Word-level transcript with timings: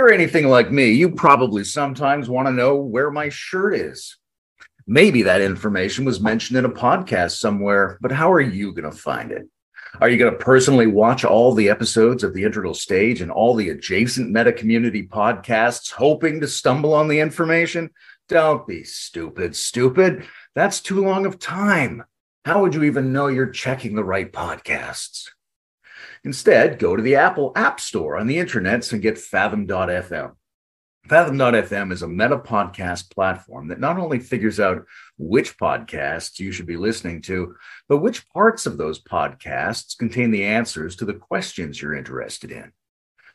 You're 0.00 0.10
anything 0.10 0.48
like 0.48 0.72
me, 0.72 0.92
you 0.92 1.10
probably 1.10 1.62
sometimes 1.62 2.26
want 2.26 2.48
to 2.48 2.54
know 2.54 2.76
where 2.76 3.10
my 3.10 3.28
shirt 3.28 3.74
is. 3.74 4.16
Maybe 4.86 5.20
that 5.24 5.42
information 5.42 6.06
was 6.06 6.22
mentioned 6.22 6.58
in 6.58 6.64
a 6.64 6.70
podcast 6.70 7.32
somewhere, 7.32 7.98
but 8.00 8.10
how 8.10 8.32
are 8.32 8.40
you 8.40 8.72
going 8.72 8.90
to 8.90 8.96
find 8.96 9.30
it? 9.30 9.46
Are 10.00 10.08
you 10.08 10.16
going 10.16 10.32
to 10.32 10.38
personally 10.38 10.86
watch 10.86 11.22
all 11.22 11.54
the 11.54 11.68
episodes 11.68 12.24
of 12.24 12.32
The 12.32 12.44
Integral 12.44 12.72
Stage 12.72 13.20
and 13.20 13.30
all 13.30 13.54
the 13.54 13.68
adjacent 13.68 14.30
meta 14.30 14.54
community 14.54 15.06
podcasts, 15.06 15.92
hoping 15.92 16.40
to 16.40 16.48
stumble 16.48 16.94
on 16.94 17.06
the 17.06 17.20
information? 17.20 17.90
Don't 18.26 18.66
be 18.66 18.84
stupid, 18.84 19.54
stupid. 19.54 20.24
That's 20.54 20.80
too 20.80 21.04
long 21.04 21.26
of 21.26 21.38
time. 21.38 22.04
How 22.46 22.62
would 22.62 22.74
you 22.74 22.84
even 22.84 23.12
know 23.12 23.26
you're 23.26 23.50
checking 23.50 23.96
the 23.96 24.04
right 24.04 24.32
podcasts? 24.32 25.28
Instead, 26.24 26.78
go 26.78 26.96
to 26.96 27.02
the 27.02 27.16
Apple 27.16 27.52
App 27.56 27.80
Store 27.80 28.16
on 28.18 28.26
the 28.26 28.36
internets 28.36 28.92
and 28.92 29.00
get 29.00 29.18
Fathom.fm. 29.18 30.32
Fathom.fm 31.08 31.92
is 31.92 32.02
a 32.02 32.08
meta 32.08 32.36
podcast 32.36 33.10
platform 33.10 33.68
that 33.68 33.80
not 33.80 33.98
only 33.98 34.18
figures 34.18 34.60
out 34.60 34.84
which 35.16 35.56
podcasts 35.56 36.38
you 36.38 36.52
should 36.52 36.66
be 36.66 36.76
listening 36.76 37.22
to, 37.22 37.56
but 37.88 37.98
which 37.98 38.28
parts 38.28 38.66
of 38.66 38.76
those 38.76 39.02
podcasts 39.02 39.96
contain 39.96 40.30
the 40.30 40.44
answers 40.44 40.94
to 40.96 41.06
the 41.06 41.14
questions 41.14 41.80
you're 41.80 41.94
interested 41.94 42.52
in. 42.52 42.70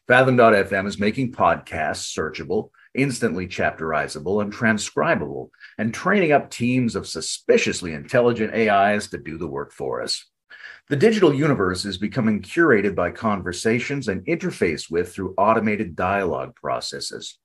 Fathom.fm 0.08 0.86
is 0.86 1.00
making 1.00 1.32
podcasts 1.32 2.16
searchable, 2.16 2.70
instantly 2.94 3.48
chapterizable, 3.48 4.44
and 4.44 4.54
transcribable, 4.54 5.50
and 5.80 5.92
training 5.92 6.32
up 6.32 6.52
teams 6.52 6.96
of 6.96 7.08
suspiciously 7.08 7.94
intelligent 7.94 8.54
AIs 8.54 9.08
to 9.08 9.18
do 9.18 9.40
the 9.40 9.48
work 9.48 9.74
for 9.74 10.04
us. 10.04 10.24
The 10.88 10.96
digital 10.96 11.34
universe 11.34 11.84
is 11.84 11.98
becoming 11.98 12.44
curated 12.44 12.94
by 12.94 13.10
conversations 13.10 14.08
and 14.08 14.24
interfaced 14.26 14.92
with 14.92 15.12
through 15.12 15.34
automated 15.36 15.96
dialogue 15.96 16.56
processes. 16.56 17.40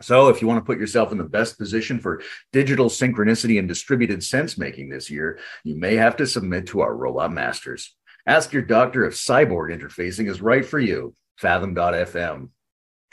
So, 0.00 0.28
if 0.28 0.40
you 0.40 0.48
want 0.48 0.60
to 0.60 0.64
put 0.64 0.78
yourself 0.78 1.12
in 1.12 1.18
the 1.18 1.24
best 1.24 1.58
position 1.58 2.00
for 2.00 2.22
digital 2.52 2.88
synchronicity 2.88 3.58
and 3.58 3.68
distributed 3.68 4.24
sense 4.24 4.56
making 4.56 4.88
this 4.88 5.10
year, 5.10 5.38
you 5.62 5.76
may 5.76 5.96
have 5.96 6.16
to 6.16 6.26
submit 6.26 6.68
to 6.68 6.80
our 6.80 6.96
Robot 6.96 7.32
Masters. 7.32 7.94
Ask 8.26 8.52
your 8.54 8.62
doctor 8.62 9.04
if 9.04 9.14
cyborg 9.14 9.78
interfacing 9.78 10.30
is 10.30 10.40
right 10.40 10.64
for 10.64 10.78
you. 10.78 11.14
Fathom.fm. 11.36 12.48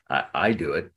I, 0.10 0.24
I 0.34 0.54
do 0.54 0.74
it. 0.74 0.92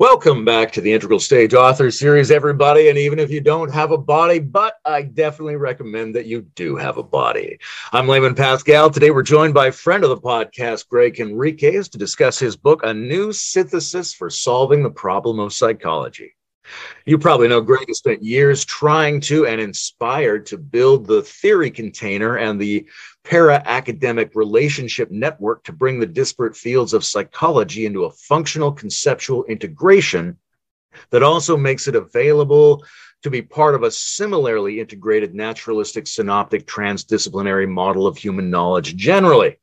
Welcome 0.00 0.44
back 0.44 0.72
to 0.72 0.80
the 0.80 0.92
Integral 0.92 1.20
Stage 1.20 1.54
Author 1.54 1.88
Series, 1.88 2.32
everybody. 2.32 2.88
And 2.88 2.98
even 2.98 3.20
if 3.20 3.30
you 3.30 3.40
don't 3.40 3.72
have 3.72 3.92
a 3.92 3.96
body, 3.96 4.40
but 4.40 4.74
I 4.84 5.02
definitely 5.02 5.54
recommend 5.54 6.16
that 6.16 6.26
you 6.26 6.42
do 6.56 6.74
have 6.74 6.98
a 6.98 7.02
body. 7.04 7.60
I'm 7.92 8.08
Layman 8.08 8.34
Pascal. 8.34 8.90
Today 8.90 9.12
we're 9.12 9.22
joined 9.22 9.54
by 9.54 9.68
a 9.68 9.72
friend 9.72 10.02
of 10.02 10.10
the 10.10 10.16
podcast, 10.16 10.88
Gregg 10.88 11.14
Henriques, 11.14 11.88
to 11.92 11.96
discuss 11.96 12.40
his 12.40 12.56
book, 12.56 12.80
A 12.82 12.92
New 12.92 13.32
Synthesis 13.32 14.12
for 14.12 14.30
Solving 14.30 14.82
the 14.82 14.90
Problem 14.90 15.38
of 15.38 15.52
Psychology. 15.52 16.34
You 17.04 17.18
probably 17.18 17.48
know 17.48 17.60
Gregg 17.60 17.88
has 17.88 17.98
spent 17.98 18.22
years 18.22 18.64
trying 18.64 19.20
to 19.22 19.46
and 19.46 19.60
inspired 19.60 20.46
to 20.46 20.58
build 20.58 21.06
the 21.06 21.22
theory 21.22 21.70
container 21.70 22.36
and 22.36 22.60
the 22.60 22.86
para 23.22 23.62
academic 23.64 24.34
relationship 24.34 25.10
network 25.10 25.64
to 25.64 25.72
bring 25.72 25.98
the 25.98 26.06
disparate 26.06 26.56
fields 26.56 26.94
of 26.94 27.04
psychology 27.04 27.86
into 27.86 28.04
a 28.04 28.12
functional 28.12 28.72
conceptual 28.72 29.44
integration 29.44 30.36
that 31.10 31.22
also 31.22 31.56
makes 31.56 31.88
it 31.88 31.96
available 31.96 32.84
to 33.22 33.30
be 33.30 33.42
part 33.42 33.74
of 33.74 33.82
a 33.82 33.90
similarly 33.90 34.80
integrated 34.80 35.34
naturalistic 35.34 36.06
synoptic 36.06 36.66
transdisciplinary 36.66 37.68
model 37.68 38.06
of 38.06 38.16
human 38.16 38.50
knowledge 38.50 38.96
generally. 38.96 39.58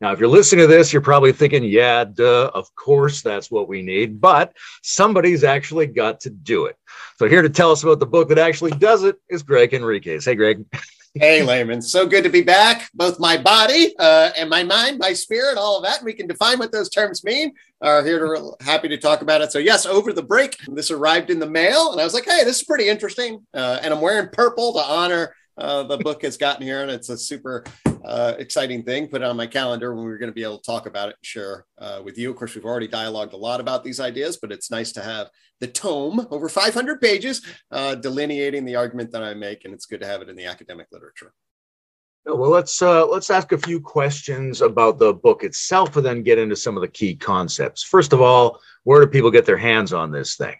Now, 0.00 0.12
if 0.12 0.18
you're 0.18 0.28
listening 0.28 0.62
to 0.62 0.66
this, 0.66 0.92
you're 0.92 1.02
probably 1.02 1.32
thinking, 1.32 1.62
yeah, 1.62 2.04
duh, 2.04 2.50
of 2.54 2.74
course 2.74 3.20
that's 3.20 3.50
what 3.50 3.68
we 3.68 3.82
need, 3.82 4.18
but 4.20 4.56
somebody's 4.82 5.44
actually 5.44 5.86
got 5.86 6.20
to 6.20 6.30
do 6.30 6.66
it. 6.66 6.76
So, 7.18 7.28
here 7.28 7.42
to 7.42 7.50
tell 7.50 7.70
us 7.70 7.82
about 7.82 8.00
the 8.00 8.06
book 8.06 8.28
that 8.30 8.38
actually 8.38 8.70
does 8.72 9.04
it 9.04 9.16
is 9.28 9.42
Gregg 9.42 9.72
Henriques. 9.72 10.24
Hey, 10.24 10.34
Gregg. 10.34 10.64
hey, 11.14 11.42
Layman. 11.42 11.82
So 11.82 12.06
good 12.06 12.24
to 12.24 12.30
be 12.30 12.40
back. 12.40 12.88
Both 12.94 13.18
my 13.18 13.36
body 13.36 13.94
uh, 13.98 14.30
and 14.38 14.48
my 14.48 14.62
mind, 14.62 14.98
my 14.98 15.12
spirit, 15.12 15.58
all 15.58 15.76
of 15.76 15.84
that. 15.84 16.02
We 16.02 16.14
can 16.14 16.26
define 16.26 16.58
what 16.58 16.72
those 16.72 16.88
terms 16.88 17.24
mean. 17.24 17.52
Are 17.82 18.04
here 18.04 18.18
to 18.20 18.52
happy 18.60 18.88
to 18.88 18.96
talk 18.96 19.22
about 19.22 19.40
it. 19.40 19.52
So 19.52 19.58
yes, 19.58 19.86
over 19.86 20.12
the 20.12 20.22
break, 20.22 20.56
this 20.68 20.90
arrived 20.90 21.30
in 21.30 21.38
the 21.38 21.48
mail, 21.48 21.92
and 21.92 22.00
I 22.00 22.04
was 22.04 22.14
like, 22.14 22.26
hey, 22.26 22.44
this 22.44 22.60
is 22.60 22.64
pretty 22.64 22.88
interesting. 22.88 23.46
Uh, 23.52 23.80
and 23.82 23.92
I'm 23.92 24.00
wearing 24.00 24.28
purple 24.28 24.74
to 24.74 24.80
honor 24.80 25.34
uh, 25.56 25.82
the 25.82 25.98
book 25.98 26.22
has 26.22 26.36
gotten 26.36 26.62
here, 26.62 26.82
and 26.82 26.90
it's 26.90 27.08
a 27.08 27.18
super 27.18 27.64
uh, 28.04 28.34
exciting 28.38 28.82
thing. 28.82 29.08
Put 29.08 29.22
it 29.22 29.24
on 29.24 29.36
my 29.36 29.46
calendar 29.46 29.94
when 29.94 30.04
we 30.04 30.10
are 30.10 30.18
going 30.18 30.30
to 30.30 30.34
be 30.34 30.42
able 30.42 30.58
to 30.58 30.64
talk 30.64 30.86
about 30.86 31.08
it 31.08 31.16
and 31.18 31.26
share 31.26 31.66
uh, 31.78 32.00
with 32.04 32.18
you. 32.18 32.30
Of 32.30 32.36
course, 32.36 32.54
we've 32.54 32.64
already 32.64 32.88
dialogued 32.88 33.32
a 33.32 33.36
lot 33.36 33.60
about 33.60 33.84
these 33.84 34.00
ideas, 34.00 34.38
but 34.40 34.52
it's 34.52 34.70
nice 34.70 34.92
to 34.92 35.02
have 35.02 35.30
the 35.60 35.66
tome 35.66 36.26
over 36.30 36.48
500 36.48 37.00
pages 37.00 37.44
uh, 37.70 37.94
delineating 37.94 38.64
the 38.64 38.76
argument 38.76 39.12
that 39.12 39.22
I 39.22 39.34
make, 39.34 39.64
and 39.64 39.74
it's 39.74 39.86
good 39.86 40.00
to 40.00 40.06
have 40.06 40.22
it 40.22 40.28
in 40.28 40.36
the 40.36 40.46
academic 40.46 40.88
literature. 40.92 41.32
Well, 42.26 42.50
let's 42.50 42.82
uh, 42.82 43.06
let's 43.06 43.30
ask 43.30 43.52
a 43.52 43.58
few 43.58 43.80
questions 43.80 44.60
about 44.60 44.98
the 44.98 45.14
book 45.14 45.42
itself, 45.42 45.96
and 45.96 46.04
then 46.04 46.22
get 46.22 46.38
into 46.38 46.54
some 46.54 46.76
of 46.76 46.82
the 46.82 46.88
key 46.88 47.16
concepts. 47.16 47.82
First 47.82 48.12
of 48.12 48.20
all, 48.20 48.60
where 48.84 49.00
do 49.00 49.06
people 49.06 49.30
get 49.30 49.46
their 49.46 49.56
hands 49.56 49.92
on 49.92 50.10
this 50.10 50.36
thing? 50.36 50.56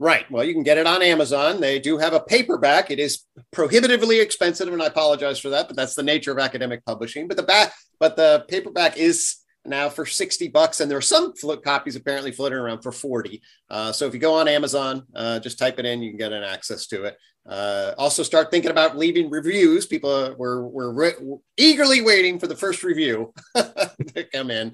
Right. 0.00 0.28
Well, 0.30 0.42
you 0.42 0.54
can 0.54 0.62
get 0.62 0.78
it 0.78 0.86
on 0.86 1.02
Amazon. 1.02 1.60
They 1.60 1.78
do 1.78 1.98
have 1.98 2.14
a 2.14 2.20
paperback. 2.20 2.90
It 2.90 2.98
is 2.98 3.26
prohibitively 3.50 4.18
expensive, 4.18 4.66
and 4.66 4.82
I 4.82 4.86
apologize 4.86 5.38
for 5.38 5.50
that, 5.50 5.68
but 5.68 5.76
that's 5.76 5.94
the 5.94 6.02
nature 6.02 6.32
of 6.32 6.38
academic 6.38 6.86
publishing. 6.86 7.28
But 7.28 7.36
the 7.36 7.42
back, 7.42 7.74
but 7.98 8.16
the 8.16 8.46
paperback 8.48 8.96
is 8.96 9.36
now 9.66 9.90
for 9.90 10.06
60 10.06 10.48
bucks, 10.48 10.80
and 10.80 10.90
there 10.90 10.96
are 10.96 11.02
some 11.02 11.34
copies 11.62 11.96
apparently 11.96 12.32
floating 12.32 12.56
around 12.56 12.80
for 12.80 12.92
40. 12.92 13.42
Uh, 13.68 13.92
so 13.92 14.06
if 14.06 14.14
you 14.14 14.20
go 14.20 14.32
on 14.32 14.48
Amazon, 14.48 15.04
uh, 15.14 15.38
just 15.38 15.58
type 15.58 15.78
it 15.78 15.84
in, 15.84 16.02
you 16.02 16.12
can 16.12 16.18
get 16.18 16.32
an 16.32 16.44
access 16.44 16.86
to 16.86 17.04
it. 17.04 17.18
Uh, 17.46 17.92
also, 17.98 18.22
start 18.22 18.50
thinking 18.50 18.70
about 18.70 18.96
leaving 18.96 19.28
reviews. 19.28 19.84
People 19.84 20.34
were 20.38 20.66
were 20.66 20.94
re- 20.94 21.38
eagerly 21.58 22.00
waiting 22.00 22.38
for 22.38 22.46
the 22.46 22.56
first 22.56 22.82
review 22.82 23.34
to 23.54 24.24
come 24.32 24.50
in. 24.50 24.72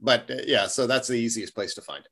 But 0.00 0.28
uh, 0.28 0.42
yeah, 0.48 0.66
so 0.66 0.88
that's 0.88 1.06
the 1.06 1.14
easiest 1.14 1.54
place 1.54 1.74
to 1.74 1.80
find 1.80 2.04
it. 2.04 2.10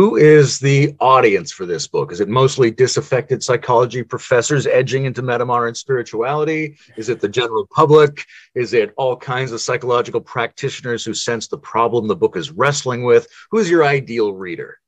Who 0.00 0.16
is 0.16 0.58
the 0.58 0.96
audience 0.98 1.52
for 1.52 1.66
this 1.66 1.86
book? 1.86 2.10
Is 2.10 2.20
it 2.20 2.28
mostly 2.30 2.70
disaffected 2.70 3.42
psychology 3.42 4.02
professors 4.02 4.66
edging 4.66 5.04
into 5.04 5.20
metamodern 5.20 5.76
spirituality? 5.76 6.78
Is 6.96 7.10
it 7.10 7.20
the 7.20 7.28
general 7.28 7.66
public? 7.66 8.24
Is 8.54 8.72
it 8.72 8.94
all 8.96 9.14
kinds 9.14 9.52
of 9.52 9.60
psychological 9.60 10.22
practitioners 10.22 11.04
who 11.04 11.12
sense 11.12 11.48
the 11.48 11.58
problem 11.58 12.08
the 12.08 12.16
book 12.16 12.34
is 12.38 12.50
wrestling 12.50 13.04
with? 13.04 13.26
Who's 13.50 13.68
your 13.68 13.84
ideal 13.84 14.32
reader? 14.32 14.78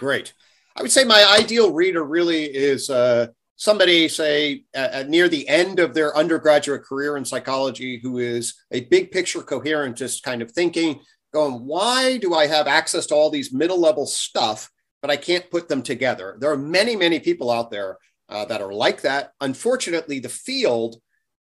Great. 0.00 0.32
I 0.74 0.82
would 0.82 0.90
say 0.90 1.04
my 1.04 1.24
ideal 1.38 1.72
reader 1.72 2.02
really 2.02 2.46
is 2.46 2.90
uh, 2.90 3.28
somebody, 3.54 4.08
say, 4.08 4.64
uh, 4.74 5.04
near 5.06 5.28
the 5.28 5.48
end 5.48 5.78
of 5.78 5.94
their 5.94 6.16
undergraduate 6.16 6.82
career 6.82 7.16
in 7.16 7.24
psychology 7.24 8.00
who 8.02 8.18
is 8.18 8.54
a 8.72 8.80
big 8.86 9.12
picture 9.12 9.42
coherentist 9.42 10.24
kind 10.24 10.42
of 10.42 10.50
thinking 10.50 10.98
going, 11.32 11.66
why 11.66 12.18
do 12.18 12.34
I 12.34 12.46
have 12.46 12.66
access 12.66 13.06
to 13.06 13.14
all 13.14 13.30
these 13.30 13.52
middle 13.52 13.80
level 13.80 14.06
stuff, 14.06 14.70
but 15.02 15.10
I 15.10 15.16
can't 15.16 15.50
put 15.50 15.68
them 15.68 15.82
together? 15.82 16.36
There 16.40 16.50
are 16.50 16.58
many, 16.58 16.96
many 16.96 17.20
people 17.20 17.50
out 17.50 17.70
there 17.70 17.98
uh, 18.28 18.44
that 18.46 18.62
are 18.62 18.72
like 18.72 19.02
that. 19.02 19.32
Unfortunately, 19.40 20.18
the 20.18 20.28
field, 20.28 20.96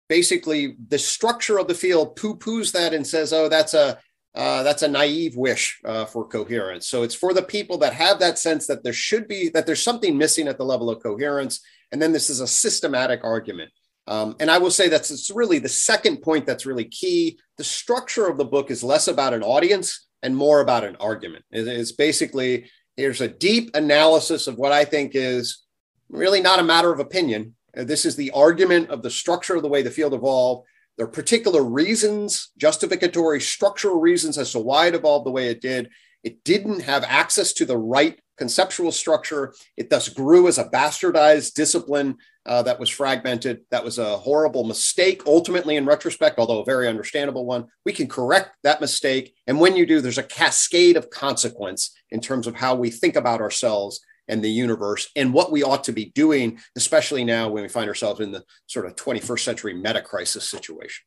basically, 0.10 0.76
the 0.88 1.00
structure 1.00 1.58
of 1.58 1.68
the 1.68 1.74
field 1.74 2.16
poo 2.16 2.38
poos 2.38 2.72
that 2.74 2.94
and 2.94 3.06
says, 3.06 3.34
oh, 3.34 3.50
that's 3.50 3.74
a 3.74 4.00
uh, 4.36 4.64
that's 4.64 4.84
a 4.84 4.88
naive 4.88 5.38
wish 5.38 5.80
uh, 5.86 6.04
for 6.04 6.28
coherence. 6.28 6.90
So 6.90 7.04
it's 7.04 7.16
for 7.16 7.34
the 7.34 7.42
people 7.42 7.78
that 7.78 7.94
have 7.94 8.20
that 8.20 8.38
sense 8.38 8.68
that 8.68 8.84
there 8.84 8.92
should 8.92 9.30
be 9.30 9.48
that 9.50 9.66
there's 9.66 9.82
something 9.82 10.18
missing 10.18 10.50
at 10.50 10.58
the 10.58 10.66
level 10.66 10.90
of 10.90 11.02
coherence, 11.02 11.62
and 11.94 12.02
then 12.02 12.12
this 12.12 12.30
is 12.30 12.42
a 12.42 12.48
systematic 12.48 13.22
argument. 13.24 13.72
Um, 14.08 14.36
and 14.40 14.52
I 14.52 14.60
will 14.60 14.72
say 14.72 14.88
that's 14.88 15.12
it's 15.12 15.32
really 15.32 15.60
the 15.60 15.70
second 15.70 16.22
point 16.22 16.46
that's 16.46 16.66
really 16.66 16.86
key. 16.86 17.40
The 17.58 17.64
structure 17.64 18.28
of 18.28 18.38
the 18.38 18.46
book 18.46 18.70
is 18.70 18.84
less 18.84 19.08
about 19.08 19.34
an 19.34 19.44
audience 19.44 20.08
and 20.22 20.36
more 20.36 20.62
about 20.62 20.84
an 20.84 20.96
argument. 21.00 21.46
It's 21.52 21.92
basically 21.92 22.70
here's 22.98 23.22
a 23.22 23.28
deep 23.28 23.76
analysis 23.76 24.48
of 24.48 24.58
what 24.58 24.72
I 24.72 24.86
think 24.86 25.12
is 25.16 25.64
really 26.10 26.42
not 26.42 26.60
a 26.60 26.64
matter 26.64 26.92
of 26.92 27.00
opinion. 27.00 27.56
Uh, 27.78 27.84
this 27.84 28.06
is 28.06 28.16
the 28.16 28.32
argument 28.32 28.90
of 28.90 29.02
the 29.02 29.10
structure 29.10 29.56
of 29.56 29.64
the 29.64 29.68
way 29.68 29.82
the 29.82 29.92
field 29.92 30.14
evolved. 30.14 30.68
There 30.98 31.06
are 31.06 31.12
particular 31.12 31.64
reasons, 31.64 32.52
justificatory 32.58 33.42
structural 33.42 34.00
reasons 34.00 34.38
as 34.38 34.52
to 34.54 34.60
why 34.60 34.88
it 34.88 34.96
evolved 34.96 35.26
the 35.26 35.32
way 35.32 35.50
it 35.50 35.62
did. 35.62 35.90
It 36.24 36.44
didn't 36.44 36.82
have 36.82 37.04
access 37.04 37.54
to 37.54 37.66
the 37.66 37.78
right 37.78 38.20
conceptual 38.38 38.92
structure. 38.92 39.54
It 39.78 39.90
thus 39.90 40.10
grew 40.10 40.48
as 40.48 40.58
a 40.58 40.70
bastardized 40.70 41.54
discipline 41.54 42.18
uh, 42.46 42.62
that 42.64 42.80
was 42.80 42.90
fragmented. 42.90 43.62
That 43.72 43.84
was 43.84 43.98
a 43.98 44.18
horrible 44.18 44.64
mistake, 44.64 45.24
ultimately, 45.26 45.76
in 45.76 45.86
retrospect, 45.86 46.38
although 46.38 46.62
a 46.62 46.66
very 46.66 46.88
understandable 46.88 47.46
one. 47.46 47.68
We 47.86 47.94
can 47.94 48.08
correct 48.08 48.58
that 48.64 48.82
mistake. 48.82 49.34
And 49.48 49.60
when 49.60 49.76
you 49.76 49.86
do, 49.86 50.02
there's 50.02 50.18
a 50.18 50.24
cascade 50.24 50.98
of 50.98 51.10
consequence 51.10 51.96
in 52.12 52.22
terms 52.22 52.48
of 52.48 52.56
how 52.56 52.76
we 52.76 52.90
think 52.90 53.16
about 53.16 53.42
ourselves 53.42 54.00
and 54.28 54.44
the 54.44 54.50
universe 54.50 55.10
and 55.16 55.34
what 55.34 55.52
we 55.52 55.64
ought 55.64 55.84
to 55.86 55.92
be 55.92 56.06
doing, 56.06 56.60
especially 56.76 57.24
now 57.24 57.50
when 57.50 57.64
we 57.64 57.70
find 57.70 57.88
ourselves 57.88 58.20
in 58.20 58.32
the 58.32 58.44
sort 58.68 58.86
of 58.86 58.96
21st 58.96 59.40
century 59.40 59.74
meta 59.74 60.02
crisis 60.02 60.48
situation. 60.50 61.04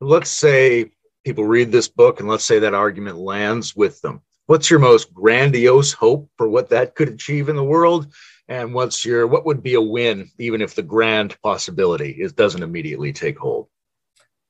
let's 0.00 0.30
say 0.30 0.90
people 1.24 1.44
read 1.44 1.70
this 1.70 1.88
book 1.88 2.20
and 2.20 2.28
let's 2.28 2.44
say 2.44 2.60
that 2.60 2.74
argument 2.74 3.18
lands 3.18 3.76
with 3.76 4.00
them. 4.00 4.22
What's 4.50 4.68
your 4.68 4.80
most 4.80 5.14
grandiose 5.14 5.92
hope 5.92 6.28
for 6.36 6.48
what 6.48 6.70
that 6.70 6.96
could 6.96 7.08
achieve 7.08 7.48
in 7.48 7.54
the 7.54 7.62
world? 7.62 8.12
And 8.48 8.74
what's 8.74 9.04
your 9.04 9.28
what 9.28 9.46
would 9.46 9.62
be 9.62 9.74
a 9.74 9.80
win 9.80 10.28
even 10.40 10.60
if 10.60 10.74
the 10.74 10.82
grand 10.82 11.40
possibility 11.40 12.16
is 12.18 12.32
doesn't 12.32 12.64
immediately 12.64 13.12
take 13.12 13.38
hold? 13.38 13.68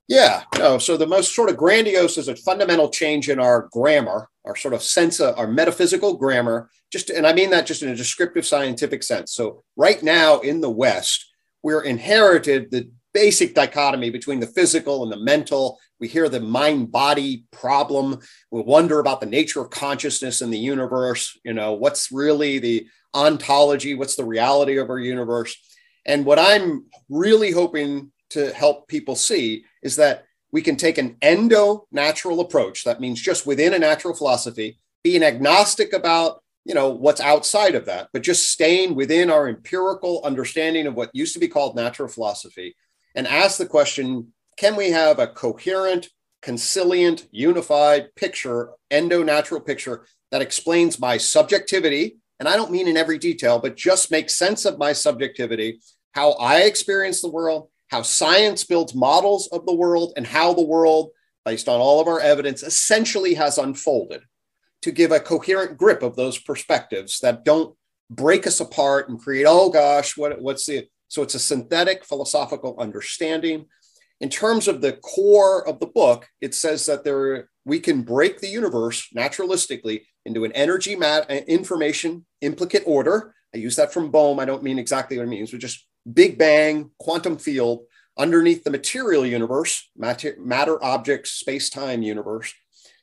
Yeah, 0.09 0.45
no. 0.57 0.79
So 0.79 0.97
the 0.97 1.07
most 1.07 1.35
sort 1.35 1.51
of 1.51 1.59
grandiose 1.59 2.17
is 2.17 2.29
a 2.29 2.37
fundamental 2.37 2.89
change 2.89 3.29
in 3.29 3.39
our 3.39 3.69
grammar, 3.73 4.31
our 4.47 4.57
sort 4.57 4.73
of 4.73 4.83
sense 4.83 5.21
of 5.21 5.39
our 5.39 5.47
metaphysical 5.47 6.17
grammar. 6.17 6.71
Just 6.91 7.11
and 7.11 7.27
I 7.27 7.35
mean 7.35 7.51
that 7.51 7.67
just 7.67 7.83
in 7.83 7.91
a 7.91 7.95
descriptive 7.95 8.47
scientific 8.47 9.03
sense. 9.03 9.35
So 9.35 9.65
right 9.77 10.03
now 10.03 10.41
in 10.41 10.63
the 10.63 10.71
West, 10.71 11.27
we're 11.63 11.83
inherited 11.83 12.71
the 12.71 12.91
basic 13.13 13.55
dichotomy 13.55 14.09
between 14.09 14.41
the 14.41 14.47
physical 14.47 15.03
and 15.03 15.13
the 15.13 15.23
mental. 15.23 15.79
We 16.01 16.09
hear 16.09 16.29
the 16.29 16.41
mind 16.41 16.91
body 16.91 17.45
problem. 17.51 18.21
We 18.51 18.63
wonder 18.63 18.99
about 18.99 19.21
the 19.21 19.27
nature 19.27 19.61
of 19.61 19.71
consciousness 19.71 20.41
in 20.41 20.51
the 20.51 20.59
universe. 20.59 21.39
You 21.45 21.53
know, 21.53 21.75
what's 21.75 22.11
really 22.11 22.59
the 22.59 22.87
ontology? 23.15 23.95
What's 23.95 24.17
the 24.17 24.25
reality 24.25 24.79
of 24.79 24.89
our 24.89 24.99
universe? 24.99 25.55
And 26.07 26.25
what 26.25 26.39
I'm 26.39 26.87
really 27.11 27.53
hoping 27.53 28.13
to 28.31 28.53
help 28.53 28.89
people 28.89 29.15
see 29.15 29.65
is 29.83 29.97
that 29.97 30.25
we 30.53 30.63
can 30.63 30.77
take 30.77 30.99
an 30.99 31.17
endo 31.21 31.87
natural 31.93 32.41
approach. 32.41 32.85
That 32.85 33.01
means 33.01 33.21
just 33.21 33.47
within 33.47 33.75
a 33.75 33.79
natural 33.79 34.15
philosophy, 34.15 34.79
being 35.05 35.23
agnostic 35.23 35.93
about 35.93 36.43
you 36.65 36.75
know 36.75 36.91
what's 36.91 37.23
outside 37.23 37.75
of 37.75 37.87
that 37.87 38.09
but 38.13 38.23
just 38.23 38.51
staying 38.51 38.95
within 38.95 39.31
our 39.31 39.49
empirical 39.49 40.21
understanding 40.25 40.87
of 40.87 40.95
what 40.95 41.09
used 41.15 41.33
to 41.33 41.41
be 41.41 41.49
called 41.49 41.75
natural 41.75 42.07
philosophy 42.07 42.77
and 43.15 43.27
ask 43.27 43.57
the 43.57 43.65
question 43.65 44.31
can 44.57 44.77
we 44.77 44.91
have 44.91 45.19
a 45.19 45.27
coherent, 45.27 46.09
consilient, 46.43 47.27
unified 47.31 48.15
picture, 48.17 48.71
endo 48.91 49.23
natural 49.23 49.61
picture 49.61 50.07
that 50.31 50.43
explains 50.43 50.99
my 50.99 51.17
subjectivity? 51.17 52.17
And 52.39 52.49
I 52.49 52.57
don't 52.57 52.71
mean 52.71 52.89
in 52.89 52.97
every 52.97 53.19
detail, 53.19 53.59
but 53.59 53.77
just 53.77 54.11
make 54.11 54.31
sense 54.31 54.65
of 54.65 54.79
my 54.79 54.93
subjectivity, 54.93 55.81
how 56.13 56.33
I 56.33 56.63
experience 56.63 57.21
the 57.21 57.31
world, 57.31 57.69
how 57.89 58.03
science 58.03 58.65
builds 58.65 58.95
models 58.95 59.49
of 59.49 59.67
the 59.67 59.75
world, 59.75 60.13
and 60.17 60.27
how 60.27 60.55
the 60.55 60.65
world, 60.65 61.11
based 61.45 61.69
on 61.69 61.81
all 61.81 62.01
of 62.01 62.09
our 62.09 62.21
evidence, 62.21 62.63
essentially 62.63 63.35
has 63.35 63.59
unfolded 63.59 64.23
to 64.83 64.91
give 64.91 65.13
a 65.13 65.21
coherent 65.21 65.77
grip 65.77 66.03
of 66.03 66.17
those 66.17 66.39
perspectives 66.39 67.21
that 67.21 67.45
don't 67.45 67.77
break 68.09 68.47
us 68.47 68.61
apart 68.61 69.09
and 69.09 69.21
create, 69.21 69.47
oh 69.47 69.69
gosh, 69.71 70.17
what, 70.17 70.41
what's 70.41 70.67
the 70.67 70.89
so 71.09 71.23
it's 71.23 71.35
a 71.35 71.41
synthetic 71.41 72.05
philosophical 72.05 72.77
understanding. 72.79 73.67
In 74.21 74.29
terms 74.29 74.69
of 74.69 74.81
the 74.81 74.93
core 74.93 75.67
of 75.67 75.81
the 75.81 75.87
book, 75.87 76.29
it 76.41 76.55
says 76.55 76.87
that 76.87 77.05
there 77.05 77.49
we 77.65 77.81
can 77.81 78.03
break 78.03 78.41
the 78.41 78.49
universe 78.49 79.09
naturalistically 79.17 80.03
into 80.25 80.45
an 80.45 80.53
energy 80.53 80.97
mat 80.97 81.31
uh, 81.31 81.35
information 81.47 82.27
implicate 82.41 82.83
order. 82.87 83.35
I 83.55 83.59
use 83.59 83.77
that 83.77 83.93
from 83.93 84.11
Bohm. 84.11 84.39
I 84.39 84.45
don't 84.45 84.63
mean 84.63 84.79
exactly 84.79 85.17
what 85.17 85.25
it 85.25 85.31
means, 85.31 85.51
but 85.51 85.61
just 85.61 85.87
big 86.13 86.39
bang 86.39 86.91
quantum 86.99 87.37
field 87.37 87.85
underneath 88.19 88.65
the 88.65 88.71
material 88.71 89.25
universe, 89.25 89.91
matter, 89.97 90.37
matter 90.39 90.83
objects, 90.85 91.31
space-time 91.33 92.03
universe. 92.03 92.53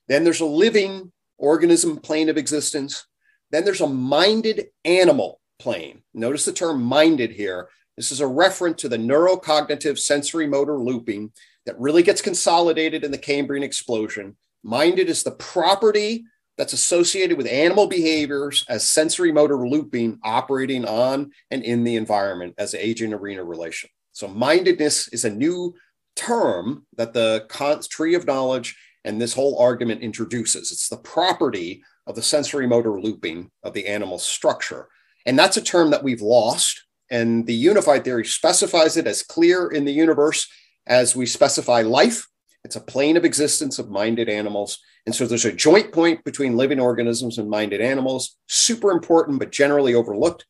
Then 0.08 0.24
there's 0.24 0.42
a 0.42 0.46
living 0.46 1.12
organism 1.38 1.98
plane 1.98 2.30
of 2.30 2.38
existence. 2.38 3.06
Then 3.52 3.66
there's 3.66 3.82
a 3.82 3.88
minded 3.88 4.68
animal 4.86 5.40
plane. 5.60 6.04
Notice 6.14 6.46
the 6.46 6.52
term 6.52 6.82
minded 6.84 7.32
here. 7.32 7.70
This 7.98 8.12
is 8.12 8.20
a 8.22 8.28
reference 8.28 8.82
to 8.82 8.90
the 8.90 8.98
neurocognitive 8.98 9.98
sensory 9.98 10.46
motor 10.46 10.78
looping 10.78 11.32
that 11.66 11.80
really 11.80 12.04
gets 12.04 12.22
consolidated 12.22 13.04
in 13.04 13.10
the 13.10 13.18
Cambrian 13.18 13.64
explosion. 13.64 14.38
Minded 14.64 15.10
is 15.10 15.24
the 15.24 15.32
property 15.32 16.24
that's 16.60 16.74
associated 16.74 17.38
with 17.38 17.48
animal 17.48 17.88
behaviors 17.88 18.64
as 18.70 18.88
sensory 18.88 19.32
motor 19.32 19.68
looping 19.68 20.20
operating 20.24 20.86
on 20.86 21.32
and 21.50 21.64
in 21.64 21.84
the 21.84 21.96
environment 21.96 22.54
as 22.60 22.76
agent 22.76 23.16
arena 23.16 23.44
relation. 23.44 23.90
So, 24.12 24.28
mindedness 24.28 25.08
is 25.10 25.26
a 25.26 25.30
new 25.30 25.74
term 26.16 26.86
that 26.98 27.14
the 27.14 27.46
tree 27.90 28.14
of 28.14 28.28
knowledge 28.28 28.78
and 29.06 29.20
this 29.20 29.34
whole 29.34 29.58
argument 29.60 30.02
introduces. 30.02 30.72
It's 30.72 30.90
the 30.90 30.98
property 30.98 31.82
of 32.06 32.16
the 32.16 32.24
sensory 32.24 32.68
motor 32.68 33.00
looping 33.00 33.50
of 33.64 33.74
the 33.74 33.88
animal 33.88 34.20
structure. 34.20 34.88
And 35.26 35.38
that's 35.38 35.58
a 35.58 35.62
term 35.62 35.92
that 35.92 36.04
we've 36.04 36.22
lost 36.22 36.87
and 37.10 37.46
the 37.46 37.54
unified 37.54 38.04
theory 38.04 38.26
specifies 38.26 38.98
it 38.98 39.08
as 39.08 39.24
clear 39.24 39.68
in 39.68 39.86
the 39.86 39.94
universe 39.94 40.48
as 40.86 41.16
we 41.16 41.26
specify 41.26 41.82
life. 41.82 42.28
It's 42.64 42.76
a 42.76 42.82
plane 42.82 43.18
of 43.18 43.26
existence 43.26 43.80
of 43.80 43.90
minded 43.90 44.30
animals. 44.30 44.80
And 45.06 45.16
so 45.16 45.26
there's 45.26 45.46
a 45.46 45.54
joint 45.54 45.94
point 45.94 46.24
between 46.26 46.58
living 46.58 46.80
organisms 46.80 47.38
and 47.38 47.50
minded 47.50 47.80
animals, 47.80 48.36
super 48.48 48.92
important, 48.92 49.40
but 49.40 49.52
generally 49.52 49.94
overlooked. 49.94 50.46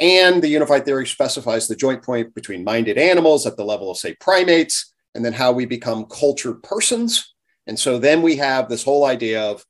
And 0.00 0.42
the 0.42 0.48
unified 0.48 0.86
theory 0.86 1.06
specifies 1.06 1.68
the 1.68 1.76
joint 1.76 2.02
point 2.02 2.34
between 2.34 2.64
minded 2.64 2.96
animals 2.96 3.46
at 3.46 3.58
the 3.58 3.64
level 3.64 3.90
of, 3.90 3.98
say, 3.98 4.14
primates, 4.14 4.94
and 5.14 5.22
then 5.22 5.34
how 5.34 5.52
we 5.52 5.66
become 5.66 6.06
cultured 6.06 6.62
persons. 6.62 7.34
And 7.66 7.78
so 7.78 7.98
then 7.98 8.22
we 8.22 8.36
have 8.36 8.68
this 8.68 8.82
whole 8.82 9.04
idea 9.04 9.42
of 9.42 9.64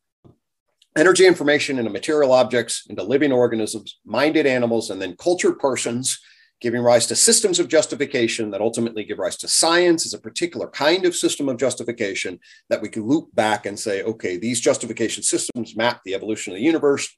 energy 0.96 1.26
information 1.26 1.78
into 1.78 1.90
material 1.90 2.32
objects, 2.32 2.87
into 2.88 3.02
living 3.02 3.32
organisms, 3.32 3.98
minded 4.04 4.46
animals, 4.46 4.90
and 4.90 5.00
then 5.00 5.16
cultured 5.16 5.58
persons, 5.58 6.20
giving 6.60 6.82
rise 6.82 7.06
to 7.06 7.16
systems 7.16 7.58
of 7.58 7.69
justification 7.69 8.50
that 8.50 8.60
ultimately 8.60 9.04
give 9.04 9.19
rise 9.19 9.37
to 9.37 9.48
science 9.48 10.04
as 10.04 10.12
a 10.12 10.18
particular 10.18 10.68
kind 10.68 11.06
of 11.06 11.16
system 11.16 11.49
of 11.49 11.56
justification 11.56 12.38
that 12.68 12.82
we 12.82 12.88
can 12.88 13.06
loop 13.06 13.35
back 13.35 13.64
and 13.66 13.78
say, 13.78 14.02
okay, 14.02 14.37
these 14.37 14.61
justification 14.61 15.23
systems 15.23 15.75
map 15.76 16.02
the 16.04 16.14
evolution 16.14 16.52
of 16.52 16.59
the 16.59 16.64
universe. 16.64 17.16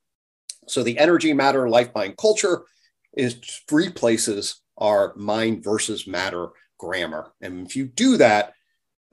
So 0.68 0.82
the 0.82 0.98
energy, 0.98 1.32
matter, 1.32 1.68
life, 1.68 1.90
mind, 1.94 2.16
culture 2.16 2.62
is 3.16 3.36
replaces 3.70 4.60
our 4.78 5.12
mind 5.16 5.64
versus 5.64 6.06
matter 6.06 6.48
grammar. 6.78 7.32
And 7.40 7.66
if 7.66 7.74
you 7.74 7.86
do 7.86 8.16
that, 8.18 8.54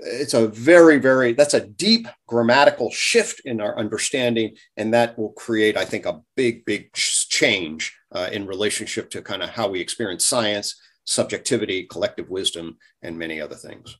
it's 0.01 0.33
a 0.33 0.47
very 0.47 0.97
very 0.97 1.33
that's 1.33 1.53
a 1.53 1.67
deep 1.67 2.07
grammatical 2.27 2.89
shift 2.89 3.41
in 3.43 3.59
our 3.59 3.77
understanding 3.77 4.55
and 4.77 4.93
that 4.93 5.17
will 5.19 5.33
create 5.33 5.75
i 5.75 5.83
think 5.83 6.05
a 6.05 6.21
big 6.37 6.63
big 6.63 6.89
change 6.93 7.93
uh, 8.13 8.29
in 8.31 8.47
relationship 8.47 9.09
to 9.09 9.21
kind 9.21 9.43
of 9.43 9.49
how 9.49 9.67
we 9.67 9.79
experience 9.79 10.25
science 10.25 10.75
subjectivity 11.09 11.85
collective 11.85 12.29
wisdom 12.29 12.77
and 13.01 13.17
many 13.17 13.41
other 13.41 13.55
things. 13.55 13.97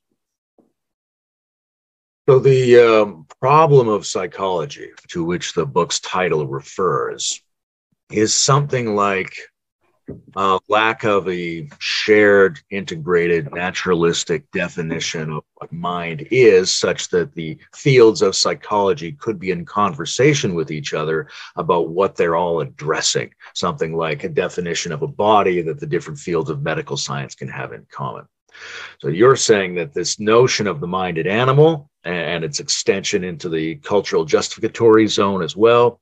So 2.27 2.37
the 2.37 2.77
um, 2.77 3.25
problem 3.41 3.87
of 3.87 4.05
psychology 4.05 4.91
to 5.07 5.23
which 5.23 5.53
the 5.53 5.65
book's 5.65 5.99
title 6.01 6.45
refers 6.45 7.41
is 8.11 8.35
something 8.35 8.95
like 8.95 9.35
uh, 10.35 10.59
lack 10.67 11.03
of 11.03 11.27
a 11.29 11.69
shared, 11.79 12.59
integrated, 12.69 13.51
naturalistic 13.53 14.49
definition 14.51 15.31
of 15.31 15.43
what 15.55 15.71
mind 15.71 16.27
is, 16.31 16.75
such 16.75 17.09
that 17.09 17.33
the 17.35 17.57
fields 17.73 18.21
of 18.21 18.35
psychology 18.35 19.11
could 19.13 19.39
be 19.39 19.51
in 19.51 19.65
conversation 19.65 20.55
with 20.55 20.71
each 20.71 20.93
other 20.93 21.27
about 21.55 21.89
what 21.89 22.15
they're 22.15 22.35
all 22.35 22.61
addressing, 22.61 23.33
something 23.53 23.95
like 23.95 24.23
a 24.23 24.29
definition 24.29 24.91
of 24.91 25.01
a 25.01 25.07
body 25.07 25.61
that 25.61 25.79
the 25.79 25.87
different 25.87 26.19
fields 26.19 26.49
of 26.49 26.61
medical 26.61 26.97
science 26.97 27.35
can 27.35 27.47
have 27.47 27.73
in 27.73 27.85
common. 27.91 28.25
So 28.99 29.07
you're 29.07 29.35
saying 29.35 29.75
that 29.75 29.93
this 29.93 30.19
notion 30.19 30.67
of 30.67 30.79
the 30.79 30.87
minded 30.87 31.27
animal 31.27 31.89
and 32.03 32.43
its 32.43 32.59
extension 32.59 33.23
into 33.23 33.49
the 33.49 33.75
cultural 33.75 34.25
justificatory 34.25 35.07
zone 35.07 35.43
as 35.43 35.55
well 35.55 35.99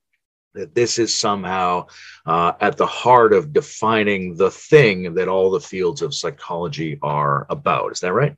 that 0.57 0.75
this 0.75 0.99
is 0.99 1.13
somehow 1.13 1.87
uh, 2.25 2.53
at 2.59 2.77
the 2.77 2.85
heart 2.85 3.33
of 3.33 3.53
defining 3.53 4.35
the 4.35 4.51
thing 4.51 5.13
that 5.15 5.27
all 5.27 5.49
the 5.49 5.59
fields 5.59 6.01
of 6.01 6.13
psychology 6.13 6.99
are 7.01 7.45
about. 7.49 7.91
Is 7.91 7.99
that 8.01 8.13
right? 8.13 8.35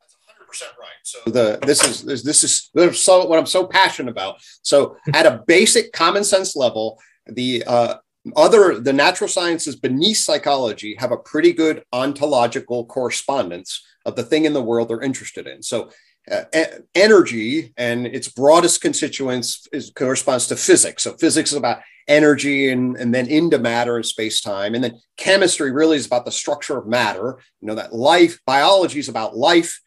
That's 0.00 0.16
100% 0.62 0.62
right. 0.78 0.88
So 1.02 1.30
the 1.30 1.58
this 1.62 1.84
is 1.84 2.04
this, 2.04 2.22
this 2.22 2.44
is 2.44 2.70
this 2.74 2.92
is 2.92 3.00
so 3.00 3.26
what 3.26 3.38
I'm 3.38 3.46
so 3.46 3.66
passionate 3.66 4.10
about. 4.10 4.36
So 4.62 4.96
at 5.14 5.26
a 5.26 5.42
basic 5.46 5.92
common 5.92 6.24
sense 6.24 6.56
level, 6.56 6.98
the 7.26 7.64
uh, 7.66 7.94
other 8.36 8.78
the 8.78 8.92
natural 8.92 9.28
sciences 9.28 9.76
beneath 9.76 10.18
psychology 10.18 10.96
have 10.98 11.12
a 11.12 11.16
pretty 11.16 11.52
good 11.52 11.82
ontological 11.92 12.84
correspondence 12.86 13.84
of 14.04 14.16
the 14.16 14.22
thing 14.22 14.44
in 14.44 14.52
the 14.52 14.62
world 14.62 14.88
they're 14.88 15.00
interested 15.00 15.46
in. 15.46 15.62
So 15.62 15.90
uh, 16.30 16.64
energy 16.94 17.72
and 17.76 18.06
its 18.06 18.28
broadest 18.28 18.80
constituents 18.80 19.66
is, 19.72 19.90
corresponds 19.94 20.46
to 20.48 20.56
physics. 20.56 21.04
So 21.04 21.16
physics 21.16 21.52
is 21.52 21.58
about 21.58 21.80
energy 22.06 22.70
and, 22.70 22.96
and 22.96 23.14
then 23.14 23.26
into 23.26 23.58
matter 23.58 23.96
and 23.96 24.06
space 24.06 24.40
time. 24.40 24.74
And 24.74 24.82
then 24.82 25.00
chemistry 25.16 25.70
really 25.70 25.96
is 25.96 26.06
about 26.06 26.24
the 26.24 26.32
structure 26.32 26.78
of 26.78 26.86
matter. 26.86 27.38
You 27.60 27.68
know, 27.68 27.74
that 27.74 27.94
life, 27.94 28.40
biology 28.46 28.98
is 28.98 29.08
about 29.08 29.36
life, 29.36 29.80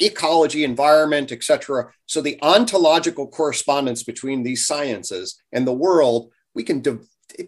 ecology, 0.00 0.64
environment, 0.64 1.32
etc. 1.32 1.92
So 2.06 2.20
the 2.20 2.38
ontological 2.42 3.28
correspondence 3.28 4.02
between 4.02 4.42
these 4.42 4.66
sciences 4.66 5.40
and 5.52 5.66
the 5.66 5.72
world, 5.72 6.30
we 6.54 6.62
can 6.62 6.80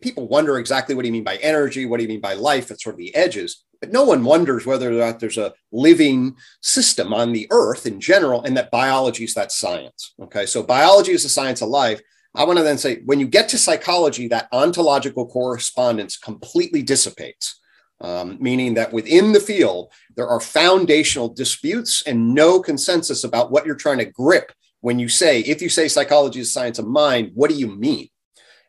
people 0.00 0.28
wonder 0.28 0.58
exactly 0.58 0.94
what 0.94 1.02
do 1.02 1.08
you 1.08 1.12
mean 1.12 1.24
by 1.24 1.36
energy? 1.36 1.86
What 1.86 1.98
do 1.98 2.02
you 2.02 2.08
mean 2.08 2.20
by 2.20 2.34
life? 2.34 2.70
It's 2.70 2.82
sort 2.82 2.94
of 2.94 2.98
the 2.98 3.14
edges. 3.14 3.64
But 3.80 3.92
no 3.92 4.04
one 4.04 4.24
wonders 4.24 4.66
whether 4.66 4.88
or 4.88 4.92
not 4.92 5.20
there's 5.20 5.38
a 5.38 5.54
living 5.70 6.36
system 6.62 7.14
on 7.14 7.32
the 7.32 7.46
earth 7.50 7.86
in 7.86 8.00
general, 8.00 8.42
and 8.42 8.56
that 8.56 8.70
biology 8.70 9.24
is 9.24 9.34
that 9.34 9.52
science. 9.52 10.14
Okay, 10.20 10.46
so 10.46 10.62
biology 10.62 11.12
is 11.12 11.22
the 11.22 11.28
science 11.28 11.62
of 11.62 11.68
life. 11.68 12.00
I 12.34 12.44
want 12.44 12.58
to 12.58 12.64
then 12.64 12.78
say 12.78 13.02
when 13.04 13.20
you 13.20 13.28
get 13.28 13.48
to 13.50 13.58
psychology, 13.58 14.28
that 14.28 14.48
ontological 14.52 15.26
correspondence 15.26 16.16
completely 16.16 16.82
dissipates, 16.82 17.60
um, 18.00 18.36
meaning 18.40 18.74
that 18.74 18.92
within 18.92 19.32
the 19.32 19.40
field, 19.40 19.92
there 20.16 20.28
are 20.28 20.40
foundational 20.40 21.28
disputes 21.28 22.02
and 22.02 22.34
no 22.34 22.60
consensus 22.60 23.22
about 23.22 23.50
what 23.50 23.64
you're 23.64 23.76
trying 23.76 23.98
to 23.98 24.04
grip 24.04 24.52
when 24.80 24.98
you 24.98 25.08
say, 25.08 25.40
if 25.40 25.62
you 25.62 25.68
say 25.68 25.88
psychology 25.88 26.40
is 26.40 26.52
science 26.52 26.78
of 26.78 26.86
mind, 26.86 27.32
what 27.34 27.50
do 27.50 27.56
you 27.56 27.66
mean? 27.66 28.08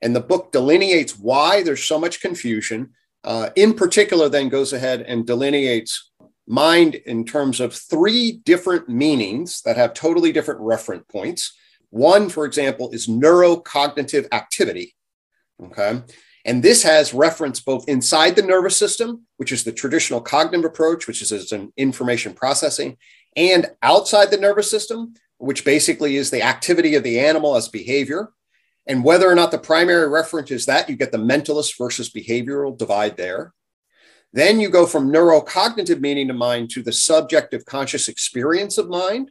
And 0.01 0.15
the 0.15 0.21
book 0.21 0.51
delineates 0.51 1.17
why 1.17 1.63
there's 1.63 1.83
so 1.83 1.99
much 1.99 2.21
confusion. 2.21 2.91
Uh, 3.23 3.49
in 3.55 3.73
particular, 3.73 4.29
then 4.29 4.49
goes 4.49 4.73
ahead 4.73 5.01
and 5.01 5.27
delineates 5.27 6.11
mind 6.47 6.95
in 6.95 7.25
terms 7.25 7.59
of 7.59 7.73
three 7.73 8.41
different 8.43 8.89
meanings 8.89 9.61
that 9.61 9.77
have 9.77 9.93
totally 9.93 10.31
different 10.31 10.59
reference 10.61 11.05
points. 11.11 11.53
One, 11.91 12.29
for 12.29 12.45
example, 12.45 12.91
is 12.91 13.07
neurocognitive 13.07 14.27
activity. 14.31 14.95
Okay. 15.63 16.01
And 16.45 16.63
this 16.63 16.83
has 16.83 17.13
reference 17.13 17.59
both 17.59 17.87
inside 17.87 18.35
the 18.35 18.41
nervous 18.41 18.77
system, 18.77 19.25
which 19.37 19.51
is 19.51 19.63
the 19.63 19.71
traditional 19.71 20.21
cognitive 20.21 20.65
approach, 20.65 21.05
which 21.05 21.21
is 21.21 21.51
an 21.51 21.71
information 21.77 22.33
processing, 22.33 22.97
and 23.35 23.67
outside 23.83 24.31
the 24.31 24.37
nervous 24.37 24.71
system, 24.71 25.13
which 25.37 25.65
basically 25.65 26.15
is 26.15 26.31
the 26.31 26.41
activity 26.41 26.95
of 26.95 27.03
the 27.03 27.19
animal 27.19 27.55
as 27.55 27.67
behavior. 27.67 28.31
And 28.89 29.03
whether 29.03 29.29
or 29.29 29.36
not 29.36 29.51
the 29.51 29.60
primary 29.60 30.10
reference 30.10 30.50
is 30.50 30.65
that, 30.65 30.89
you 30.89 30.96
get 30.96 31.12
the 31.12 31.19
mentalist 31.19 31.77
versus 31.77 32.10
behavioral 32.10 32.75
divide 32.75 33.17
there. 33.17 33.53
Then 34.34 34.60
you 34.60 34.69
go 34.69 34.88
from 34.88 35.12
neurocognitive 35.12 36.01
meaning 36.01 36.31
of 36.31 36.36
mind 36.36 36.72
to 36.72 36.81
the 36.81 36.91
subjective 36.91 37.65
conscious 37.65 38.08
experience 38.08 38.79
of 38.79 38.89
mind, 38.89 39.29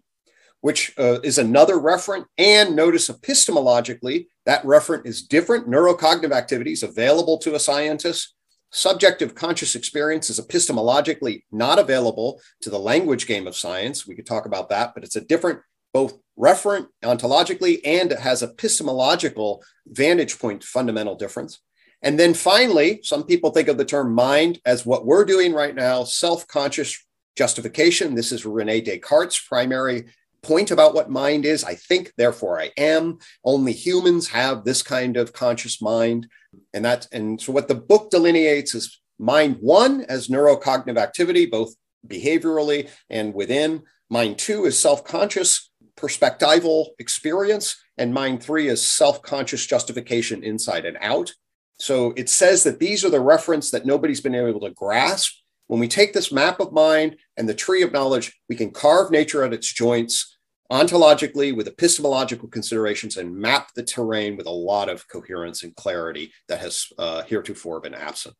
which 0.60 0.94
uh, 0.96 1.18
is 1.24 1.38
another 1.38 1.74
referent. 1.74 2.26
And 2.38 2.76
notice 2.76 3.10
epistemologically, 3.10 4.28
that 4.46 4.62
referent 4.62 5.06
is 5.06 5.22
different. 5.22 5.68
Neurocognitive 5.68 6.32
activities 6.32 6.84
available 6.84 7.38
to 7.38 7.56
a 7.56 7.60
scientist. 7.60 8.34
Subjective 8.70 9.34
conscious 9.34 9.74
experience 9.74 10.30
is 10.30 10.38
epistemologically 10.38 11.42
not 11.50 11.80
available 11.80 12.40
to 12.62 12.70
the 12.70 12.78
language 12.78 13.26
game 13.26 13.48
of 13.48 13.56
science. 13.56 14.06
We 14.06 14.14
could 14.14 14.26
talk 14.26 14.46
about 14.46 14.68
that, 14.68 14.94
but 14.94 15.02
it's 15.02 15.16
a 15.16 15.20
different 15.20 15.60
both 15.92 16.18
referent 16.38 16.86
ontologically 17.02 17.80
and 17.84 18.12
has 18.12 18.42
epistemological 18.42 19.62
vantage 19.86 20.38
point 20.38 20.62
fundamental 20.62 21.16
difference. 21.16 21.60
And 22.02 22.18
then 22.18 22.32
finally, 22.32 23.00
some 23.02 23.24
people 23.24 23.50
think 23.50 23.66
of 23.66 23.76
the 23.76 23.84
term 23.84 24.14
mind 24.14 24.60
as 24.64 24.86
what 24.86 25.04
we're 25.04 25.24
doing 25.24 25.52
right 25.52 25.74
now, 25.74 26.04
self-conscious 26.04 27.04
justification. 27.36 28.14
This 28.14 28.30
is 28.30 28.46
Rene 28.46 28.80
Descartes' 28.82 29.40
primary 29.48 30.06
point 30.42 30.70
about 30.70 30.94
what 30.94 31.10
mind 31.10 31.44
is. 31.44 31.64
I 31.64 31.74
think, 31.74 32.12
therefore 32.16 32.60
I 32.60 32.70
am. 32.76 33.18
Only 33.44 33.72
humans 33.72 34.28
have 34.28 34.62
this 34.62 34.82
kind 34.82 35.16
of 35.16 35.32
conscious 35.32 35.82
mind. 35.82 36.28
And 36.72 36.84
that, 36.84 37.08
and 37.12 37.40
so 37.40 37.52
what 37.52 37.66
the 37.66 37.74
book 37.74 38.10
delineates 38.10 38.76
is 38.76 39.00
mind 39.18 39.56
one 39.60 40.02
as 40.02 40.28
neurocognitive 40.28 40.96
activity, 40.98 41.46
both 41.46 41.74
behaviorally 42.06 42.88
and 43.10 43.34
within. 43.34 43.82
Mind 44.08 44.38
two 44.38 44.64
is 44.64 44.78
self-conscious 44.78 45.67
perspectival 45.98 46.88
experience, 46.98 47.76
and 47.98 48.14
mind 48.14 48.42
three 48.42 48.68
is 48.68 48.86
self 48.86 49.20
conscious 49.22 49.66
justification 49.66 50.42
inside 50.42 50.86
and 50.86 50.96
out. 51.00 51.32
So 51.78 52.12
it 52.16 52.28
says 52.28 52.62
that 52.64 52.78
these 52.78 53.04
are 53.04 53.10
the 53.10 53.20
reference 53.20 53.70
that 53.70 53.86
nobody's 53.86 54.20
been 54.20 54.34
able 54.34 54.60
to 54.60 54.70
grasp. 54.70 55.32
When 55.66 55.80
we 55.80 55.88
take 55.88 56.12
this 56.12 56.32
map 56.32 56.60
of 56.60 56.72
mind 56.72 57.16
and 57.36 57.48
the 57.48 57.54
tree 57.54 57.82
of 57.82 57.92
knowledge, 57.92 58.34
we 58.48 58.56
can 58.56 58.70
carve 58.70 59.10
nature 59.10 59.44
at 59.44 59.52
its 59.52 59.70
joints 59.72 60.36
ontologically 60.72 61.54
with 61.54 61.68
epistemological 61.68 62.48
considerations 62.48 63.16
and 63.16 63.34
map 63.34 63.70
the 63.74 63.82
terrain 63.82 64.36
with 64.36 64.46
a 64.46 64.50
lot 64.50 64.88
of 64.88 65.06
coherence 65.08 65.62
and 65.62 65.74
clarity 65.76 66.32
that 66.48 66.60
has 66.60 66.86
uh, 66.98 67.22
heretofore 67.22 67.80
been 67.80 67.94
absent. 67.94 68.34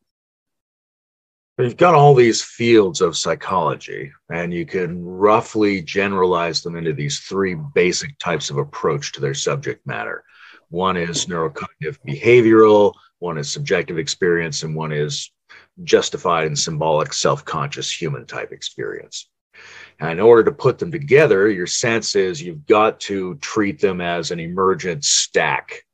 You've 1.61 1.77
got 1.77 1.97
all 1.97 2.15
these 2.15 2.41
fields 2.41 3.00
of 3.00 3.17
psychology, 3.17 4.12
and 4.31 4.55
you 4.55 4.65
can 4.65 5.05
roughly 5.05 5.83
generalize 5.83 6.62
them 6.62 6.77
into 6.77 6.93
these 6.93 7.19
three 7.19 7.57
basic 7.75 8.17
types 8.21 8.49
of 8.49 8.59
approach 8.59 9.11
to 9.12 9.21
their 9.21 9.35
subject 9.35 9.85
matter. 9.85 10.23
One 10.69 10.97
is 10.97 11.27
neurocognitive 11.27 11.99
behavioral, 12.07 12.95
one 13.19 13.38
is 13.38 13.50
subjective 13.50 13.99
experience, 13.99 14.62
and 14.62 14.77
one 14.77 14.93
is 14.93 15.33
justified 15.83 16.47
and 16.47 16.57
symbolic 16.57 17.12
self 17.12 17.45
conscious 17.45 17.91
human 17.91 18.25
type 18.25 18.53
experience. 18.53 19.29
And 19.99 20.12
in 20.12 20.21
order 20.21 20.45
to 20.45 20.53
put 20.53 20.79
them 20.79 20.93
together, 20.93 21.50
your 21.50 21.67
sense 21.67 22.15
is 22.15 22.41
you've 22.41 22.67
got 22.67 23.00
to 23.00 23.35
treat 23.37 23.81
them 23.81 24.00
as 24.00 24.31
an 24.31 24.38
emergent 24.38 25.05
stack. 25.05 25.85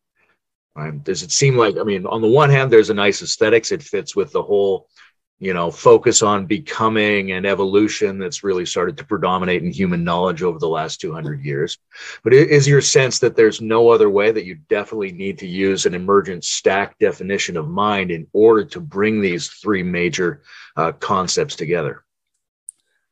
Right? 0.76 1.02
Does 1.02 1.22
it 1.22 1.32
seem 1.32 1.56
like, 1.56 1.78
I 1.78 1.84
mean, 1.84 2.04
on 2.04 2.20
the 2.20 2.28
one 2.28 2.50
hand, 2.50 2.70
there's 2.70 2.90
a 2.90 2.94
nice 2.94 3.22
aesthetics, 3.22 3.72
it 3.72 3.82
fits 3.82 4.14
with 4.14 4.30
the 4.32 4.42
whole 4.42 4.88
you 5.38 5.52
know 5.52 5.70
focus 5.70 6.22
on 6.22 6.46
becoming 6.46 7.32
and 7.32 7.44
evolution 7.44 8.18
that's 8.18 8.44
really 8.44 8.64
started 8.64 8.96
to 8.96 9.04
predominate 9.04 9.62
in 9.62 9.72
human 9.72 10.04
knowledge 10.04 10.42
over 10.42 10.58
the 10.58 10.68
last 10.68 11.00
200 11.00 11.44
years. 11.44 11.78
But 12.22 12.32
is 12.32 12.68
your 12.68 12.80
sense 12.80 13.18
that 13.18 13.36
there's 13.36 13.60
no 13.60 13.90
other 13.90 14.08
way 14.08 14.30
that 14.30 14.44
you 14.44 14.56
definitely 14.68 15.12
need 15.12 15.38
to 15.38 15.46
use 15.46 15.86
an 15.86 15.94
emergent 15.94 16.44
stack 16.44 16.98
definition 16.98 17.56
of 17.56 17.68
mind 17.68 18.10
in 18.10 18.26
order 18.32 18.64
to 18.66 18.80
bring 18.80 19.20
these 19.20 19.48
three 19.48 19.82
major 19.82 20.42
uh, 20.76 20.92
concepts 20.92 21.56
together? 21.56 22.04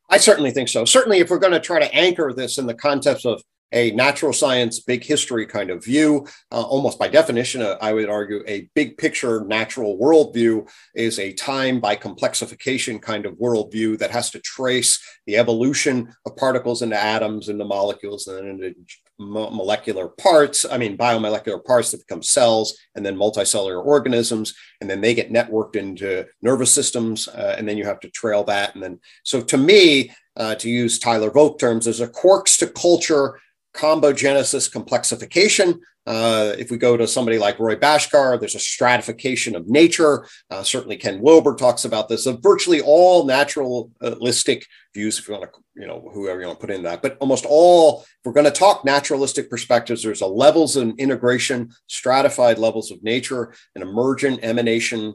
I 0.09 0.17
certainly 0.17 0.51
think 0.51 0.69
so. 0.69 0.85
Certainly 0.85 1.19
if 1.19 1.29
we're 1.29 1.39
going 1.39 1.53
to 1.53 1.59
try 1.59 1.79
to 1.79 1.93
anchor 1.93 2.33
this 2.33 2.57
in 2.57 2.67
the 2.67 2.73
context 2.73 3.25
of 3.25 3.43
a 3.73 3.91
natural 3.91 4.31
science 4.31 4.79
big 4.79 5.03
history 5.03 5.45
kind 5.45 5.69
of 5.69 5.83
view. 5.83 6.25
Uh, 6.51 6.61
almost 6.61 6.97
by 6.97 7.07
definition, 7.07 7.61
uh, 7.61 7.77
I 7.81 7.91
would 7.91 8.09
argue 8.09 8.43
a 8.47 8.69
big 8.75 8.97
picture 8.97 9.43
natural 9.45 9.97
worldview 9.97 10.69
is 10.95 11.19
a 11.19 11.33
time 11.33 11.79
by 11.79 11.95
complexification 11.95 13.01
kind 13.01 13.25
of 13.25 13.33
worldview 13.33 13.97
that 13.97 14.11
has 14.11 14.31
to 14.31 14.39
trace 14.39 15.03
the 15.25 15.37
evolution 15.37 16.13
of 16.25 16.37
particles 16.37 16.81
into 16.81 17.01
atoms, 17.01 17.49
into 17.49 17.65
molecules, 17.65 18.27
and 18.27 18.37
then 18.37 18.45
into 18.63 18.75
molecular 19.19 20.07
parts, 20.07 20.65
I 20.69 20.77
mean, 20.77 20.97
biomolecular 20.97 21.63
parts 21.63 21.91
that 21.91 22.05
become 22.05 22.23
cells 22.23 22.77
and 22.95 23.05
then 23.05 23.15
multicellular 23.15 23.83
organisms. 23.83 24.53
And 24.81 24.89
then 24.89 25.01
they 25.01 25.13
get 25.13 25.31
networked 25.31 25.75
into 25.75 26.25
nervous 26.41 26.71
systems. 26.71 27.27
Uh, 27.27 27.55
and 27.57 27.67
then 27.67 27.77
you 27.77 27.85
have 27.85 27.99
to 28.01 28.09
trail 28.09 28.43
that. 28.45 28.73
And 28.73 28.83
then, 28.83 28.99
so 29.23 29.41
to 29.41 29.57
me, 29.57 30.11
uh, 30.35 30.55
to 30.55 30.69
use 30.69 30.99
Tyler 30.99 31.29
Volk 31.29 31.59
terms, 31.59 31.85
there's 31.85 32.01
a 32.01 32.07
quarks 32.07 32.57
to 32.59 32.67
culture 32.67 33.39
combogenesis 33.73 34.71
complexification. 34.71 35.79
Uh, 36.05 36.53
if 36.59 36.69
we 36.69 36.77
go 36.77 36.97
to 36.97 37.07
somebody 37.07 37.37
like 37.37 37.59
Roy 37.59 37.75
Bhaskar, 37.75 38.37
there's 38.37 38.55
a 38.55 38.59
stratification 38.59 39.55
of 39.55 39.69
nature. 39.69 40.27
Uh, 40.49 40.61
certainly, 40.61 40.97
Ken 40.97 41.21
Wilber 41.21 41.55
talks 41.55 41.85
about 41.85 42.09
this. 42.09 42.25
Of 42.25 42.43
virtually 42.43 42.81
all 42.81 43.25
naturalistic 43.25 44.67
views, 44.93 45.17
if 45.17 45.27
you 45.27 45.33
want 45.33 45.45
to, 45.45 45.81
you 45.81 45.87
know, 45.87 46.09
whoever 46.13 46.41
you 46.41 46.47
want 46.47 46.59
to 46.59 46.67
put 46.67 46.75
in 46.75 46.83
that, 46.83 47.01
but 47.01 47.17
almost 47.21 47.45
all, 47.47 48.01
if 48.01 48.25
we're 48.25 48.33
going 48.33 48.43
to 48.45 48.51
talk 48.51 48.83
naturalistic 48.83 49.49
perspectives, 49.49 50.03
there's 50.03 50.21
a 50.21 50.27
levels 50.27 50.75
of 50.75 50.93
integration, 50.97 51.71
stratified 51.87 52.57
levels 52.57 52.91
of 52.91 53.01
nature, 53.01 53.53
an 53.75 53.81
emergent 53.81 54.41
emanation 54.43 55.13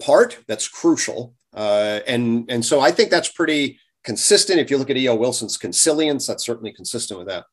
part 0.00 0.38
that's 0.48 0.68
crucial. 0.68 1.34
Uh, 1.54 2.00
and 2.06 2.50
and 2.50 2.64
so 2.64 2.80
I 2.80 2.90
think 2.90 3.10
that's 3.10 3.30
pretty 3.30 3.78
consistent. 4.04 4.60
If 4.60 4.70
you 4.70 4.78
look 4.78 4.90
at 4.90 4.96
E.O. 4.96 5.14
Wilson's 5.14 5.56
consilience, 5.56 6.26
that's 6.26 6.44
certainly 6.44 6.72
consistent 6.72 7.18
with 7.18 7.28
that. 7.28 7.44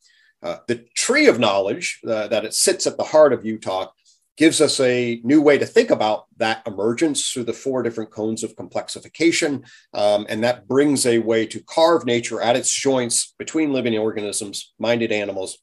Uh, 0.41 0.57
the 0.67 0.85
tree 0.95 1.27
of 1.27 1.39
knowledge 1.39 1.99
uh, 2.07 2.27
that 2.27 2.45
it 2.45 2.53
sits 2.53 2.87
at 2.87 2.97
the 2.97 3.03
heart 3.03 3.33
of 3.33 3.43
UTOK 3.43 3.89
gives 4.37 4.61
us 4.61 4.79
a 4.79 5.19
new 5.25 5.41
way 5.41 5.57
to 5.57 5.65
think 5.65 5.89
about 5.89 6.25
that 6.37 6.61
emergence 6.65 7.29
through 7.29 7.43
the 7.43 7.51
four 7.51 7.83
different 7.83 8.09
cones 8.09 8.41
of 8.41 8.55
complexification. 8.55 9.65
Um, 9.93 10.25
and 10.29 10.41
that 10.45 10.65
brings 10.65 11.05
a 11.05 11.19
way 11.19 11.45
to 11.47 11.61
carve 11.63 12.05
nature 12.05 12.39
at 12.39 12.55
its 12.55 12.73
joints 12.73 13.33
between 13.37 13.73
living 13.73 13.97
organisms, 13.97 14.73
minded 14.79 15.11
animals, 15.11 15.57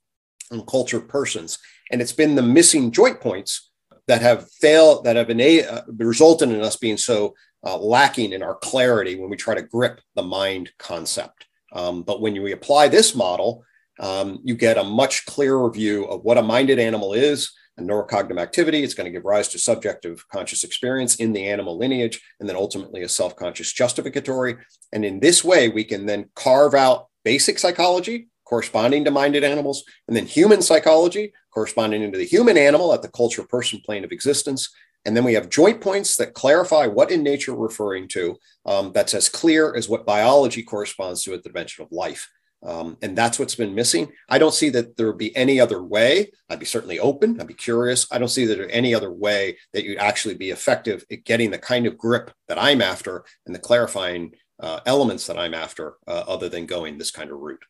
and 0.51 0.67
cultured 0.67 1.09
persons. 1.09 1.59
And 1.91 2.03
it's 2.03 2.13
been 2.13 2.35
the 2.35 2.43
missing 2.43 2.91
joint 2.91 3.19
points 3.19 3.71
that 4.09 4.21
have 4.21 4.51
failed, 4.61 5.05
that 5.05 5.17
have 5.17 5.29
been 5.29 5.41
uh, 5.41 5.83
resulted 5.97 6.51
in 6.51 6.61
us 6.61 6.77
being 6.77 6.99
so 6.99 7.35
uh, 7.67 7.77
lacking 7.77 8.33
in 8.33 8.43
our 8.43 8.55
clarity 8.55 9.17
when 9.17 9.29
we 9.29 9.37
try 9.37 9.55
to 9.55 9.63
grip 9.63 10.01
the 10.15 10.23
mind 10.23 10.71
concept. 10.79 11.47
Um, 11.73 12.03
but 12.03 12.21
when 12.21 12.37
you 12.37 12.53
apply 12.53 12.89
this 12.89 13.15
model, 13.15 13.65
um, 13.99 14.39
you 14.45 14.55
get 14.55 14.79
a 14.79 14.85
much 14.85 15.27
clearer 15.27 15.69
view 15.71 16.05
of 16.05 16.23
what 16.23 16.39
a 16.39 16.43
minded 16.43 16.79
animal 16.79 17.13
is 17.13 17.53
and 17.77 17.89
neurocognitive 17.89 18.41
activity. 18.41 18.83
It's 18.83 18.95
going 18.95 19.07
to 19.07 19.11
give 19.11 19.25
rise 19.25 19.49
to 19.49 19.59
subjective 19.59 20.25
conscious 20.33 20.65
experience 20.65 21.17
in 21.17 21.33
the 21.33 21.49
animal 21.49 21.77
lineage, 21.77 22.21
and 22.39 22.49
then 22.49 22.57
ultimately 22.57 23.03
a 23.03 23.09
self 23.09 23.35
conscious 23.35 23.73
justificatory. 23.73 24.57
And 24.93 25.05
in 25.05 25.19
this 25.21 25.43
way, 25.43 25.69
we 25.69 25.83
can 25.83 26.07
then 26.07 26.31
carve 26.35 26.75
out 26.75 27.09
basic 27.25 27.59
psychology 27.59 28.29
corresponding 28.47 29.05
to 29.05 29.11
minded 29.11 29.43
animals, 29.45 29.85
and 30.07 30.17
then 30.17 30.25
human 30.25 30.63
psychology 30.63 31.33
corresponding 31.53 32.13
to 32.13 32.19
the 32.19 32.25
human 32.25 32.57
animal 32.57 32.95
at 32.95 33.03
the 33.03 33.09
culture 33.09 33.43
person 33.43 33.81
plane 33.85 34.05
of 34.05 34.13
existence. 34.13 34.71
And 35.07 35.17
then 35.17 35.25
we 35.25 35.35
have 35.35 35.49
joint 35.49 35.81
points 35.81 36.17
that 36.17 36.35
clarify 36.35 36.87
what 36.87 37.13
in 37.13 37.23
nature 37.23 37.55
we're 37.55 37.69
referring 37.69 38.09
to. 38.09 38.37
Um, 38.67 38.91
that's 38.93 39.15
as 39.15 39.29
clear 39.29 39.75
as 39.77 39.89
what 39.89 40.05
biology 40.05 40.65
corresponds 40.65 41.23
to 41.23 41.33
at 41.33 41.45
the 41.45 41.49
dimension 41.49 41.85
of 41.85 41.93
life. 41.93 42.29
Um, 42.65 42.97
and 43.03 43.17
that's 43.17 43.39
what's 43.39 43.55
been 43.55 43.75
missing. 43.75 44.11
I 44.29 44.39
don't 44.39 44.55
see 44.55 44.71
that 44.71 44.97
there 44.97 45.07
would 45.07 45.19
be 45.19 45.37
any 45.37 45.61
other 45.61 45.83
way. 45.83 46.33
I'd 46.51 46.59
be 46.59 46.67
certainly 46.67 46.99
open. 46.99 47.41
I'd 47.41 47.47
be 47.47 47.55
curious. 47.55 48.09
I 48.11 48.19
don't 48.19 48.29
see 48.29 48.47
that 48.47 48.59
there 48.59 48.69
any 48.71 48.95
other 48.95 49.13
way 49.13 49.57
that 49.73 49.85
you'd 49.85 49.99
actually 49.99 50.35
be 50.35 50.51
effective 50.51 51.05
at 51.11 51.25
getting 51.25 51.53
the 51.53 51.59
kind 51.59 51.87
of 51.87 51.97
grip 51.97 52.33
that 52.49 52.59
I'm 52.61 52.83
after 52.83 53.25
and 53.47 53.55
the 53.55 53.61
clarifying 53.61 54.33
uh, 54.59 54.81
elements 54.87 55.29
that 55.29 55.39
I'm 55.39 55.55
after, 55.55 55.95
uh, 56.09 56.25
other 56.27 56.49
than 56.49 56.67
going 56.67 56.99
this 56.99 57.13
kind 57.13 57.31
of 57.31 57.39
route. 57.39 57.63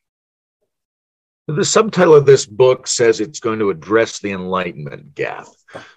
The 1.49 1.65
subtitle 1.65 2.15
of 2.15 2.27
this 2.27 2.45
book 2.45 2.89
says 2.89 3.21
it's 3.21 3.39
going 3.39 3.61
to 3.61 3.71
address 3.71 4.19
the 4.19 4.33
enlightenment 4.33 5.15
gap. 5.15 5.47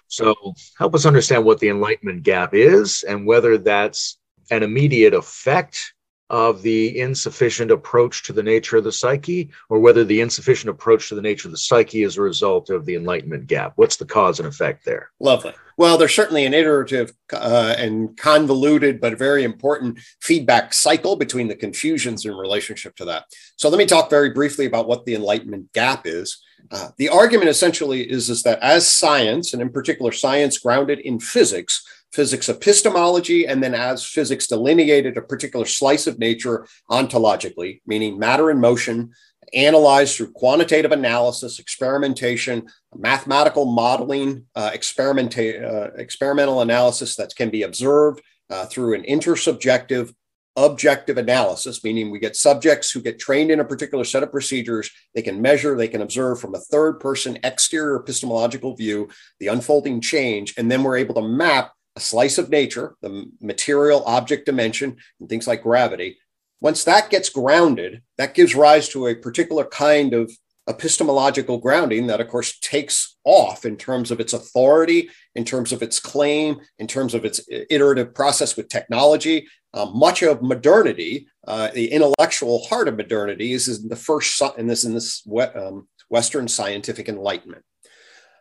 So, 0.06 0.34
help 0.78 0.94
us 0.94 1.06
understand 1.06 1.44
what 1.44 1.58
the 1.58 1.70
enlightenment 1.70 2.22
gap 2.22 2.54
is 2.54 3.02
and 3.02 3.26
whether 3.26 3.58
that's 3.58 4.18
an 4.50 4.62
immediate 4.62 5.14
effect 5.14 5.92
of 6.30 6.62
the 6.62 6.98
insufficient 6.98 7.70
approach 7.70 8.22
to 8.22 8.32
the 8.32 8.42
nature 8.42 8.76
of 8.76 8.84
the 8.84 8.92
psyche, 8.92 9.50
or 9.68 9.80
whether 9.80 10.04
the 10.04 10.20
insufficient 10.20 10.70
approach 10.70 11.08
to 11.08 11.14
the 11.16 11.20
nature 11.20 11.48
of 11.48 11.52
the 11.52 11.58
psyche 11.58 12.04
is 12.04 12.16
a 12.16 12.22
result 12.22 12.70
of 12.70 12.86
the 12.86 12.94
enlightenment 12.94 13.46
gap. 13.48 13.72
What's 13.76 13.96
the 13.96 14.06
cause 14.06 14.38
and 14.38 14.48
effect 14.48 14.84
there? 14.84 15.10
Lovely. 15.18 15.52
Well, 15.76 15.98
there's 15.98 16.14
certainly 16.14 16.44
an 16.44 16.54
iterative 16.54 17.12
uh, 17.32 17.74
and 17.76 18.16
convoluted, 18.16 19.00
but 19.00 19.18
very 19.18 19.44
important 19.44 19.98
feedback 20.20 20.72
cycle 20.72 21.16
between 21.16 21.48
the 21.48 21.56
confusions 21.56 22.24
in 22.24 22.34
relationship 22.34 22.94
to 22.96 23.06
that. 23.06 23.24
So 23.56 23.68
let 23.68 23.78
me 23.78 23.86
talk 23.86 24.08
very 24.08 24.30
briefly 24.30 24.66
about 24.66 24.86
what 24.86 25.04
the 25.06 25.14
enlightenment 25.14 25.72
gap 25.72 26.06
is. 26.06 26.42
Uh, 26.70 26.90
the 26.98 27.08
argument 27.08 27.48
essentially 27.48 28.08
is, 28.08 28.30
is 28.30 28.42
that 28.42 28.58
as 28.60 28.88
science, 28.88 29.52
and 29.52 29.62
in 29.62 29.70
particular 29.70 30.12
science 30.12 30.58
grounded 30.58 31.00
in 31.00 31.18
physics, 31.18 31.84
physics 32.12 32.48
epistemology, 32.48 33.46
and 33.46 33.62
then 33.62 33.74
as 33.74 34.04
physics 34.04 34.46
delineated 34.46 35.16
a 35.16 35.22
particular 35.22 35.66
slice 35.66 36.06
of 36.06 36.18
nature 36.18 36.66
ontologically, 36.90 37.80
meaning 37.86 38.18
matter 38.18 38.50
in 38.50 38.60
motion, 38.60 39.10
analyzed 39.54 40.16
through 40.16 40.32
quantitative 40.32 40.92
analysis, 40.92 41.58
experimentation, 41.58 42.66
mathematical 42.94 43.66
modeling, 43.66 44.44
uh, 44.54 44.70
experimenta- 44.70 45.62
uh, 45.62 45.90
experimental 45.96 46.60
analysis 46.60 47.16
that 47.16 47.34
can 47.34 47.50
be 47.50 47.62
observed 47.62 48.20
uh, 48.50 48.66
through 48.66 48.94
an 48.94 49.02
intersubjective 49.04 50.12
objective 50.56 51.16
analysis, 51.16 51.82
meaning 51.84 52.10
we 52.10 52.18
get 52.18 52.36
subjects 52.36 52.90
who 52.90 53.00
get 53.00 53.18
trained 53.18 53.50
in 53.50 53.60
a 53.60 53.64
particular 53.64 54.04
set 54.04 54.22
of 54.22 54.32
procedures. 54.32 54.90
They 55.14 55.22
can 55.22 55.40
measure, 55.40 55.76
they 55.76 55.88
can 55.88 56.02
observe 56.02 56.40
from 56.40 56.54
a 56.54 56.60
third 56.60 56.98
person 57.00 57.38
exterior 57.44 58.00
epistemological 58.00 58.76
view 58.76 59.08
the 59.38 59.46
unfolding 59.46 60.00
change, 60.00 60.54
and 60.58 60.70
then 60.70 60.82
we're 60.82 60.96
able 60.96 61.14
to 61.14 61.22
map 61.22 61.72
a 61.96 62.00
slice 62.00 62.38
of 62.38 62.50
nature, 62.50 62.96
the 63.02 63.30
material 63.40 64.04
object 64.06 64.46
dimension, 64.46 64.96
and 65.18 65.28
things 65.28 65.46
like 65.46 65.62
gravity. 65.62 66.18
Once 66.60 66.84
that 66.84 67.10
gets 67.10 67.28
grounded, 67.28 68.02
that 68.18 68.34
gives 68.34 68.54
rise 68.54 68.88
to 68.88 69.06
a 69.06 69.14
particular 69.14 69.64
kind 69.64 70.12
of 70.12 70.30
epistemological 70.68 71.58
grounding 71.58 72.06
that, 72.06 72.20
of 72.20 72.28
course, 72.28 72.58
takes 72.60 73.16
off 73.24 73.64
in 73.64 73.76
terms 73.76 74.10
of 74.10 74.20
its 74.20 74.32
authority, 74.32 75.10
in 75.34 75.44
terms 75.44 75.72
of 75.72 75.82
its 75.82 75.98
claim, 75.98 76.60
in 76.78 76.86
terms 76.86 77.14
of 77.14 77.24
its 77.24 77.40
iterative 77.48 78.14
process 78.14 78.56
with 78.56 78.68
technology. 78.68 79.46
Uh, 79.72 79.86
much 79.86 80.22
of 80.22 80.42
modernity, 80.42 81.26
uh, 81.46 81.68
the 81.74 81.90
intellectual 81.92 82.64
heart 82.66 82.88
of 82.88 82.96
modernity, 82.96 83.52
is 83.52 83.82
in 83.82 83.88
the 83.88 83.96
first 83.96 84.40
in 84.58 84.66
this 84.66 84.84
in 84.84 84.94
this 84.94 85.26
um, 85.54 85.88
Western 86.08 86.48
scientific 86.48 87.08
enlightenment. 87.08 87.64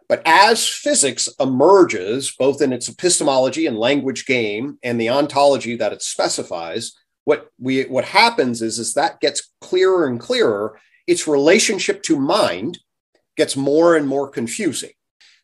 But 0.10 0.24
as 0.26 0.68
physics 0.68 1.30
emerges, 1.40 2.36
both 2.38 2.64
in 2.64 2.74
its 2.74 2.90
epistemology 2.90 3.68
and 3.68 3.78
language 3.78 4.26
game 4.26 4.80
and 4.84 5.00
the 5.00 5.10
ontology 5.10 5.76
that 5.76 5.94
it 5.94 6.02
specifies, 6.02 6.94
what 7.26 7.52
we 7.60 7.84
what 7.84 8.06
happens 8.06 8.64
is, 8.64 8.80
is 8.80 8.96
that 8.96 9.22
gets 9.22 9.52
clearer 9.62 10.08
and 10.08 10.20
clearer. 10.20 10.80
Its 11.06 11.28
relationship 11.28 12.02
to 12.04 12.20
mind 12.20 12.80
gets 13.38 13.56
more 13.56 13.96
and 13.96 14.08
more 14.08 14.28
confusing. 14.28 14.92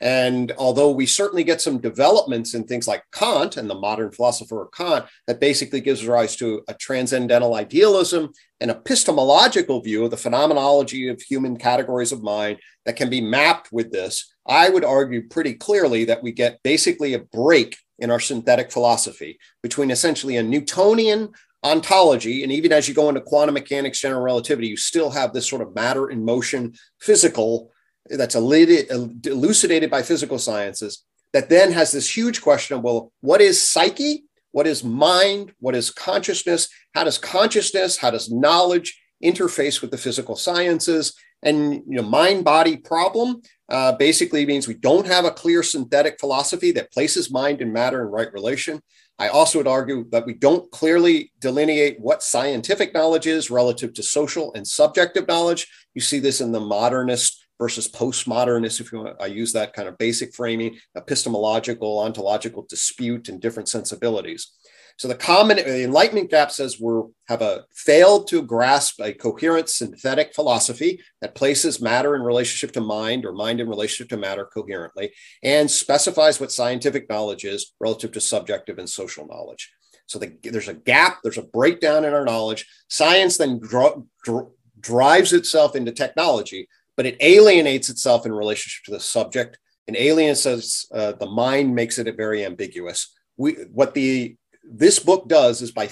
And 0.02 0.52
although 0.58 0.92
we 0.92 1.06
certainly 1.06 1.44
get 1.44 1.62
some 1.62 1.80
developments 1.80 2.54
in 2.54 2.66
things 2.66 2.88
like 2.88 3.04
Kant 3.14 3.58
and 3.58 3.70
the 3.70 3.76
modern 3.76 4.12
philosopher 4.12 4.70
Kant, 4.76 5.06
that 5.28 5.40
basically 5.40 5.82
gives 5.82 6.06
rise 6.06 6.36
to 6.38 6.62
a 6.68 6.74
transcendental 6.74 7.56
idealism, 7.56 8.32
an 8.60 8.70
epistemological 8.70 9.82
view 9.82 10.06
of 10.06 10.12
the 10.12 10.18
phenomenology 10.18 11.08
of 11.08 11.22
human 11.22 11.58
categories 11.58 12.12
of 12.12 12.24
mind 12.24 12.60
that 12.86 12.96
can 12.96 13.10
be 13.10 13.22
mapped 13.22 13.72
with 13.72 13.92
this, 13.92 14.34
I 14.48 14.70
would 14.70 14.86
argue 14.86 15.28
pretty 15.28 15.54
clearly 15.54 16.06
that 16.06 16.22
we 16.22 16.32
get 16.32 16.62
basically 16.64 17.14
a 17.14 17.20
break 17.20 17.78
in 17.98 18.12
our 18.12 18.20
synthetic 18.20 18.72
philosophy 18.72 19.40
between 19.64 19.90
essentially 19.90 20.38
a 20.38 20.44
Newtonian 20.44 21.32
ontology, 21.64 22.44
and 22.44 22.52
even 22.52 22.72
as 22.72 22.88
you 22.88 22.94
go 22.94 23.10
into 23.10 23.22
quantum 23.22 23.56
mechanics, 23.56 24.00
general 24.00 24.22
relativity, 24.22 24.68
you 24.68 24.78
still 24.78 25.10
have 25.10 25.34
this 25.34 25.50
sort 25.50 25.64
of 25.64 25.74
matter 25.74 26.10
in 26.10 26.24
motion 26.24 26.74
physical 27.00 27.72
that's 28.10 28.36
elucidated 28.36 29.90
by 29.90 30.02
physical 30.02 30.38
sciences 30.38 31.04
that 31.34 31.50
then 31.50 31.72
has 31.72 31.92
this 31.92 32.16
huge 32.16 32.42
question 32.42 32.78
of 32.78 32.84
well 32.84 33.12
what 33.22 33.42
is 33.42 33.62
psyche? 33.62 34.24
What 34.52 34.68
is 34.68 34.86
mind? 34.86 35.52
What 35.60 35.76
is 35.76 35.92
consciousness? 35.92 36.70
How 36.94 37.04
does 37.04 37.18
consciousness 37.18 37.98
how 37.98 38.12
does 38.12 38.32
knowledge 38.32 38.98
interface 39.24 39.82
with 39.82 39.92
the 39.92 39.98
physical 39.98 40.36
sciences? 40.36 41.14
And 41.44 41.74
you 41.74 41.98
know 41.98 42.04
mind 42.04 42.46
body 42.46 42.78
problem 42.78 43.42
uh, 43.70 43.94
basically 43.94 44.46
means 44.46 44.68
we 44.68 44.76
don't 44.76 45.08
have 45.08 45.26
a 45.26 45.32
clear 45.32 45.62
synthetic 45.62 46.20
philosophy 46.20 46.72
that 46.72 46.94
places 46.94 47.32
mind 47.32 47.62
and 47.62 47.74
matter 47.74 48.02
in 48.02 48.08
right 48.08 48.32
relation. 48.32 48.82
I 49.18 49.30
also 49.30 49.60
would 49.60 49.68
argue 49.68 50.06
that 50.12 50.26
we 50.26 50.34
don't 50.34 50.70
clearly 50.72 51.32
delineate 51.40 52.00
what 52.00 52.24
scientific 52.24 52.94
knowledge 52.94 53.28
is 53.28 53.50
relative 53.50 53.94
to 53.94 54.04
social 54.04 54.54
and 54.54 54.68
subjective 54.68 55.28
knowledge. 55.28 55.68
You 55.94 56.02
see 56.02 56.20
this 56.20 56.42
in 56.42 56.52
the 56.52 56.60
modernist 56.60 57.45
versus 57.60 57.88
postmodernist, 57.88 58.82
if 58.82 58.92
you 58.92 59.00
want, 59.00 59.22
I 59.22 59.28
use 59.28 59.54
that 59.54 59.74
kind 59.74 59.88
of 59.88 59.98
basic 59.98 60.34
framing, 60.34 60.78
epistemological, 60.96 62.00
ontological 62.00 62.66
dispute, 62.68 63.30
and 63.30 63.40
different 63.40 63.70
sensibilities. 63.70 64.52
So 64.98 65.10
the 65.10 65.16
common 65.16 65.58
the 65.58 65.84
Enlightenment 65.84 66.30
gap 66.30 66.52
says 66.52 66.80
we 66.80 67.02
have 67.28 67.42
a 67.42 67.66
failed 67.74 68.30
to 68.30 68.42
grasp 68.42 69.02
a 69.02 69.12
coherent 69.12 69.68
synthetic 69.68 70.34
philosophy 70.34 71.02
that 71.20 71.36
places 71.36 71.82
matter 71.82 72.16
in 72.16 72.22
relationship 72.22 72.72
to 72.74 72.82
mind 72.82 73.26
or 73.26 73.34
mind 73.34 73.60
in 73.60 73.68
relationship 73.68 74.10
to 74.10 74.18
matter 74.18 74.46
coherently 74.46 75.12
and 75.44 75.70
specifies 75.70 76.40
what 76.40 76.52
scientific 76.52 77.10
knowledge 77.10 77.44
is 77.44 77.74
relative 77.82 78.14
to 78.14 78.22
subjective 78.22 78.78
and 78.78 78.90
social 78.90 79.28
knowledge. 79.28 79.70
So 80.08 80.18
the, 80.18 80.38
there's 80.44 80.70
a 80.70 80.74
gap, 80.74 81.20
there's 81.24 81.38
a 81.38 81.44
breakdown 81.44 82.06
in 82.06 82.14
our 82.14 82.24
knowledge. 82.24 82.66
Science 82.90 83.38
then 83.38 83.60
drives 84.80 85.34
itself 85.34 85.76
into 85.76 85.92
technology 85.92 86.70
but 86.98 87.06
it 87.06 87.18
alienates 87.20 87.90
itself 87.90 88.26
in 88.26 88.32
relationship 88.32 88.86
to 88.86 88.92
the 88.92 89.00
subject. 89.00 89.58
And 89.88 89.96
alien 89.98 90.36
says 90.36 90.86
uh, 90.94 91.14
the 91.14 91.30
mind 91.30 91.76
makes 91.76 91.98
it 91.98 92.16
very 92.16 92.46
ambiguous. 92.46 93.14
We, 93.38 93.54
what 93.72 93.94
the 93.94 94.38
this 94.64 94.98
book 94.98 95.28
does 95.28 95.62
is 95.62 95.72
by 95.72 95.90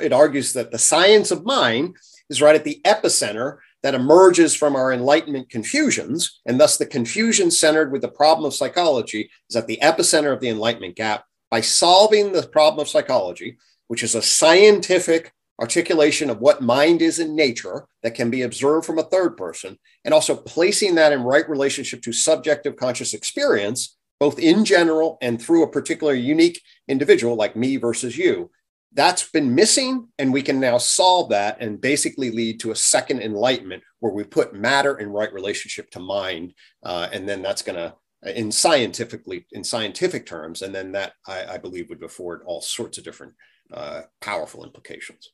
it 0.00 0.12
argues 0.12 0.52
that 0.52 0.70
the 0.70 0.78
science 0.78 1.30
of 1.30 1.44
mind 1.44 1.96
is 2.28 2.40
right 2.40 2.54
at 2.54 2.64
the 2.64 2.80
epicenter 2.84 3.58
that 3.82 3.94
emerges 3.94 4.54
from 4.54 4.76
our 4.76 4.92
enlightenment 4.92 5.48
confusions, 5.48 6.40
and 6.46 6.60
thus 6.60 6.76
the 6.76 6.86
confusion 6.86 7.50
centered 7.50 7.90
with 7.90 8.02
the 8.02 8.08
problem 8.08 8.46
of 8.46 8.54
psychology 8.54 9.30
is 9.48 9.56
at 9.56 9.66
the 9.66 9.78
epicenter 9.82 10.32
of 10.32 10.40
the 10.40 10.48
enlightenment 10.48 10.96
gap. 10.96 11.24
By 11.50 11.62
solving 11.62 12.32
the 12.32 12.46
problem 12.46 12.82
of 12.82 12.88
psychology, 12.88 13.56
which 13.88 14.04
is 14.04 14.14
a 14.14 14.22
scientific 14.22 15.32
articulation 15.60 16.30
of 16.30 16.40
what 16.40 16.62
mind 16.62 17.02
is 17.02 17.18
in 17.18 17.34
nature 17.34 17.86
that 18.02 18.14
can 18.14 18.30
be 18.30 18.42
observed 18.42 18.86
from 18.86 18.98
a 18.98 19.04
third 19.04 19.36
person, 19.36 19.78
and 20.04 20.14
also 20.14 20.34
placing 20.34 20.94
that 20.94 21.12
in 21.12 21.22
right 21.22 21.48
relationship 21.48 22.02
to 22.02 22.12
subjective 22.12 22.76
conscious 22.76 23.14
experience, 23.14 23.96
both 24.18 24.38
in 24.38 24.64
general 24.64 25.18
and 25.20 25.40
through 25.40 25.62
a 25.62 25.70
particular 25.70 26.14
unique 26.14 26.60
individual 26.88 27.36
like 27.36 27.56
me 27.56 27.76
versus 27.76 28.16
you. 28.16 28.50
That's 28.92 29.30
been 29.30 29.54
missing, 29.54 30.08
and 30.18 30.32
we 30.32 30.42
can 30.42 30.58
now 30.58 30.78
solve 30.78 31.30
that 31.30 31.58
and 31.60 31.80
basically 31.80 32.30
lead 32.30 32.58
to 32.60 32.72
a 32.72 32.76
second 32.76 33.20
enlightenment 33.20 33.84
where 34.00 34.12
we 34.12 34.24
put 34.24 34.54
matter 34.54 34.98
in 34.98 35.10
right 35.10 35.32
relationship 35.32 35.90
to 35.92 36.00
mind, 36.00 36.54
uh, 36.82 37.08
and 37.12 37.28
then 37.28 37.40
that's 37.40 37.62
going 37.62 37.76
to 37.76 37.94
in 38.22 38.52
scientifically 38.52 39.46
in 39.52 39.64
scientific 39.64 40.26
terms 40.26 40.60
and 40.60 40.74
then 40.74 40.92
that 40.92 41.14
I, 41.26 41.54
I, 41.54 41.56
believe 41.56 41.88
would 41.88 42.02
afford 42.02 42.42
all 42.44 42.60
sorts 42.60 42.98
of 42.98 43.04
different 43.04 43.32
uh, 43.72 44.02
powerful 44.20 44.62
implications 44.62 45.30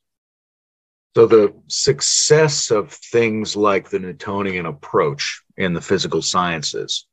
so 1.16 1.24
the 1.24 1.54
success 1.68 2.70
of 2.70 2.92
things 2.92 3.56
like 3.56 3.88
the 3.88 3.98
Newtonian 3.98 4.66
approach 4.66 5.42
in 5.56 5.72
the 5.72 5.80
physical 5.80 6.20
sciences 6.20 7.06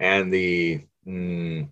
and 0.00 0.32
the 0.32 0.80
mm, 1.06 1.68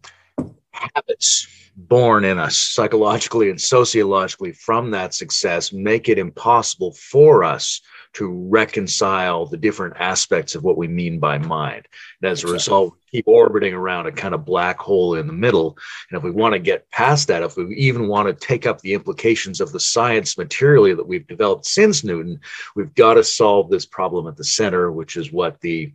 habits 0.70 1.48
born 1.74 2.24
in 2.24 2.38
us 2.38 2.56
psychologically 2.56 3.50
and 3.50 3.60
sociologically 3.60 4.52
from 4.52 4.92
that 4.92 5.14
success 5.14 5.72
make 5.72 6.08
it 6.08 6.16
impossible 6.16 6.92
for 6.92 7.42
us 7.42 7.80
to 8.14 8.48
reconcile 8.48 9.46
the 9.46 9.56
different 9.56 9.96
aspects 9.98 10.54
of 10.54 10.62
what 10.62 10.76
we 10.76 10.88
mean 10.88 11.18
by 11.18 11.38
mind. 11.38 11.86
And 12.22 12.30
as 12.30 12.44
a 12.44 12.52
result, 12.52 12.94
keep 13.10 13.26
orbiting 13.26 13.74
around 13.74 14.06
a 14.06 14.12
kind 14.12 14.34
of 14.34 14.44
black 14.44 14.78
hole 14.78 15.16
in 15.16 15.26
the 15.26 15.32
middle. 15.32 15.76
And 16.10 16.16
if 16.16 16.24
we 16.24 16.30
want 16.30 16.54
to 16.54 16.58
get 16.58 16.90
past 16.90 17.28
that, 17.28 17.42
if 17.42 17.56
we 17.56 17.74
even 17.76 18.08
want 18.08 18.28
to 18.28 18.46
take 18.46 18.66
up 18.66 18.80
the 18.80 18.94
implications 18.94 19.60
of 19.60 19.72
the 19.72 19.80
science 19.80 20.38
materially 20.38 20.94
that 20.94 21.06
we've 21.06 21.26
developed 21.26 21.66
since 21.66 22.04
Newton, 22.04 22.40
we've 22.76 22.94
got 22.94 23.14
to 23.14 23.24
solve 23.24 23.68
this 23.68 23.86
problem 23.86 24.26
at 24.28 24.36
the 24.36 24.44
center, 24.44 24.90
which 24.90 25.16
is 25.16 25.32
what 25.32 25.60
the 25.60 25.92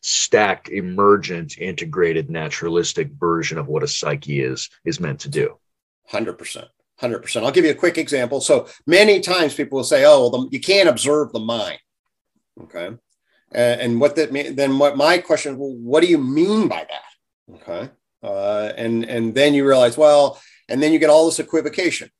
stacked, 0.00 0.68
emergent, 0.68 1.58
integrated, 1.58 2.30
naturalistic 2.30 3.10
version 3.12 3.58
of 3.58 3.68
what 3.68 3.82
a 3.82 3.88
psyche 3.88 4.40
is 4.40 4.70
is 4.84 5.00
meant 5.00 5.20
to 5.20 5.28
do. 5.28 5.58
100%. 6.10 6.68
100%. 7.00 7.42
I'll 7.44 7.52
give 7.52 7.64
you 7.64 7.70
a 7.70 7.74
quick 7.74 7.98
example. 7.98 8.40
So 8.40 8.68
many 8.86 9.20
times 9.20 9.54
people 9.54 9.76
will 9.76 9.84
say, 9.84 10.04
oh, 10.04 10.28
well, 10.28 10.30
the, 10.30 10.48
you 10.50 10.60
can't 10.60 10.88
observe 10.88 11.32
the 11.32 11.40
mind. 11.40 11.78
Okay. 12.62 12.96
Uh, 13.54 13.58
and 13.58 14.00
what 14.00 14.16
that 14.16 14.32
mean, 14.32 14.56
then 14.56 14.78
what 14.78 14.96
my 14.96 15.18
question, 15.18 15.56
well, 15.56 15.74
what 15.74 16.00
do 16.02 16.08
you 16.08 16.18
mean 16.18 16.68
by 16.68 16.86
that? 16.88 17.54
Okay. 17.54 17.90
Uh, 18.22 18.72
and, 18.76 19.04
and 19.04 19.34
then 19.34 19.54
you 19.54 19.66
realize, 19.66 19.96
well, 19.96 20.40
and 20.68 20.82
then 20.82 20.92
you 20.92 20.98
get 20.98 21.08
all 21.08 21.26
this 21.26 21.38
equivocation. 21.38 22.10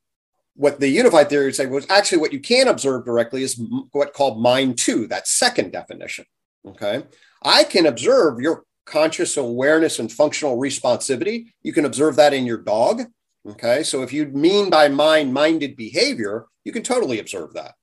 What 0.55 0.81
the 0.81 0.88
unified 0.88 1.29
theory 1.29 1.47
would 1.47 1.55
say 1.57 1.67
was 1.67 1.87
actually 1.91 2.19
what 2.19 2.33
you 2.33 2.41
can 2.41 2.69
observe 2.69 3.05
directly 3.05 3.43
is 3.43 3.61
what 3.93 4.14
called 4.14 4.41
mind 4.41 4.79
two, 4.79 5.07
that 5.09 5.29
second 5.29 5.73
definition. 5.73 6.25
Okay. 6.67 7.05
I 7.43 7.64
can 7.64 7.87
observe 7.87 8.41
your 8.41 8.64
conscious 8.85 9.37
awareness 9.37 9.99
and 9.99 10.11
functional 10.11 10.57
responsivity. 10.57 11.53
You 11.62 11.73
can 11.73 11.85
observe 11.85 12.17
that 12.17 12.33
in 12.33 12.47
your 12.47 12.59
dog. 12.59 13.03
Okay. 13.50 13.82
So 13.82 14.02
if 14.02 14.12
you 14.12 14.26
mean 14.26 14.68
by 14.68 14.88
mind 14.88 15.32
minded 15.32 15.76
behavior, 15.76 16.46
you 16.64 16.72
can 16.72 16.82
totally 16.82 17.18
observe 17.18 17.54
that. 17.54 17.74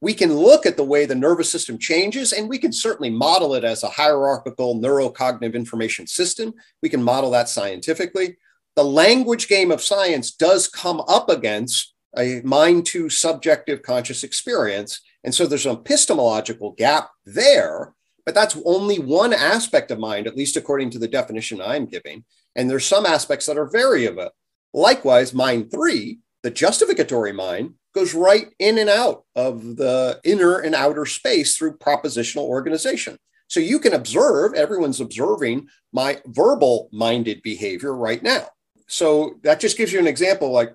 We 0.00 0.14
can 0.14 0.34
look 0.34 0.64
at 0.64 0.78
the 0.78 0.84
way 0.84 1.04
the 1.04 1.14
nervous 1.14 1.52
system 1.52 1.76
changes, 1.76 2.32
and 2.32 2.48
we 2.48 2.56
can 2.56 2.72
certainly 2.72 3.10
model 3.10 3.54
it 3.54 3.64
as 3.64 3.82
a 3.82 3.90
hierarchical 3.90 4.80
neurocognitive 4.80 5.52
information 5.52 6.06
system. 6.06 6.54
We 6.82 6.88
can 6.88 7.02
model 7.02 7.30
that 7.32 7.50
scientifically. 7.50 8.38
The 8.76 8.84
language 8.84 9.46
game 9.46 9.70
of 9.70 9.82
science 9.82 10.30
does 10.30 10.68
come 10.68 11.02
up 11.06 11.28
against 11.28 11.92
a 12.16 12.40
mind 12.44 12.86
two 12.86 13.10
subjective 13.10 13.82
conscious 13.82 14.24
experience. 14.24 15.00
And 15.22 15.34
so 15.34 15.46
there's 15.46 15.66
an 15.66 15.76
epistemological 15.76 16.72
gap 16.72 17.10
there, 17.26 17.94
but 18.24 18.34
that's 18.34 18.56
only 18.64 18.98
one 18.98 19.34
aspect 19.34 19.90
of 19.90 19.98
mind, 19.98 20.26
at 20.26 20.36
least 20.36 20.56
according 20.56 20.90
to 20.90 20.98
the 20.98 21.08
definition 21.08 21.60
I'm 21.60 21.84
giving. 21.84 22.24
And 22.56 22.70
there's 22.70 22.86
some 22.86 23.04
aspects 23.04 23.46
that 23.46 23.58
are 23.58 23.68
variable. 23.68 24.30
Likewise, 24.72 25.34
mind 25.34 25.70
three, 25.70 26.20
the 26.42 26.50
justificatory 26.50 27.32
mind, 27.32 27.74
goes 27.94 28.14
right 28.14 28.48
in 28.58 28.78
and 28.78 28.88
out 28.88 29.24
of 29.34 29.76
the 29.76 30.20
inner 30.24 30.58
and 30.58 30.74
outer 30.74 31.04
space 31.04 31.56
through 31.56 31.76
propositional 31.76 32.42
organization. 32.44 33.16
So 33.48 33.58
you 33.58 33.80
can 33.80 33.94
observe, 33.94 34.54
everyone's 34.54 35.00
observing 35.00 35.66
my 35.92 36.20
verbal 36.26 36.88
minded 36.92 37.42
behavior 37.42 37.94
right 37.94 38.22
now. 38.22 38.46
So 38.86 39.40
that 39.42 39.58
just 39.58 39.76
gives 39.76 39.92
you 39.92 39.98
an 39.98 40.06
example. 40.06 40.52
Like 40.52 40.72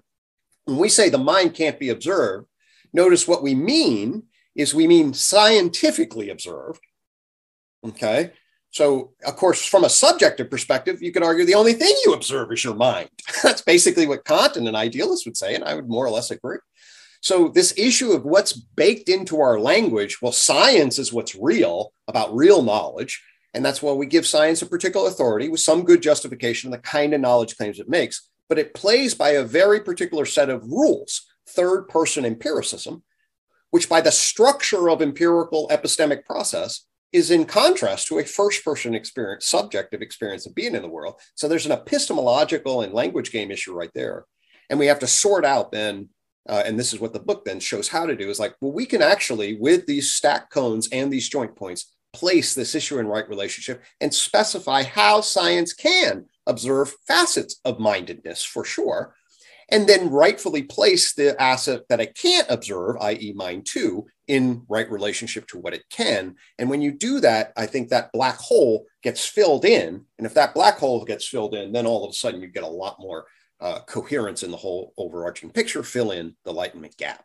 when 0.66 0.78
we 0.78 0.90
say 0.90 1.10
the 1.10 1.18
mind 1.18 1.54
can't 1.54 1.80
be 1.80 1.90
observed, 1.90 2.48
notice 2.92 3.28
what 3.28 3.44
we 3.44 3.56
mean 3.56 4.24
is 4.56 4.74
we 4.74 4.88
mean 4.88 5.14
scientifically 5.14 6.30
observed. 6.30 6.82
Okay. 7.86 8.32
So, 8.76 9.14
of 9.26 9.38
course, 9.38 9.66
from 9.66 9.86
a 9.86 9.90
subjective 9.90 10.50
perspective, 10.50 11.02
you 11.02 11.14
could 11.14 11.24
argue 11.24 11.46
the 11.46 11.56
only 11.56 11.72
thing 11.72 11.96
you 12.04 12.12
observe 12.12 12.52
is 12.52 12.62
your 12.62 12.76
mind. 12.76 13.08
That's 13.44 13.62
basically 13.62 14.06
what 14.06 14.26
Kant 14.26 14.58
and 14.58 14.68
an 14.68 14.76
idealist 14.76 15.26
would 15.26 15.38
say, 15.38 15.56
and 15.56 15.64
I 15.64 15.76
would 15.76 15.88
more 15.88 16.06
or 16.06 16.10
less 16.10 16.30
agree. 16.30 16.58
So, 17.22 17.48
this 17.48 17.74
issue 17.78 18.12
of 18.12 18.26
what's 18.26 18.52
baked 18.52 19.08
into 19.08 19.40
our 19.40 19.62
language, 19.62 20.22
well, 20.22 20.34
science 20.34 21.00
is 21.00 21.14
what's 21.14 21.36
real 21.36 21.94
about 22.10 22.36
real 22.36 22.64
knowledge. 22.64 23.24
And 23.54 23.64
that's 23.64 23.82
why 23.82 23.94
we 23.94 24.08
give 24.08 24.28
science 24.28 24.62
a 24.62 24.66
particular 24.66 25.08
authority 25.08 25.48
with 25.48 25.62
some 25.62 25.86
good 25.86 26.02
justification 26.02 26.68
of 26.68 26.78
the 26.78 26.86
kind 26.86 27.14
of 27.14 27.22
knowledge 27.22 27.56
claims 27.56 27.80
it 27.80 27.88
makes. 27.88 28.30
But 28.50 28.60
it 28.60 28.74
plays 28.74 29.14
by 29.14 29.30
a 29.30 29.46
very 29.46 29.80
particular 29.80 30.26
set 30.26 30.50
of 30.50 30.66
rules, 30.66 31.26
third 31.48 31.88
person 31.88 32.26
empiricism, 32.26 33.04
which 33.72 33.88
by 33.88 34.02
the 34.02 34.12
structure 34.12 34.90
of 34.90 35.02
empirical 35.02 35.70
epistemic 35.70 36.26
process 36.26 36.86
is 37.12 37.32
in 37.32 37.46
contrast 37.46 38.08
to 38.08 38.20
a 38.20 38.26
first 38.26 38.64
person 38.64 38.94
experience, 38.94 39.46
subjective 39.46 40.02
experience 40.02 40.46
of 40.46 40.56
being 40.56 40.76
in 40.76 40.82
the 40.82 40.88
world. 40.88 41.16
So 41.36 41.48
there's 41.48 41.66
an 41.66 41.72
epistemological 41.72 42.82
and 42.82 42.94
language 42.94 43.32
game 43.32 43.52
issue 43.52 43.74
right 43.74 43.92
there. 43.94 44.26
And 44.70 44.80
we 44.80 44.88
have 44.88 45.00
to 45.00 45.08
sort 45.08 45.46
out 45.46 45.72
then, 45.72 46.10
uh, 46.50 46.64
and 46.66 46.78
this 46.78 46.94
is 46.94 47.00
what 47.00 47.14
the 47.14 47.20
book 47.20 47.46
then 47.46 47.60
shows 47.60 47.88
how 47.88 48.06
to 48.06 48.16
do 48.16 48.30
is 48.30 48.40
like, 48.40 48.56
well, 48.60 48.74
we 48.74 48.86
can 48.86 49.02
actually, 49.02 49.58
with 49.58 49.86
these 49.86 50.14
stack 50.14 50.50
cones 50.50 50.90
and 50.92 51.12
these 51.12 51.30
joint 51.30 51.56
points, 51.56 51.96
place 52.14 52.54
this 52.54 52.76
issue 52.76 52.98
in 52.98 53.08
right 53.08 53.28
relationship 53.28 53.84
and 54.00 54.14
specify 54.14 54.84
how 54.84 55.20
science 55.20 55.74
can 55.74 56.26
observe 56.48 56.94
facets 57.06 57.60
of 57.66 57.80
mindedness 57.80 58.44
for 58.44 58.64
sure 58.64 59.14
and 59.70 59.88
then 59.88 60.10
rightfully 60.10 60.64
place 60.64 61.14
the 61.14 61.40
asset 61.42 61.82
that 61.90 62.00
it 62.00 62.18
can't 62.18 62.48
observe, 62.50 62.98
i.e., 63.02 63.34
mind 63.36 63.66
two, 63.66 64.06
in 64.28 64.64
right 64.68 64.90
relationship 64.90 65.48
to 65.48 65.60
what 65.60 65.74
it 65.74 65.84
can. 65.92 66.36
And 66.58 66.70
when 66.70 66.82
you 66.82 66.92
do 66.92 67.20
that, 67.20 67.54
I 67.56 67.66
think 67.66 67.90
that 67.90 68.12
black 68.12 68.38
hole 68.38 68.86
gets 69.04 69.26
filled 69.26 69.66
in. 69.66 70.06
And 70.18 70.26
if 70.26 70.34
that 70.34 70.54
black 70.54 70.78
hole 70.78 71.04
gets 71.06 71.28
filled 71.28 71.56
in, 71.56 71.72
then 71.72 71.86
all 71.86 72.06
of 72.06 72.10
a 72.10 72.14
sudden 72.14 72.42
you 72.42 72.48
get 72.48 72.64
a 72.64 72.68
lot 72.68 72.98
more 73.00 73.26
uh, 73.60 73.80
coherence 73.82 74.44
in 74.44 74.52
the 74.52 74.58
whole 74.58 74.94
overarching 74.98 75.52
picture, 75.52 75.84
fill 75.84 76.12
in 76.12 76.36
the 76.44 76.52
enlightenment 76.52 76.98
gap 76.98 77.24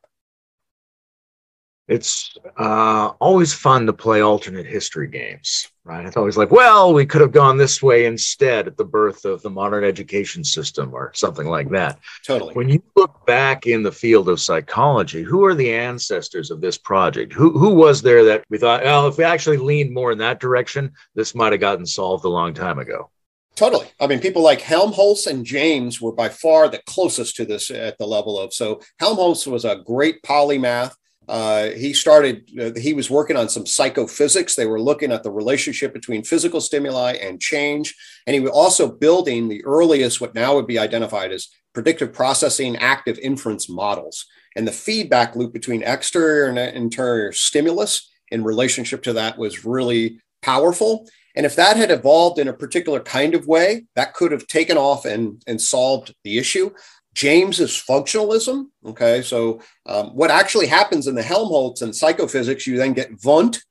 it's 1.91 2.37
uh, 2.57 3.09
always 3.19 3.53
fun 3.53 3.85
to 3.85 3.93
play 3.93 4.23
alternate 4.23 4.65
history 4.65 5.09
games, 5.09 5.69
right? 5.83 6.07
It's 6.07 6.17
always 6.17 6.37
like, 6.37 6.53
well, 6.53 6.95
we 6.95 7.05
could 7.05 7.21
have 7.21 7.33
gone 7.33 7.59
this 7.59 7.83
way 7.83 8.07
instead 8.07 8.69
at 8.69 8.77
the 8.77 8.85
birth 8.85 9.25
of 9.25 9.43
the 9.43 9.51
modern 9.51 9.83
education 9.83 10.45
system 10.45 10.95
or 10.95 11.11
something 11.17 11.49
like 11.49 11.69
that. 11.71 11.99
Totally. 12.25 12.55
When 12.55 12.69
you 12.69 12.81
look 12.95 13.27
back 13.27 13.67
in 13.67 13.83
the 13.83 13.91
field 13.91 14.29
of 14.29 14.41
psychology, 14.41 15.25
who 15.25 15.45
are 15.45 15.55
the 15.55 15.73
ancestors 15.73 16.53
of 16.53 16.61
this 16.61 16.79
project? 16.79 17.33
Who, 17.33 17.59
who 17.59 17.75
was 17.75 18.03
there 18.03 18.25
that 18.25 18.45
we 18.49 18.59
thought, 18.59 18.85
well, 18.85 19.09
if 19.09 19.19
we 19.19 19.25
actually 19.25 19.57
leaned 19.57 19.93
more 19.93 20.13
in 20.13 20.19
that 20.19 20.39
direction, 20.39 20.93
this 21.17 21.35
might 21.35 21.53
have 21.53 21.61
gotten 21.61 21.85
solved 21.85 22.25
a 22.25 22.29
long 22.29 22.55
time 22.55 22.79
ago? 22.79 23.11
Totally. 23.57 23.89
I 24.01 24.07
mean, 24.07 24.21
people 24.21 24.43
like 24.43 24.61
Helmholtz 24.61 25.27
and 25.27 25.45
James 25.45 26.01
were 26.01 26.13
by 26.13 26.29
far 26.29 26.69
the 26.69 26.81
closest 26.87 27.35
to 27.37 27.45
this 27.45 27.69
at 27.71 27.99
the 27.99 28.07
level 28.07 28.39
of. 28.39 28.55
So 28.55 28.81
Helmholtz 29.01 29.45
was 29.45 29.65
a 29.65 29.83
great 29.85 30.23
polymath. 30.23 30.95
Uh, 31.31 31.71
he 31.71 31.93
started, 31.93 32.51
uh, 32.61 32.73
he 32.77 32.93
was 32.93 33.09
working 33.09 33.37
on 33.37 33.49
some 33.49 33.65
psychophysics. 33.65 34.57
They 34.57 34.67
were 34.67 34.81
looking 34.81 35.13
at 35.13 35.23
the 35.23 35.31
relationship 35.31 35.93
between 35.93 36.25
physical 36.25 36.61
stimuli 36.61 37.13
and 37.13 37.41
change. 37.41 37.95
And 38.27 38.35
he 38.35 38.41
was 38.41 38.51
also 38.51 38.91
building 38.91 39.49
the 39.49 39.65
earliest, 39.65 40.21
what 40.21 40.35
now 40.35 40.57
would 40.57 40.67
be 40.67 40.81
identified 40.81 41.31
as 41.31 41.49
predictive 41.73 42.13
processing 42.13 42.77
active 42.79 43.17
inference 43.21 43.69
models. 43.69 44.27
And 44.57 44.67
the 44.67 44.73
feedback 44.73 45.37
loop 45.37 45.53
between 45.53 45.85
exterior 45.85 46.47
and 46.47 46.59
interior 46.59 47.31
stimulus 47.31 48.11
in 48.33 48.43
relationship 48.43 49.01
to 49.05 49.13
that 49.13 49.39
was 49.39 49.65
really 49.65 50.21
powerful. 50.43 51.09
And 51.37 51.47
if 51.47 51.55
that 51.55 51.77
had 51.77 51.93
evolved 51.93 52.41
in 52.41 52.49
a 52.49 52.53
particular 52.53 52.99
kind 52.99 53.37
of 53.37 53.47
way, 53.47 53.85
that 53.95 54.15
could 54.15 54.33
have 54.33 54.49
taken 54.49 54.77
off 54.77 55.05
and, 55.05 55.41
and 55.47 55.61
solved 55.61 56.13
the 56.25 56.39
issue. 56.39 56.71
James 57.15 57.61
is 57.61 57.71
functionalism. 57.73 58.67
Okay, 58.85 59.23
so 59.23 59.61
um, 59.87 60.09
what 60.09 60.31
actually 60.31 60.67
happens 60.67 61.07
in 61.07 61.15
the 61.15 61.23
Helmholtz 61.23 61.83
and 61.83 61.95
psychophysics, 61.95 62.67
you 62.67 62.77
then 62.77 62.93
get 62.93 63.25
Wundt. 63.25 63.63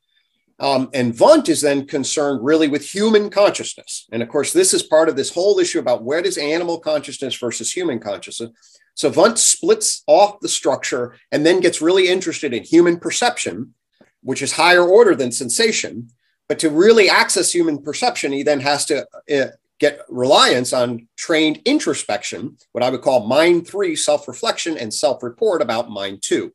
Um, 0.60 0.90
and 0.94 1.18
Wundt 1.18 1.48
is 1.48 1.62
then 1.62 1.88
concerned 1.88 2.44
really 2.44 2.68
with 2.68 2.86
human 2.86 3.30
consciousness. 3.30 4.08
And 4.12 4.22
of 4.22 4.28
course, 4.28 4.52
this 4.52 4.74
is 4.74 4.84
part 4.84 5.08
of 5.08 5.16
this 5.16 5.34
whole 5.34 5.58
issue 5.58 5.80
about 5.80 6.04
where 6.04 6.22
does 6.22 6.38
animal 6.38 6.80
consciousness 6.80 7.38
versus 7.38 7.72
human 7.72 8.00
consciousness. 8.00 8.52
So 8.94 9.10
Wundt 9.10 9.40
splits 9.40 10.04
off 10.08 10.42
the 10.42 10.50
structure 10.50 11.16
and 11.32 11.46
then 11.46 11.62
gets 11.62 11.82
really 11.82 12.10
interested 12.10 12.54
in 12.54 12.64
human 12.64 13.00
perception, 13.00 13.74
which 14.22 14.42
is 14.42 14.52
higher 14.52 14.84
order 14.84 15.16
than 15.16 15.32
sensation. 15.32 16.10
But 16.50 16.60
to 16.60 16.70
really 16.70 17.10
access 17.10 17.54
human 17.54 17.82
perception, 17.82 18.34
he 18.34 18.44
then 18.44 18.60
has 18.60 18.84
to 18.88 19.08
uh, 19.34 19.52
get 19.80 20.02
reliance 20.10 20.74
on 20.74 21.08
trained 21.18 21.62
introspection, 21.66 22.58
what 22.74 22.84
I 22.84 22.90
would 22.90 23.02
call 23.02 23.28
mind 23.28 23.68
three 23.68 23.96
self 23.96 24.28
reflection 24.28 24.78
and 24.78 24.94
self 24.94 25.24
report 25.24 25.62
about 25.62 25.90
mind 25.90 26.22
two. 26.22 26.54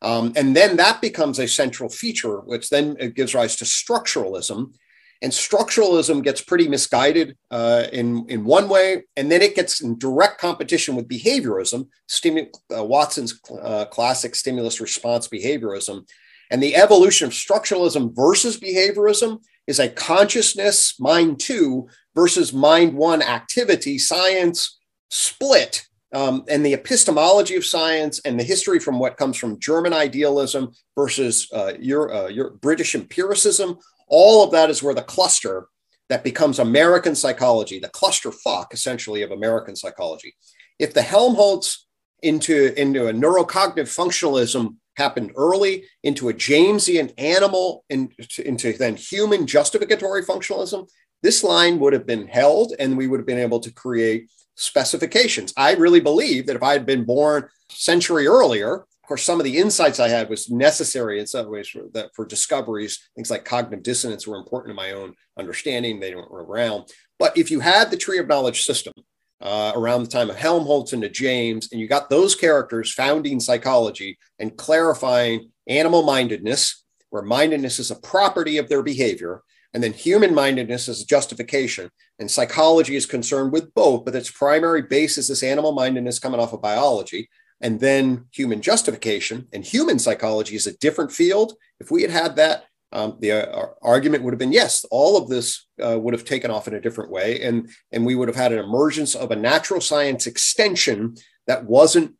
Um, 0.00 0.32
and 0.34 0.56
then 0.56 0.76
that 0.76 1.00
becomes 1.00 1.38
a 1.38 1.46
central 1.46 1.88
feature, 1.88 2.40
which 2.40 2.70
then 2.70 2.96
gives 3.14 3.34
rise 3.34 3.56
to 3.56 3.64
structuralism. 3.64 4.74
And 5.22 5.30
structuralism 5.30 6.24
gets 6.24 6.40
pretty 6.40 6.66
misguided 6.66 7.36
uh, 7.52 7.84
in, 7.92 8.26
in 8.28 8.44
one 8.44 8.68
way, 8.68 9.04
and 9.16 9.30
then 9.30 9.40
it 9.40 9.54
gets 9.54 9.80
in 9.80 9.96
direct 9.96 10.40
competition 10.40 10.96
with 10.96 11.06
behaviorism, 11.06 11.86
stimu- 12.10 12.52
uh, 12.76 12.82
Watson's 12.82 13.40
uh, 13.62 13.84
classic 13.84 14.34
stimulus 14.34 14.80
response 14.80 15.28
behaviorism. 15.28 16.08
And 16.50 16.60
the 16.60 16.74
evolution 16.74 17.28
of 17.28 17.32
structuralism 17.32 18.16
versus 18.16 18.58
behaviorism 18.58 19.38
is 19.68 19.78
a 19.78 19.88
consciousness, 19.88 20.98
mind 20.98 21.38
two, 21.38 21.88
versus 22.14 22.52
mind 22.52 22.94
one 22.94 23.22
activity, 23.22 23.98
science, 23.98 24.78
split 25.10 25.86
um, 26.14 26.44
and 26.48 26.64
the 26.64 26.74
epistemology 26.74 27.56
of 27.56 27.64
science 27.64 28.20
and 28.24 28.38
the 28.38 28.44
history 28.44 28.78
from 28.78 28.98
what 28.98 29.16
comes 29.16 29.36
from 29.36 29.58
German 29.58 29.92
idealism 29.92 30.72
versus 30.96 31.48
uh, 31.52 31.72
your, 31.78 32.12
uh, 32.12 32.28
your 32.28 32.50
British 32.50 32.94
empiricism, 32.94 33.78
all 34.08 34.44
of 34.44 34.50
that 34.52 34.68
is 34.68 34.82
where 34.82 34.94
the 34.94 35.02
cluster 35.02 35.68
that 36.08 36.22
becomes 36.22 36.58
American 36.58 37.14
psychology, 37.14 37.78
the 37.78 37.88
cluster 37.88 38.30
fuck 38.30 38.74
essentially 38.74 39.22
of 39.22 39.30
American 39.30 39.74
psychology. 39.74 40.34
If 40.78 40.92
the 40.92 41.02
Helmholtz 41.02 41.86
into, 42.22 42.78
into 42.78 43.08
a 43.08 43.12
neurocognitive 43.12 43.88
functionalism 43.88 44.76
happened 44.96 45.32
early, 45.36 45.84
into 46.02 46.28
a 46.28 46.34
Jamesian 46.34 47.14
animal, 47.16 47.84
into, 47.88 48.46
into 48.46 48.74
then 48.74 48.96
human 48.96 49.46
justificatory 49.46 50.22
functionalism, 50.24 50.88
this 51.22 51.44
line 51.44 51.78
would 51.78 51.92
have 51.92 52.06
been 52.06 52.26
held 52.26 52.74
and 52.78 52.96
we 52.96 53.06
would 53.06 53.20
have 53.20 53.26
been 53.26 53.38
able 53.38 53.60
to 53.60 53.72
create 53.72 54.30
specifications. 54.56 55.52
I 55.56 55.74
really 55.74 56.00
believe 56.00 56.46
that 56.46 56.56
if 56.56 56.62
I 56.62 56.72
had 56.72 56.86
been 56.86 57.04
born 57.04 57.44
a 57.44 57.74
century 57.74 58.26
earlier, 58.26 58.74
of 58.74 59.08
course, 59.08 59.24
some 59.24 59.40
of 59.40 59.44
the 59.44 59.58
insights 59.58 59.98
I 59.98 60.08
had 60.08 60.28
was 60.28 60.50
necessary 60.50 61.18
in 61.18 61.26
some 61.26 61.50
ways 61.50 61.68
for, 61.68 61.82
that 61.94 62.10
for 62.14 62.24
discoveries. 62.24 63.08
Things 63.16 63.30
like 63.30 63.44
cognitive 63.44 63.82
dissonance 63.82 64.26
were 64.26 64.36
important 64.36 64.70
to 64.70 64.74
my 64.74 64.92
own 64.92 65.14
understanding. 65.36 65.98
They 65.98 66.14
weren't 66.14 66.30
around. 66.32 66.84
But 67.18 67.36
if 67.36 67.50
you 67.50 67.60
had 67.60 67.90
the 67.90 67.96
tree 67.96 68.18
of 68.18 68.28
knowledge 68.28 68.62
system 68.62 68.92
uh, 69.40 69.72
around 69.74 70.02
the 70.02 70.08
time 70.08 70.30
of 70.30 70.36
Helmholtz 70.36 70.92
and 70.92 71.12
James, 71.12 71.68
and 71.72 71.80
you 71.80 71.88
got 71.88 72.10
those 72.10 72.34
characters 72.34 72.92
founding 72.92 73.40
psychology 73.40 74.18
and 74.38 74.56
clarifying 74.56 75.50
animal 75.66 76.04
mindedness, 76.04 76.84
where 77.10 77.22
mindedness 77.22 77.78
is 77.78 77.90
a 77.90 77.96
property 77.96 78.58
of 78.58 78.68
their 78.68 78.82
behavior, 78.82 79.42
and 79.74 79.82
then 79.82 79.92
human 79.92 80.34
mindedness 80.34 80.88
is 80.88 81.04
justification. 81.04 81.90
And 82.18 82.30
psychology 82.30 82.94
is 82.94 83.06
concerned 83.06 83.52
with 83.52 83.72
both, 83.74 84.04
but 84.04 84.14
its 84.14 84.30
primary 84.30 84.82
base 84.82 85.16
is 85.16 85.28
this 85.28 85.42
animal 85.42 85.72
mindedness 85.72 86.18
coming 86.18 86.40
off 86.40 86.52
of 86.52 86.62
biology. 86.62 87.28
And 87.60 87.80
then 87.80 88.26
human 88.32 88.60
justification 88.60 89.48
and 89.52 89.64
human 89.64 89.98
psychology 89.98 90.56
is 90.56 90.66
a 90.66 90.76
different 90.78 91.12
field. 91.12 91.54
If 91.80 91.90
we 91.90 92.02
had 92.02 92.10
had 92.10 92.36
that, 92.36 92.64
um, 92.92 93.16
the 93.20 93.32
uh, 93.32 93.66
argument 93.80 94.22
would 94.22 94.34
have 94.34 94.38
been 94.38 94.52
yes, 94.52 94.84
all 94.90 95.16
of 95.16 95.28
this 95.28 95.66
uh, 95.82 95.98
would 95.98 96.12
have 96.12 96.26
taken 96.26 96.50
off 96.50 96.68
in 96.68 96.74
a 96.74 96.80
different 96.80 97.10
way. 97.10 97.40
And, 97.42 97.70
and 97.90 98.04
we 98.04 98.14
would 98.14 98.28
have 98.28 98.36
had 98.36 98.52
an 98.52 98.58
emergence 98.58 99.14
of 99.14 99.30
a 99.30 99.36
natural 99.36 99.80
science 99.80 100.26
extension 100.26 101.16
that 101.46 101.64
wasn't 101.64 102.14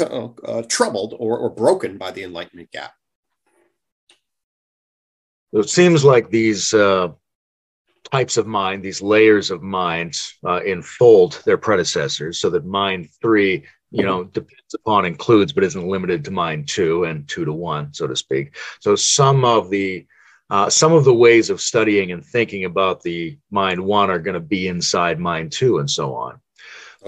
uh, 0.00 0.28
uh 0.44 0.62
troubled 0.68 1.14
or, 1.18 1.38
or 1.38 1.50
broken 1.50 1.98
by 1.98 2.10
the 2.10 2.22
Enlightenment 2.24 2.70
gap. 2.70 2.92
So 5.52 5.60
it 5.60 5.70
seems 5.70 6.04
like 6.04 6.30
these 6.30 6.72
uh, 6.72 7.08
types 8.10 8.36
of 8.36 8.46
mind, 8.46 8.82
these 8.82 9.02
layers 9.02 9.50
of 9.50 9.62
mind, 9.62 10.16
uh, 10.44 10.62
enfold 10.62 11.42
their 11.44 11.58
predecessors, 11.58 12.38
so 12.38 12.50
that 12.50 12.64
mind 12.64 13.08
three, 13.20 13.64
you 13.90 14.04
know, 14.04 14.24
depends 14.24 14.74
upon, 14.74 15.04
includes, 15.04 15.52
but 15.52 15.64
isn't 15.64 15.88
limited 15.88 16.24
to 16.24 16.30
mind 16.30 16.68
two 16.68 17.04
and 17.04 17.28
two 17.28 17.44
to 17.44 17.52
one, 17.52 17.92
so 17.92 18.06
to 18.06 18.14
speak. 18.14 18.56
So 18.80 18.94
some 18.94 19.44
of 19.44 19.70
the 19.70 20.06
uh, 20.50 20.68
some 20.68 20.92
of 20.92 21.04
the 21.04 21.14
ways 21.14 21.48
of 21.48 21.60
studying 21.60 22.10
and 22.10 22.24
thinking 22.24 22.64
about 22.64 23.02
the 23.02 23.38
mind 23.52 23.78
one 23.78 24.10
are 24.10 24.18
going 24.18 24.34
to 24.34 24.40
be 24.40 24.66
inside 24.66 25.20
mind 25.20 25.52
two, 25.52 25.78
and 25.78 25.90
so 25.90 26.14
on. 26.14 26.40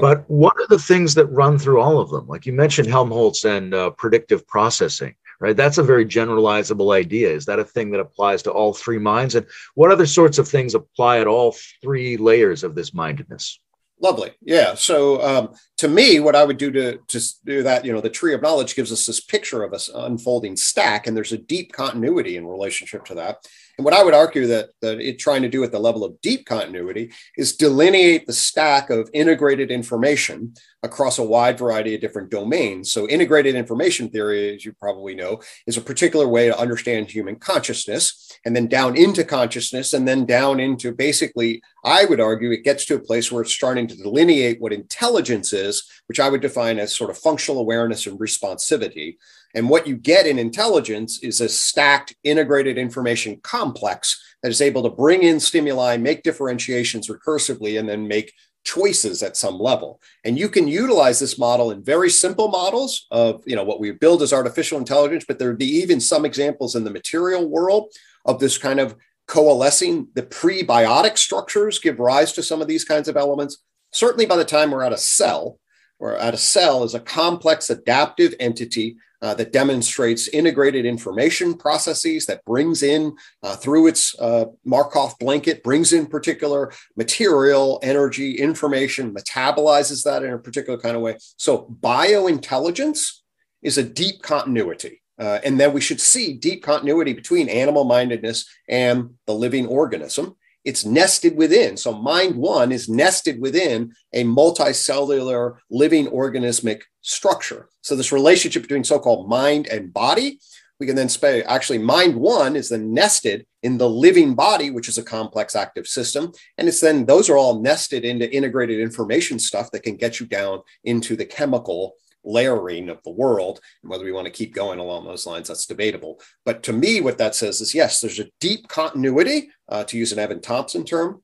But 0.01 0.25
what 0.31 0.57
are 0.57 0.67
the 0.69 0.79
things 0.79 1.15
that 1.15 1.27
run 1.27 1.59
through 1.59 1.81
all 1.81 1.99
of 1.99 2.09
them? 2.11 2.27
Like 2.27 2.47
you 2.47 2.53
mentioned 2.53 2.89
Helmholtz 2.89 3.45
and 3.45 3.75
uh, 3.75 3.91
predictive 3.91 4.47
processing 4.47 5.15
right? 5.43 5.57
That's 5.57 5.79
a 5.79 5.83
very 5.83 6.07
generalizable 6.07 6.95
idea. 6.95 7.29
Is 7.29 7.47
that 7.47 7.59
a 7.59 7.65
thing 7.65 7.91
that 7.91 8.01
applies 8.01 8.43
to 8.45 8.53
all 8.53 8.73
three 8.73 8.99
minds? 8.99 9.35
And 9.35 9.45
what 9.75 9.91
other 9.91 10.07
sorts 10.07 10.39
of 10.39 10.47
things 10.47 10.77
apply 10.77 11.19
at 11.19 11.27
all 11.27 11.57
three 11.83 12.17
layers 12.17 12.63
of 12.63 12.77
this 12.77 12.95
mindedness? 12.95 13.59
Lovely. 14.01 14.33
Yeah. 14.41 14.75
So 14.75 15.21
um, 15.21 15.55
to 15.79 15.89
me, 15.89 16.21
what 16.21 16.37
I 16.37 16.45
would 16.45 16.59
do 16.59 16.71
to, 16.71 16.99
to 17.09 17.21
do 17.45 17.63
that, 17.65 17.85
you 17.85 17.93
know, 17.93 18.01
the 18.01 18.09
tree 18.09 18.35
of 18.35 18.43
knowledge 18.43 18.77
gives 18.77 18.93
us 18.93 19.05
this 19.05 19.21
picture 19.21 19.65
of 19.65 19.75
us 19.75 19.89
unfolding 19.89 20.57
stack, 20.57 21.07
and 21.07 21.17
there's 21.17 21.33
a 21.33 21.39
deep 21.39 21.73
continuity 21.73 22.37
in 22.37 22.47
relationship 22.47 23.05
to 23.07 23.15
that. 23.15 23.45
And 23.79 23.85
what 23.85 23.95
I 23.95 24.05
would 24.05 24.15
argue 24.15 24.47
that, 24.49 24.71
that 24.83 25.01
it 25.01 25.19
trying 25.19 25.43
to 25.43 25.49
do 25.49 25.65
at 25.65 25.73
the 25.73 25.79
level 25.79 26.05
of 26.05 26.21
deep 26.21 26.45
continuity 26.47 27.13
is 27.37 27.57
delineate 27.57 28.27
the 28.27 28.33
stack 28.33 28.91
of 28.91 29.09
integrated 29.15 29.71
information 29.71 30.55
across 30.83 31.19
a 31.19 31.23
wide 31.23 31.59
variety 31.59 31.95
of 31.95 32.01
different 32.01 32.31
domains. 32.31 32.93
So, 32.93 33.09
integrated 33.09 33.55
information 33.55 34.11
theory, 34.11 34.55
as 34.55 34.65
you 34.65 34.73
probably 34.73 35.15
know, 35.15 35.41
is 35.67 35.77
a 35.77 35.81
particular 35.81 36.29
way 36.29 36.49
to 36.49 36.59
understand 36.59 37.11
human 37.11 37.37
consciousness, 37.37 38.39
and 38.45 38.55
then 38.55 38.67
down 38.67 38.97
into 38.97 39.25
consciousness, 39.25 39.95
and 39.95 40.07
then 40.07 40.27
down 40.27 40.61
into 40.61 40.93
basically, 40.93 41.63
I 41.85 42.05
would 42.05 42.21
argue 42.21 42.51
it 42.51 42.65
gets 42.65 42.85
to 42.87 42.97
a 42.97 43.01
place 43.01 43.31
where 43.31 43.43
it's 43.43 43.53
starting 43.53 43.87
to 43.89 43.97
delineate 43.97 44.61
what 44.61 44.73
intelligence 44.73 45.53
is, 45.53 45.89
which 46.07 46.21
I 46.21 46.29
would 46.29 46.41
define 46.41 46.79
as 46.79 46.95
sort 46.95 47.11
of 47.11 47.19
functional 47.19 47.61
awareness 47.61 48.07
and 48.07 48.19
responsivity. 48.19 49.17
And 49.55 49.69
what 49.69 49.87
you 49.87 49.97
get 49.97 50.27
in 50.27 50.39
intelligence 50.39 51.23
is 51.23 51.41
a 51.41 51.49
stacked 51.49 52.15
integrated 52.25 52.79
information 52.79 53.39
complex 53.43 54.21
that 54.43 54.51
is 54.51 54.61
able 54.61 54.83
to 54.83 54.91
bring 54.91 55.23
in 55.23 55.39
stimuli, 55.41 55.97
make 55.97 56.23
differentiations 56.23 57.09
recursively, 57.09 57.79
and 57.79 57.89
then 57.89 58.09
make 58.09 58.33
choices 58.65 59.23
at 59.23 59.37
some 59.37 59.59
level. 59.59 60.01
And 60.25 60.39
you 60.39 60.49
can 60.49 60.69
utilize 60.69 61.19
this 61.19 61.39
model 61.39 61.71
in 61.71 61.83
very 61.83 62.11
simple 62.11 62.49
models 62.49 63.07
of, 63.11 63.43
you 63.47 63.57
know, 63.57 63.65
what 63.65 63.81
we 63.81 63.91
build 63.91 64.23
as 64.23 64.33
artificial 64.33 64.79
intelligence, 64.79 65.25
but 65.27 65.39
there'd 65.39 65.59
be 65.59 65.79
even 65.79 66.01
some 66.01 66.25
examples 66.25 66.77
in 66.77 66.85
the 66.85 66.91
material 66.91 67.49
world 67.49 67.93
of 68.25 68.39
this 68.39 68.59
kind 68.59 68.81
of 68.81 68.97
coalescing. 69.27 70.09
The 70.15 70.23
prebiotic 70.23 71.19
structures 71.19 71.79
give 71.79 71.99
rise 71.99 72.33
to 72.35 72.43
some 72.43 72.63
of 72.63 72.69
these 72.69 72.85
kinds 72.85 73.09
of 73.09 73.17
elements. 73.17 73.59
Certainly 73.91 74.27
by 74.27 74.37
the 74.37 74.45
time 74.45 74.71
we're 74.71 74.85
at 74.85 74.93
a 74.93 74.99
cell, 74.99 75.59
or 75.99 76.17
at 76.17 76.35
a 76.35 76.39
cell 76.39 76.83
is 76.83 76.95
a 76.95 77.01
complex 77.01 77.71
adaptive 77.71 78.35
entity 78.41 78.97
uh, 79.23 79.35
that 79.35 79.53
demonstrates 79.53 80.29
integrated 80.29 80.85
information 80.85 81.55
processes 81.55 82.27
that 82.27 82.45
brings 82.45 82.83
in 82.83 83.17
uh, 83.43 83.55
through 83.57 83.87
its 83.87 84.19
uh, 84.19 84.47
Markov 84.65 85.17
blanket, 85.19 85.63
brings 85.63 85.93
in 85.93 86.07
particular 86.07 86.73
material, 86.97 87.79
energy, 87.83 88.35
information, 88.35 89.15
metabolizes 89.15 90.03
that 90.03 90.25
in 90.25 90.33
a 90.33 90.39
particular 90.39 90.79
kind 90.79 90.97
of 90.97 91.03
way. 91.03 91.17
So 91.37 91.75
biointelligence 91.81 93.21
is 93.63 93.79
a 93.79 93.85
deep 93.85 94.23
continuity. 94.23 95.01
Uh, 95.19 95.39
and 95.45 95.61
then 95.61 95.73
we 95.73 95.81
should 95.81 96.01
see 96.01 96.35
deep 96.35 96.65
continuity 96.65 97.13
between 97.13 97.49
animal 97.49 97.85
mindedness 97.85 98.49
and 98.69 99.11
the 99.27 99.35
living 99.35 99.67
organism 99.67 100.35
it's 100.65 100.85
nested 100.85 101.37
within. 101.37 101.77
So 101.77 101.93
mind 101.93 102.37
one 102.37 102.73
is 102.73 102.89
nested 102.89 103.41
within 103.41 103.93
a 104.13 104.25
multicellular 104.25 105.57
living 105.71 106.07
organismic 106.07 106.83
structure. 107.03 107.69
So 107.83 107.95
this 107.95 108.13
relationship 108.13 108.63
between 108.63 108.85
so-called 108.85 109.29
mind 109.29 109.67
and 109.67 109.93
body, 109.93 110.39
we 110.81 110.87
can 110.87 110.97
then 110.97 111.09
say 111.09 111.43
actually 111.43 111.79
mind 111.79 112.17
one 112.17 112.57
is 112.57 112.69
then 112.69 112.93
nested 112.93 113.47
in 113.63 113.79
the 113.79 113.89
living 113.89 114.35
body, 114.35 114.71
which 114.71 114.89
is 114.89 114.99
a 114.99 115.03
complex 115.03 115.55
active 115.55 115.87
system. 115.87 116.33
And 116.59 116.67
it's 116.67 116.81
then 116.81 117.07
those 117.07 117.31
are 117.31 117.37
all 117.37 117.61
nested 117.61 118.05
into 118.05 118.33
integrated 118.35 118.81
information 118.81 119.39
stuff 119.39 119.71
that 119.71 119.85
can 119.85 119.97
get 119.97 120.19
you 120.19 120.27
down 120.27 120.63
into 120.83 121.15
the 121.15 121.25
chemical 121.25 121.95
layering 122.25 122.89
of 122.89 123.03
the 123.05 123.11
world. 123.11 123.61
And 123.83 123.91
whether 123.91 124.05
we 124.05 124.13
want 124.13 124.27
to 124.27 124.33
keep 124.33 124.55
going 124.55 124.79
along 124.79 125.05
those 125.05 125.27
lines, 125.27 125.49
that's 125.49 125.67
debatable. 125.67 126.21
But 126.45 126.63
to 126.65 126.73
me, 126.73 127.01
what 127.01 127.19
that 127.19 127.35
says 127.35 127.61
is 127.61 127.75
yes, 127.75 128.01
there's 128.01 128.21
a 128.21 128.31
deep 128.41 128.69
continuity, 128.69 129.51
uh, 129.69 129.85
to 129.85 129.97
use 129.97 130.13
an 130.13 130.19
Evan 130.19 130.41
Thompson 130.41 130.85
term. 130.85 131.23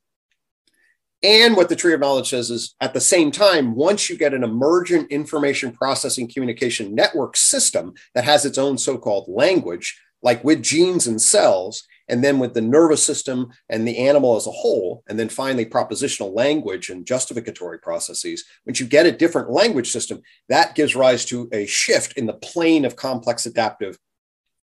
And 1.23 1.57
what 1.57 1.69
the 1.69 1.77
tree 1.77 1.95
of 1.95 2.01
knowledge 2.01 2.31
says 2.31 2.51
is 2.51 2.77
at 2.81 2.95
the 2.95 3.01
same 3.01 3.33
time, 3.33 3.75
once 3.75 4.09
you 4.09 4.17
get 4.17 4.35
an 4.35 4.45
emergent 4.45 5.11
information 5.11 5.73
processing 5.73 6.29
communication 6.29 6.95
network 6.95 7.37
system 7.37 7.95
that 8.15 8.25
has 8.25 8.45
its 8.45 8.57
own 8.57 8.79
so 8.79 8.97
called 8.97 9.29
language, 9.29 10.01
like 10.23 10.45
with 10.45 10.63
genes 10.63 11.09
and 11.09 11.21
cells, 11.21 11.83
and 12.09 12.23
then 12.23 12.39
with 12.39 12.55
the 12.55 12.61
nervous 12.61 13.03
system 13.03 13.51
and 13.69 13.87
the 13.87 13.99
animal 13.99 14.37
as 14.37 14.47
a 14.47 14.51
whole, 14.51 15.03
and 15.09 15.19
then 15.19 15.29
finally 15.29 15.67
propositional 15.67 16.35
language 16.35 16.89
and 16.89 17.05
justificatory 17.05 17.79
processes. 17.81 18.45
Once 18.65 18.79
you 18.81 18.87
get 18.87 19.05
a 19.05 19.13
different 19.13 19.51
language 19.51 19.91
system, 19.91 20.23
that 20.49 20.75
gives 20.75 20.97
rise 20.97 21.25
to 21.27 21.49
a 21.53 21.67
shift 21.67 22.17
in 22.17 22.27
the 22.27 22.35
plane 22.35 22.85
of 22.85 22.97
complex 22.97 23.45
adaptive 23.45 23.99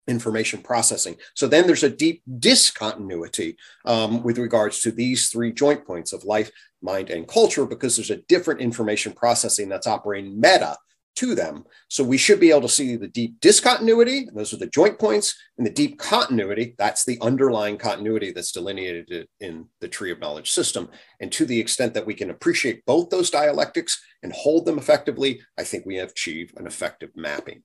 information 0.08 0.62
processing. 0.62 1.16
So 1.36 1.48
then 1.48 1.66
there's 1.66 1.84
a 1.84 1.90
deep 1.90 2.22
discontinuity 2.40 3.58
um, 3.86 4.24
with 4.24 4.38
regards 4.38 4.82
to 4.82 4.92
these 4.92 5.30
three 5.30 5.52
joint 5.52 5.86
points 5.86 6.14
of 6.14 6.24
life, 6.24 6.52
mind, 6.82 7.10
and 7.10 7.28
culture, 7.28 7.66
because 7.66 7.96
there's 7.96 8.12
a 8.12 8.24
different 8.28 8.62
information 8.62 9.14
processing 9.14 9.70
that's 9.70 9.88
operating 9.88 10.40
meta 10.40 10.78
to 11.16 11.36
them. 11.36 11.64
So 11.90 12.04
we 12.04 12.18
should 12.18 12.40
be 12.40 12.50
able 12.50 12.62
to 12.62 12.70
see 12.70 12.96
the 12.96 13.08
deep 13.08 13.40
discontinuity, 13.40 14.28
those 14.34 14.52
are 14.54 14.58
the 14.58 14.68
joint 14.68 14.98
points, 14.98 15.36
and 15.58 15.66
the 15.66 15.72
deep 15.72 16.00
continuity, 16.00 16.76
that's 16.78 17.06
the 17.06 17.20
underlying 17.22 17.78
continuity 17.78 18.32
that's 18.32 18.52
delineated 18.52 19.28
in 19.40 19.68
the 19.80 19.88
tree 19.88 20.12
of 20.12 20.20
knowledge 20.20 20.50
system. 20.50 20.90
And 21.20 21.32
to 21.34 21.46
the 21.46 21.60
extent 21.60 21.94
that 21.94 22.06
we 22.06 22.16
can 22.16 22.32
appreciate 22.32 22.86
both 22.86 23.10
those 23.10 23.30
dialectics 23.30 24.02
and 24.24 24.34
hold 24.34 24.66
them 24.66 24.80
effectively, 24.80 25.42
I 25.58 25.64
think 25.64 25.86
we 25.86 25.98
have 25.98 26.10
achieved 26.10 26.58
an 26.58 26.66
effective 26.66 27.12
mapping. 27.16 27.64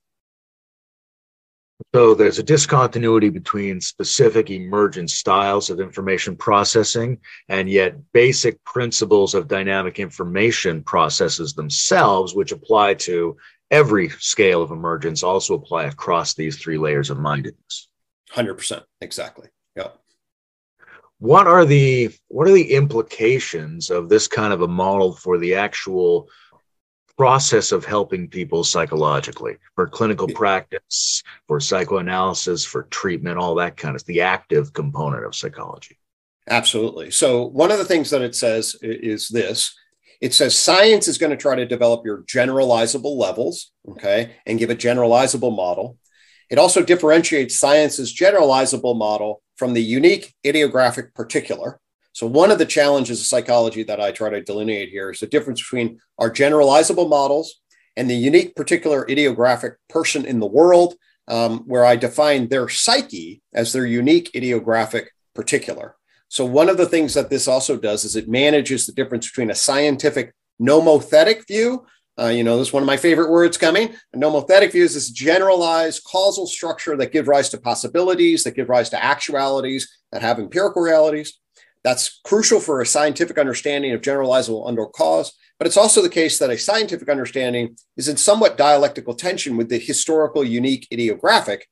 So 1.94 2.14
there's 2.14 2.40
a 2.40 2.42
discontinuity 2.42 3.28
between 3.28 3.80
specific 3.80 4.50
emergent 4.50 5.10
styles 5.10 5.70
of 5.70 5.80
information 5.80 6.36
processing, 6.36 7.18
and 7.48 7.70
yet 7.70 7.96
basic 8.12 8.62
principles 8.64 9.34
of 9.34 9.48
dynamic 9.48 10.00
information 10.00 10.82
processes 10.82 11.54
themselves, 11.54 12.34
which 12.34 12.52
apply 12.52 12.94
to 12.94 13.36
every 13.70 14.08
scale 14.08 14.60
of 14.60 14.72
emergence, 14.72 15.22
also 15.22 15.54
apply 15.54 15.84
across 15.84 16.34
these 16.34 16.58
three 16.58 16.78
layers 16.78 17.10
of 17.10 17.18
mindedness. 17.18 17.88
100%. 18.32 18.82
Exactly. 19.00 19.48
Yeah. 19.76 19.88
What 21.20 21.46
are 21.46 21.64
the 21.64 22.10
what 22.28 22.46
are 22.46 22.52
the 22.52 22.74
implications 22.74 23.90
of 23.90 24.08
this 24.08 24.28
kind 24.28 24.52
of 24.52 24.62
a 24.62 24.68
model 24.68 25.12
for 25.14 25.38
the 25.38 25.54
actual 25.54 26.28
process 27.18 27.72
of 27.72 27.84
helping 27.84 28.28
people 28.28 28.62
psychologically 28.62 29.56
for 29.74 29.88
clinical 29.88 30.28
practice, 30.28 31.22
for 31.48 31.60
psychoanalysis, 31.60 32.64
for 32.64 32.84
treatment, 32.84 33.36
all 33.36 33.56
that 33.56 33.76
kind 33.76 33.96
of 33.96 34.04
the 34.06 34.20
active 34.20 34.72
component 34.72 35.24
of 35.24 35.34
psychology. 35.34 35.98
Absolutely. 36.48 37.10
So, 37.10 37.44
one 37.44 37.70
of 37.70 37.78
the 37.78 37.84
things 37.84 38.08
that 38.10 38.22
it 38.22 38.34
says 38.34 38.76
is 38.80 39.28
this 39.28 39.74
it 40.20 40.34
says 40.34 40.56
science 40.56 41.06
is 41.06 41.18
going 41.18 41.30
to 41.30 41.36
try 41.36 41.54
to 41.54 41.66
develop 41.66 42.04
your 42.04 42.22
generalizable 42.22 43.16
levels, 43.16 43.72
okay, 43.88 44.36
and 44.46 44.58
give 44.58 44.70
a 44.70 44.74
generalizable 44.74 45.54
model. 45.54 45.98
It 46.50 46.58
also 46.58 46.82
differentiates 46.82 47.58
science's 47.58 48.16
generalizable 48.16 48.96
model 48.96 49.42
from 49.56 49.74
the 49.74 49.82
unique 49.82 50.34
idiographic 50.44 51.14
particular. 51.14 51.78
So, 52.12 52.26
one 52.26 52.50
of 52.50 52.58
the 52.58 52.66
challenges 52.66 53.20
of 53.20 53.26
psychology 53.26 53.82
that 53.84 54.00
I 54.00 54.10
try 54.10 54.30
to 54.30 54.42
delineate 54.42 54.90
here 54.90 55.10
is 55.10 55.20
the 55.20 55.26
difference 55.26 55.62
between 55.62 56.00
our 56.18 56.30
generalizable 56.30 57.08
models 57.08 57.60
and 57.96 58.08
the 58.08 58.16
unique, 58.16 58.54
particular 58.56 59.04
idiographic 59.06 59.74
person 59.88 60.24
in 60.24 60.40
the 60.40 60.46
world, 60.46 60.94
um, 61.28 61.60
where 61.66 61.84
I 61.84 61.96
define 61.96 62.48
their 62.48 62.68
psyche 62.68 63.42
as 63.52 63.72
their 63.72 63.86
unique 63.86 64.30
idiographic 64.34 65.06
particular. 65.34 65.96
So, 66.28 66.44
one 66.44 66.68
of 66.68 66.76
the 66.76 66.86
things 66.86 67.14
that 67.14 67.30
this 67.30 67.48
also 67.48 67.76
does 67.76 68.04
is 68.04 68.16
it 68.16 68.28
manages 68.28 68.86
the 68.86 68.92
difference 68.92 69.26
between 69.28 69.50
a 69.50 69.54
scientific 69.54 70.32
nomothetic 70.60 71.46
view. 71.46 71.86
Uh, 72.18 72.26
you 72.26 72.42
know, 72.42 72.58
this 72.58 72.68
is 72.68 72.72
one 72.72 72.82
of 72.82 72.86
my 72.86 72.96
favorite 72.96 73.30
words 73.30 73.56
coming. 73.56 73.94
A 74.12 74.16
nomothetic 74.16 74.72
view 74.72 74.82
is 74.82 74.94
this 74.94 75.10
generalized 75.10 76.02
causal 76.04 76.46
structure 76.46 76.96
that 76.96 77.12
gives 77.12 77.28
rise 77.28 77.48
to 77.50 77.60
possibilities, 77.60 78.42
that 78.44 78.56
give 78.56 78.68
rise 78.68 78.90
to 78.90 79.02
actualities, 79.02 79.88
that 80.10 80.22
have 80.22 80.38
empirical 80.38 80.82
realities. 80.82 81.38
That's 81.84 82.20
crucial 82.24 82.60
for 82.60 82.80
a 82.80 82.86
scientific 82.86 83.38
understanding 83.38 83.92
of 83.92 84.00
generalizable 84.00 84.66
under 84.68 84.86
cause, 84.86 85.32
but 85.58 85.66
it's 85.66 85.76
also 85.76 86.02
the 86.02 86.08
case 86.08 86.38
that 86.38 86.50
a 86.50 86.58
scientific 86.58 87.08
understanding 87.08 87.76
is 87.96 88.08
in 88.08 88.16
somewhat 88.16 88.56
dialectical 88.56 89.14
tension 89.14 89.56
with 89.56 89.68
the 89.68 89.78
historical, 89.78 90.44
unique, 90.44 90.86
idiographic 90.92 91.62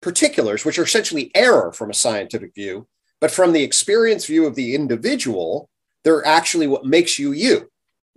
particulars, 0.00 0.64
which 0.64 0.78
are 0.78 0.84
essentially 0.84 1.30
error 1.34 1.72
from 1.72 1.90
a 1.90 1.94
scientific 1.94 2.54
view. 2.54 2.86
But 3.20 3.30
from 3.30 3.52
the 3.52 3.62
experience 3.62 4.26
view 4.26 4.46
of 4.46 4.54
the 4.54 4.74
individual, 4.74 5.68
they're 6.04 6.26
actually 6.26 6.66
what 6.66 6.84
makes 6.84 7.18
you 7.18 7.32
you. 7.32 7.70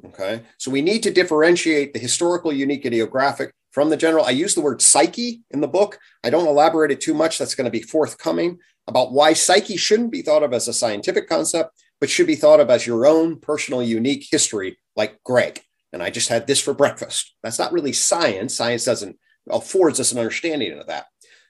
Okay. 0.05 0.41
So 0.57 0.71
we 0.71 0.81
need 0.81 1.03
to 1.03 1.11
differentiate 1.11 1.93
the 1.93 1.99
historical, 1.99 2.53
unique, 2.53 2.83
idiographic 2.83 3.51
from 3.71 3.89
the 3.89 3.97
general. 3.97 4.25
I 4.25 4.31
use 4.31 4.55
the 4.55 4.61
word 4.61 4.81
psyche 4.81 5.41
in 5.51 5.61
the 5.61 5.67
book. 5.67 5.99
I 6.23 6.29
don't 6.29 6.47
elaborate 6.47 6.91
it 6.91 7.01
too 7.01 7.13
much. 7.13 7.37
That's 7.37 7.55
going 7.55 7.65
to 7.65 7.71
be 7.71 7.81
forthcoming 7.81 8.59
about 8.89 9.13
why 9.13 9.33
psyche 9.33 9.77
shouldn't 9.77 10.11
be 10.11 10.23
thought 10.23 10.41
of 10.41 10.51
as 10.51 10.67
a 10.67 10.73
scientific 10.73 11.29
concept, 11.29 11.79
but 12.01 12.09
should 12.09 12.25
be 12.25 12.35
thought 12.35 12.59
of 12.59 12.71
as 12.71 12.87
your 12.87 13.05
own 13.05 13.39
personal, 13.39 13.83
unique 13.83 14.27
history, 14.29 14.79
like 14.95 15.23
Gregg. 15.23 15.61
And 15.93 16.01
I 16.01 16.09
just 16.09 16.27
had 16.27 16.47
this 16.47 16.59
for 16.59 16.73
breakfast. 16.73 17.35
That's 17.43 17.59
not 17.59 17.71
really 17.71 17.93
science. 17.93 18.55
Science 18.55 18.85
doesn't 18.85 19.17
affords 19.47 19.99
us 19.99 20.11
an 20.11 20.17
understanding 20.17 20.77
of 20.77 20.87
that. 20.87 21.05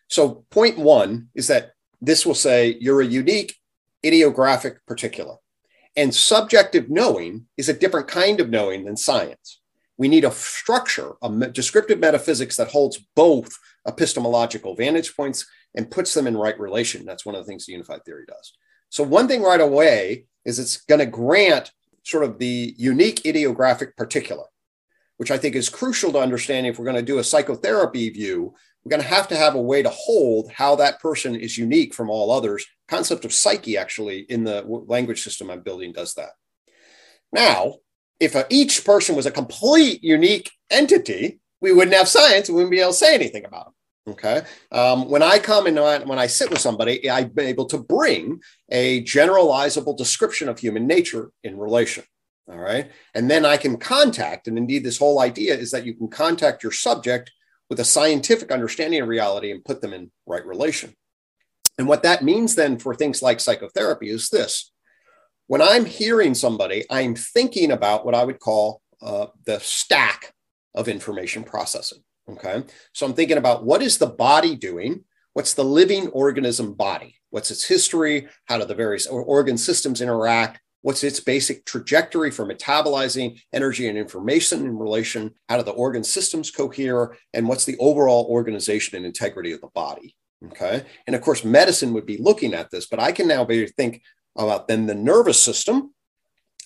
So, 0.09 0.45
point 0.49 0.77
one 0.77 1.29
is 1.33 1.47
that 1.47 1.71
this 2.01 2.25
will 2.25 2.35
say 2.35 2.77
you're 2.81 3.01
a 3.01 3.05
unique 3.05 3.55
idiographic 4.05 4.77
particular. 4.85 5.35
And 5.95 6.13
subjective 6.13 6.89
knowing 6.89 7.47
is 7.57 7.69
a 7.69 7.73
different 7.73 8.09
kind 8.09 8.41
of 8.41 8.49
knowing 8.49 8.83
than 8.83 8.97
science. 8.97 9.61
We 9.97 10.09
need 10.09 10.25
a 10.25 10.31
structure, 10.31 11.13
a 11.21 11.29
descriptive 11.47 11.99
metaphysics 11.99 12.57
that 12.57 12.69
holds 12.69 12.99
both 13.15 13.49
epistemological 13.87 14.75
vantage 14.75 15.15
points 15.15 15.45
and 15.75 15.91
puts 15.91 16.13
them 16.13 16.27
in 16.27 16.37
right 16.37 16.59
relation. 16.59 17.05
That's 17.05 17.25
one 17.25 17.35
of 17.35 17.45
the 17.45 17.47
things 17.49 17.65
the 17.65 17.73
unified 17.73 18.03
theory 18.05 18.25
does. 18.27 18.53
So, 18.89 19.03
one 19.03 19.27
thing 19.27 19.43
right 19.43 19.61
away 19.61 20.25
is 20.45 20.59
it's 20.59 20.77
going 20.77 20.99
to 20.99 21.05
grant 21.05 21.71
sort 22.03 22.23
of 22.23 22.39
the 22.39 22.73
unique 22.77 23.21
idiographic 23.23 23.95
particular, 23.95 24.45
which 25.17 25.31
I 25.31 25.37
think 25.37 25.55
is 25.55 25.69
crucial 25.69 26.11
to 26.13 26.19
understanding 26.19 26.71
if 26.71 26.79
we're 26.79 26.85
going 26.85 26.95
to 26.95 27.01
do 27.01 27.19
a 27.19 27.23
psychotherapy 27.23 28.09
view. 28.09 28.53
We're 28.83 28.91
going 28.91 29.01
to 29.01 29.07
have 29.07 29.27
to 29.27 29.35
have 29.35 29.55
a 29.55 29.61
way 29.61 29.83
to 29.83 29.89
hold 29.89 30.51
how 30.51 30.75
that 30.77 31.01
person 31.01 31.35
is 31.35 31.57
unique 31.57 31.93
from 31.93 32.09
all 32.09 32.31
others. 32.31 32.65
Concept 32.87 33.25
of 33.25 33.33
psyche, 33.33 33.77
actually, 33.77 34.19
in 34.21 34.45
the 34.45 34.63
language 34.65 35.21
system 35.21 35.49
I'm 35.49 35.61
building, 35.61 35.91
does 35.91 36.13
that. 36.13 36.29
Now, 37.31 37.75
if 38.19 38.35
a, 38.35 38.45
each 38.49 38.85
person 38.85 39.15
was 39.15 39.25
a 39.25 39.31
complete 39.31 40.03
unique 40.03 40.51
entity, 40.69 41.39
we 41.61 41.73
wouldn't 41.73 41.95
have 41.95 42.07
science. 42.07 42.49
We 42.49 42.55
wouldn't 42.55 42.71
be 42.71 42.79
able 42.79 42.91
to 42.91 42.97
say 42.97 43.13
anything 43.13 43.45
about 43.45 43.65
them. 43.65 43.73
Okay. 44.09 44.41
Um, 44.71 45.09
when 45.09 45.21
I 45.21 45.39
come 45.39 45.67
and 45.67 45.77
when 46.07 46.19
I 46.19 46.27
sit 46.27 46.49
with 46.49 46.59
somebody, 46.59 47.09
I'm 47.09 47.31
able 47.37 47.65
to 47.65 47.77
bring 47.77 48.39
a 48.69 49.03
generalizable 49.03 49.97
description 49.97 50.49
of 50.49 50.59
human 50.59 50.87
nature 50.87 51.31
in 51.43 51.57
relation. 51.57 52.03
All 52.49 52.57
right. 52.57 52.89
And 53.13 53.29
then 53.29 53.45
I 53.45 53.57
can 53.57 53.77
contact, 53.77 54.47
and 54.47 54.57
indeed, 54.57 54.83
this 54.83 54.97
whole 54.97 55.21
idea 55.21 55.55
is 55.55 55.69
that 55.71 55.85
you 55.85 55.93
can 55.93 56.07
contact 56.07 56.63
your 56.63 56.71
subject 56.71 57.31
with 57.69 57.79
a 57.79 57.85
scientific 57.85 58.51
understanding 58.51 59.01
of 59.01 59.07
reality 59.07 59.51
and 59.51 59.63
put 59.63 59.81
them 59.81 59.93
in 59.93 60.09
right 60.25 60.45
relation. 60.45 60.95
And 61.77 61.87
what 61.87 62.03
that 62.03 62.23
means 62.23 62.55
then 62.55 62.79
for 62.79 62.95
things 62.95 63.21
like 63.21 63.39
psychotherapy 63.39 64.09
is 64.09 64.29
this 64.29 64.71
when 65.47 65.61
I'm 65.61 65.85
hearing 65.85 66.33
somebody, 66.33 66.85
I'm 66.89 67.15
thinking 67.15 67.71
about 67.71 68.05
what 68.05 68.15
I 68.15 68.23
would 68.23 68.39
call 68.39 68.81
uh, 69.01 69.27
the 69.45 69.59
stack 69.59 70.33
of 70.75 70.87
information 70.87 71.43
processing. 71.43 72.03
Okay. 72.31 72.63
So 72.93 73.05
I'm 73.05 73.13
thinking 73.13 73.37
about 73.37 73.63
what 73.63 73.81
is 73.81 73.97
the 73.97 74.07
body 74.07 74.55
doing? 74.55 75.03
What's 75.33 75.53
the 75.53 75.63
living 75.63 76.07
organism 76.09 76.73
body? 76.73 77.15
What's 77.29 77.51
its 77.51 77.65
history? 77.65 78.27
How 78.45 78.57
do 78.57 78.65
the 78.65 78.75
various 78.75 79.07
organ 79.07 79.57
systems 79.57 80.01
interact? 80.01 80.59
What's 80.81 81.03
its 81.03 81.19
basic 81.19 81.65
trajectory 81.65 82.31
for 82.31 82.45
metabolizing 82.45 83.41
energy 83.51 83.87
and 83.87 83.97
information 83.97 84.65
in 84.65 84.77
relation? 84.77 85.31
How 85.47 85.57
do 85.57 85.63
the 85.63 85.71
organ 85.71 86.03
systems 86.03 86.51
cohere? 86.51 87.15
And 87.33 87.47
what's 87.47 87.65
the 87.65 87.77
overall 87.79 88.25
organization 88.29 88.95
and 88.95 89.05
integrity 89.05 89.51
of 89.51 89.61
the 89.61 89.67
body? 89.67 90.15
Okay. 90.47 90.85
And 91.05 91.15
of 91.15 91.21
course, 91.21 91.43
medicine 91.43 91.93
would 91.93 92.05
be 92.05 92.17
looking 92.17 92.53
at 92.53 92.71
this, 92.71 92.87
but 92.87 92.99
I 92.99 93.11
can 93.11 93.27
now 93.27 93.43
be 93.43 93.65
think 93.67 94.01
about 94.37 94.67
then 94.67 94.85
the 94.85 94.95
nervous 94.95 95.39
system 95.39 95.93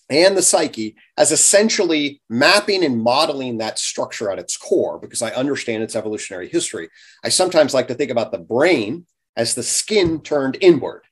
and 0.09 0.35
the 0.37 0.41
psyche 0.41 0.95
as 1.17 1.31
essentially 1.31 2.21
mapping 2.29 2.83
and 2.83 3.01
modeling 3.01 3.57
that 3.57 3.79
structure 3.79 4.29
at 4.29 4.39
its 4.39 4.57
core 4.57 4.99
because 4.99 5.21
I 5.21 5.31
understand 5.31 5.83
its 5.83 5.95
evolutionary 5.95 6.49
history. 6.49 6.89
I 7.23 7.29
sometimes 7.29 7.73
like 7.73 7.87
to 7.87 7.93
think 7.93 8.11
about 8.11 8.31
the 8.31 8.37
brain 8.37 9.05
as 9.35 9.55
the 9.55 9.63
skin 9.63 10.21
turned 10.21 10.57
inward. 10.61 11.03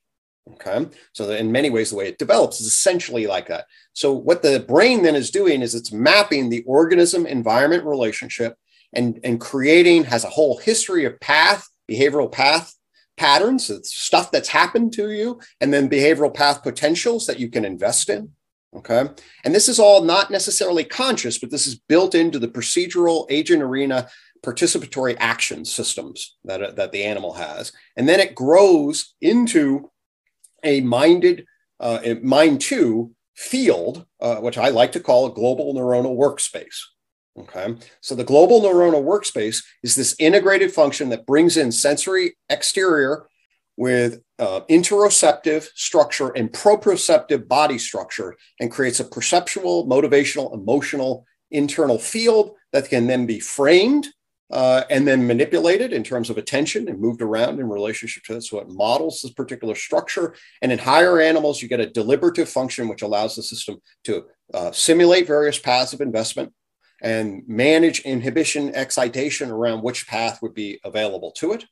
Okay. 0.52 0.86
So, 1.12 1.30
in 1.30 1.52
many 1.52 1.70
ways, 1.70 1.90
the 1.90 1.96
way 1.96 2.08
it 2.08 2.18
develops 2.18 2.60
is 2.60 2.66
essentially 2.66 3.28
like 3.28 3.46
that. 3.46 3.66
So, 3.92 4.12
what 4.12 4.42
the 4.42 4.64
brain 4.66 5.02
then 5.02 5.14
is 5.14 5.30
doing 5.30 5.62
is 5.62 5.74
it's 5.74 5.92
mapping 5.92 6.50
the 6.50 6.64
organism 6.66 7.26
environment 7.26 7.84
relationship 7.84 8.56
and, 8.92 9.20
and 9.22 9.40
creating, 9.40 10.04
has 10.04 10.24
a 10.24 10.30
whole 10.30 10.58
history 10.58 11.04
of 11.04 11.20
path, 11.20 11.68
behavioral 11.88 12.30
path 12.30 12.74
patterns, 13.16 13.70
stuff 13.84 14.32
that's 14.32 14.48
happened 14.48 14.92
to 14.94 15.10
you, 15.10 15.40
and 15.60 15.72
then 15.72 15.88
behavioral 15.88 16.34
path 16.34 16.62
potentials 16.62 17.26
that 17.26 17.38
you 17.38 17.48
can 17.48 17.64
invest 17.64 18.08
in. 18.08 18.30
Okay. 18.74 19.06
And 19.44 19.54
this 19.54 19.68
is 19.68 19.78
all 19.78 20.02
not 20.02 20.30
necessarily 20.30 20.84
conscious, 20.84 21.38
but 21.38 21.50
this 21.50 21.66
is 21.66 21.78
built 21.88 22.14
into 22.14 22.38
the 22.38 22.48
procedural 22.48 23.26
agent 23.28 23.62
arena 23.62 24.08
participatory 24.44 25.16
action 25.20 25.64
systems 25.64 26.36
that, 26.44 26.76
that 26.76 26.90
the 26.90 27.04
animal 27.04 27.34
has. 27.34 27.72
And 27.96 28.08
then 28.08 28.18
it 28.18 28.34
grows 28.34 29.14
into 29.20 29.90
a 30.64 30.80
minded, 30.80 31.46
uh, 31.80 32.00
mind 32.22 32.60
two 32.60 33.14
field, 33.34 34.06
uh, 34.20 34.36
which 34.36 34.58
I 34.58 34.68
like 34.70 34.92
to 34.92 35.00
call 35.00 35.26
a 35.26 35.34
global 35.34 35.74
neuronal 35.74 36.16
workspace. 36.16 36.80
Okay. 37.38 37.76
So 38.00 38.14
the 38.14 38.24
global 38.24 38.60
neuronal 38.60 39.04
workspace 39.04 39.64
is 39.82 39.94
this 39.96 40.14
integrated 40.18 40.72
function 40.72 41.08
that 41.10 41.26
brings 41.26 41.56
in 41.56 41.72
sensory 41.72 42.36
exterior 42.48 43.26
with 43.76 44.20
uh, 44.38 44.60
interoceptive 44.68 45.68
structure 45.74 46.30
and 46.30 46.52
proprioceptive 46.52 47.48
body 47.48 47.78
structure 47.78 48.36
and 48.60 48.70
creates 48.70 49.00
a 49.00 49.04
perceptual, 49.04 49.86
motivational, 49.86 50.52
emotional 50.52 51.24
internal 51.50 51.98
field 51.98 52.56
that 52.72 52.88
can 52.88 53.06
then 53.06 53.26
be 53.26 53.40
framed 53.40 54.08
uh, 54.50 54.84
and 54.90 55.08
then 55.08 55.26
manipulated 55.26 55.92
in 55.92 56.04
terms 56.04 56.28
of 56.28 56.36
attention 56.36 56.86
and 56.86 57.00
moved 57.00 57.22
around 57.22 57.58
in 57.58 57.68
relationship 57.68 58.22
to 58.24 58.36
it. 58.36 58.42
So 58.42 58.58
it 58.58 58.68
models 58.68 59.22
this 59.22 59.32
particular 59.32 59.74
structure. 59.74 60.34
And 60.60 60.70
in 60.70 60.78
higher 60.78 61.20
animals, 61.20 61.62
you 61.62 61.68
get 61.68 61.80
a 61.80 61.86
deliberative 61.86 62.48
function, 62.48 62.88
which 62.88 63.02
allows 63.02 63.34
the 63.34 63.42
system 63.42 63.80
to 64.04 64.24
uh, 64.52 64.70
simulate 64.72 65.26
various 65.26 65.58
paths 65.58 65.94
of 65.94 66.02
investment 66.02 66.52
and 67.00 67.42
manage 67.48 68.00
inhibition 68.00 68.74
excitation 68.74 69.50
around 69.50 69.82
which 69.82 70.06
path 70.06 70.40
would 70.42 70.54
be 70.54 70.78
available 70.84 71.30
to 71.32 71.52
it. 71.52 71.64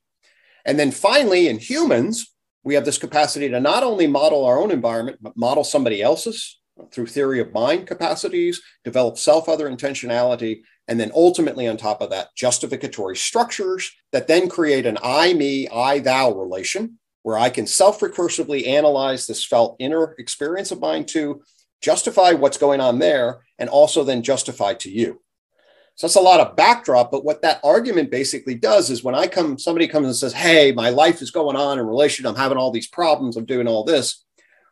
And 0.64 0.78
then 0.78 0.90
finally, 0.90 1.48
in 1.48 1.58
humans, 1.58 2.34
we 2.62 2.74
have 2.74 2.84
this 2.84 2.98
capacity 2.98 3.48
to 3.48 3.60
not 3.60 3.82
only 3.82 4.06
model 4.06 4.44
our 4.44 4.58
own 4.58 4.70
environment, 4.70 5.18
but 5.20 5.36
model 5.36 5.64
somebody 5.64 6.02
else's 6.02 6.58
through 6.92 7.06
theory 7.06 7.40
of 7.40 7.52
mind 7.52 7.86
capacities, 7.86 8.60
develop 8.84 9.18
self 9.18 9.48
other 9.48 9.68
intentionality, 9.68 10.62
and 10.88 10.98
then 10.98 11.12
ultimately, 11.14 11.68
on 11.68 11.76
top 11.76 12.00
of 12.00 12.10
that, 12.10 12.34
justificatory 12.34 13.16
structures 13.16 13.92
that 14.12 14.26
then 14.26 14.48
create 14.48 14.86
an 14.86 14.98
I, 15.02 15.34
me, 15.34 15.68
I, 15.68 16.00
thou 16.00 16.32
relation 16.32 16.98
where 17.22 17.38
I 17.38 17.50
can 17.50 17.66
self 17.66 18.00
recursively 18.00 18.66
analyze 18.66 19.26
this 19.26 19.44
felt 19.44 19.76
inner 19.78 20.14
experience 20.18 20.70
of 20.70 20.80
mine 20.80 21.04
to 21.06 21.42
justify 21.80 22.32
what's 22.32 22.58
going 22.58 22.80
on 22.80 22.98
there 22.98 23.40
and 23.58 23.68
also 23.68 24.04
then 24.04 24.22
justify 24.22 24.74
to 24.74 24.90
you. 24.90 25.20
So 26.00 26.06
that's 26.06 26.16
a 26.16 26.20
lot 26.20 26.40
of 26.40 26.56
backdrop. 26.56 27.10
But 27.10 27.26
what 27.26 27.42
that 27.42 27.60
argument 27.62 28.10
basically 28.10 28.54
does 28.54 28.88
is 28.88 29.04
when 29.04 29.14
I 29.14 29.26
come, 29.26 29.58
somebody 29.58 29.86
comes 29.86 30.06
and 30.06 30.16
says, 30.16 30.32
Hey, 30.32 30.72
my 30.72 30.88
life 30.88 31.20
is 31.20 31.30
going 31.30 31.56
on 31.56 31.78
in 31.78 31.86
relation, 31.86 32.24
I'm 32.24 32.36
having 32.36 32.56
all 32.56 32.70
these 32.70 32.88
problems, 32.88 33.36
I'm 33.36 33.44
doing 33.44 33.68
all 33.68 33.84
this. 33.84 34.24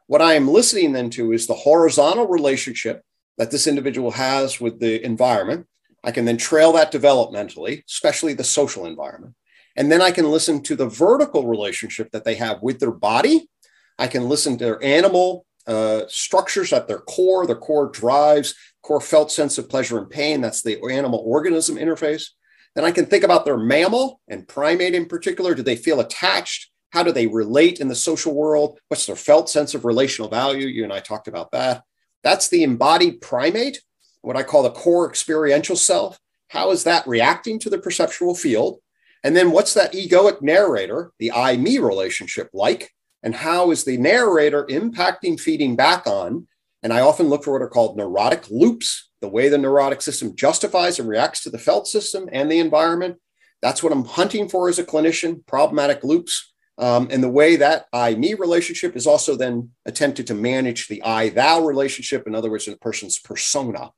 What 0.06 0.22
I 0.22 0.32
am 0.36 0.48
listening 0.48 0.92
then 0.92 1.10
to 1.10 1.32
is 1.32 1.46
the 1.46 1.52
horizontal 1.52 2.26
relationship 2.28 3.02
that 3.36 3.50
this 3.50 3.66
individual 3.66 4.10
has 4.12 4.58
with 4.58 4.80
the 4.80 5.04
environment. 5.04 5.66
I 6.02 6.12
can 6.12 6.24
then 6.24 6.38
trail 6.38 6.72
that 6.72 6.90
developmentally, 6.90 7.84
especially 7.86 8.32
the 8.32 8.42
social 8.42 8.86
environment. 8.86 9.34
And 9.76 9.92
then 9.92 10.00
I 10.00 10.12
can 10.12 10.30
listen 10.30 10.62
to 10.62 10.76
the 10.76 10.88
vertical 10.88 11.46
relationship 11.46 12.10
that 12.12 12.24
they 12.24 12.36
have 12.36 12.62
with 12.62 12.80
their 12.80 12.90
body. 12.90 13.50
I 13.98 14.06
can 14.06 14.30
listen 14.30 14.56
to 14.56 14.64
their 14.64 14.82
animal 14.82 15.44
uh, 15.66 16.04
structures 16.08 16.72
at 16.72 16.88
their 16.88 17.00
core, 17.00 17.46
their 17.46 17.54
core 17.54 17.90
drives, 17.90 18.54
core 18.88 19.00
felt 19.02 19.30
sense 19.30 19.58
of 19.58 19.68
pleasure 19.68 19.98
and 19.98 20.08
pain. 20.08 20.40
That's 20.40 20.62
the 20.62 20.82
animal 20.90 21.22
organism 21.26 21.76
interface. 21.76 22.30
Then 22.74 22.86
I 22.86 22.90
can 22.90 23.04
think 23.04 23.22
about 23.22 23.44
their 23.44 23.58
mammal 23.58 24.22
and 24.28 24.48
primate 24.48 24.94
in 24.94 25.04
particular. 25.04 25.54
Do 25.54 25.62
they 25.62 25.76
feel 25.76 26.00
attached? 26.00 26.70
How 26.90 27.02
do 27.02 27.12
they 27.12 27.26
relate 27.26 27.80
in 27.80 27.88
the 27.88 27.94
social 27.94 28.34
world? 28.34 28.80
What's 28.88 29.04
their 29.04 29.14
felt 29.14 29.50
sense 29.50 29.74
of 29.74 29.84
relational 29.84 30.30
value? 30.30 30.66
You 30.66 30.84
and 30.84 30.92
I 30.92 31.00
talked 31.00 31.28
about 31.28 31.52
that. 31.52 31.82
That's 32.22 32.48
the 32.48 32.62
embodied 32.62 33.20
primate, 33.20 33.82
what 34.22 34.36
I 34.36 34.42
call 34.42 34.62
the 34.62 34.70
core 34.70 35.06
experiential 35.06 35.76
self. 35.76 36.18
How 36.48 36.70
is 36.70 36.84
that 36.84 37.06
reacting 37.06 37.58
to 37.60 37.70
the 37.70 37.78
perceptual 37.78 38.34
field? 38.34 38.78
And 39.22 39.36
then 39.36 39.50
what's 39.50 39.74
that 39.74 39.92
egoic 39.92 40.40
narrator, 40.40 41.12
the 41.18 41.32
I 41.32 41.58
me 41.58 41.78
relationship 41.78 42.48
like? 42.54 42.94
And 43.22 43.34
how 43.34 43.70
is 43.70 43.84
the 43.84 43.98
narrator 43.98 44.64
impacting, 44.64 45.38
feeding 45.38 45.76
back 45.76 46.06
on? 46.06 46.48
And 46.82 46.92
I 46.92 47.00
often 47.00 47.28
look 47.28 47.44
for 47.44 47.52
what 47.52 47.62
are 47.62 47.68
called 47.68 47.96
neurotic 47.96 48.48
loops, 48.50 49.10
the 49.20 49.28
way 49.28 49.48
the 49.48 49.58
neurotic 49.58 50.00
system 50.02 50.36
justifies 50.36 50.98
and 50.98 51.08
reacts 51.08 51.42
to 51.42 51.50
the 51.50 51.58
felt 51.58 51.88
system 51.88 52.28
and 52.32 52.50
the 52.50 52.60
environment. 52.60 53.16
That's 53.60 53.82
what 53.82 53.92
I'm 53.92 54.04
hunting 54.04 54.48
for 54.48 54.68
as 54.68 54.78
a 54.78 54.84
clinician, 54.84 55.44
problematic 55.46 56.04
loops. 56.04 56.52
Um, 56.78 57.08
and 57.10 57.22
the 57.22 57.28
way 57.28 57.56
that 57.56 57.86
I 57.92 58.14
me 58.14 58.34
relationship 58.34 58.94
is 58.94 59.06
also 59.06 59.34
then 59.34 59.70
attempted 59.84 60.28
to 60.28 60.34
manage 60.34 60.86
the 60.86 61.02
I 61.02 61.30
thou 61.30 61.64
relationship, 61.64 62.28
in 62.28 62.36
other 62.36 62.50
words, 62.50 62.68
a 62.68 62.76
person's 62.76 63.18
persona. 63.18 63.90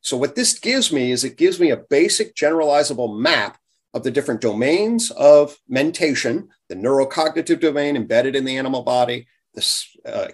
So, 0.00 0.16
what 0.16 0.34
this 0.34 0.58
gives 0.58 0.90
me 0.90 1.12
is 1.12 1.24
it 1.24 1.36
gives 1.36 1.60
me 1.60 1.70
a 1.70 1.76
basic 1.76 2.34
generalizable 2.34 3.20
map 3.20 3.58
of 3.92 4.02
the 4.02 4.10
different 4.10 4.40
domains 4.40 5.10
of 5.10 5.58
mentation, 5.68 6.48
the 6.70 6.74
neurocognitive 6.74 7.60
domain 7.60 7.96
embedded 7.96 8.34
in 8.34 8.46
the 8.46 8.56
animal 8.56 8.82
body, 8.82 9.26
the 9.54 9.84
uh, 10.06 10.28